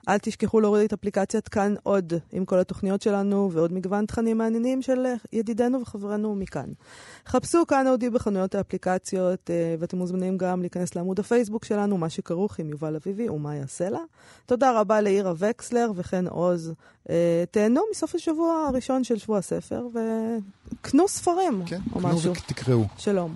אל 0.09 0.18
תשכחו 0.18 0.61
להוריד 0.61 0.84
את 0.84 0.92
אפליקציית 0.92 1.48
כאן 1.48 1.74
עוד, 1.82 2.12
עם 2.32 2.44
כל 2.44 2.59
התוכניות 2.59 3.03
שלנו 3.03 3.50
ועוד 3.53 3.72
מגוון 3.72 4.07
תכנים 4.07 4.38
מעניינים 4.38 4.82
של 4.82 5.07
ידידינו 5.32 5.80
וחברינו 5.80 6.34
מכאן. 6.34 6.66
חפשו 7.26 7.66
כאן 7.66 7.86
אודי 7.86 8.11
בחנויות 8.11 8.55
האפליקציות, 8.55 9.50
אה, 9.50 9.74
ואתם 9.78 9.98
מוזמנים 9.98 10.38
גם 10.38 10.61
להיכנס 10.61 10.94
לעמוד 10.94 11.20
הפייסבוק 11.20 11.64
שלנו, 11.64 11.98
מה 11.98 12.09
שכרוך 12.09 12.59
עם 12.59 12.70
יובל 12.70 12.96
אביבי 12.96 13.28
יעשה 13.55 13.90
לה. 13.90 14.00
תודה 14.46 14.80
רבה 14.80 15.00
לאירה 15.00 15.32
וקסלר 15.38 15.90
וכן 15.94 16.26
עוז. 16.26 16.72
אה, 17.11 17.44
תהנו 17.50 17.80
מסוף 17.90 18.14
השבוע 18.14 18.66
הראשון 18.68 19.05
של 19.05 19.18
שבוע 19.18 19.38
הספר, 19.38 19.86
וקנו 19.92 21.09
ספרים 21.09 21.62
כן, 21.66 21.80
או 21.94 22.00
קנו 22.00 22.09
משהו. 22.09 22.32
ותקראו. 22.32 22.84
שלום. 22.98 23.34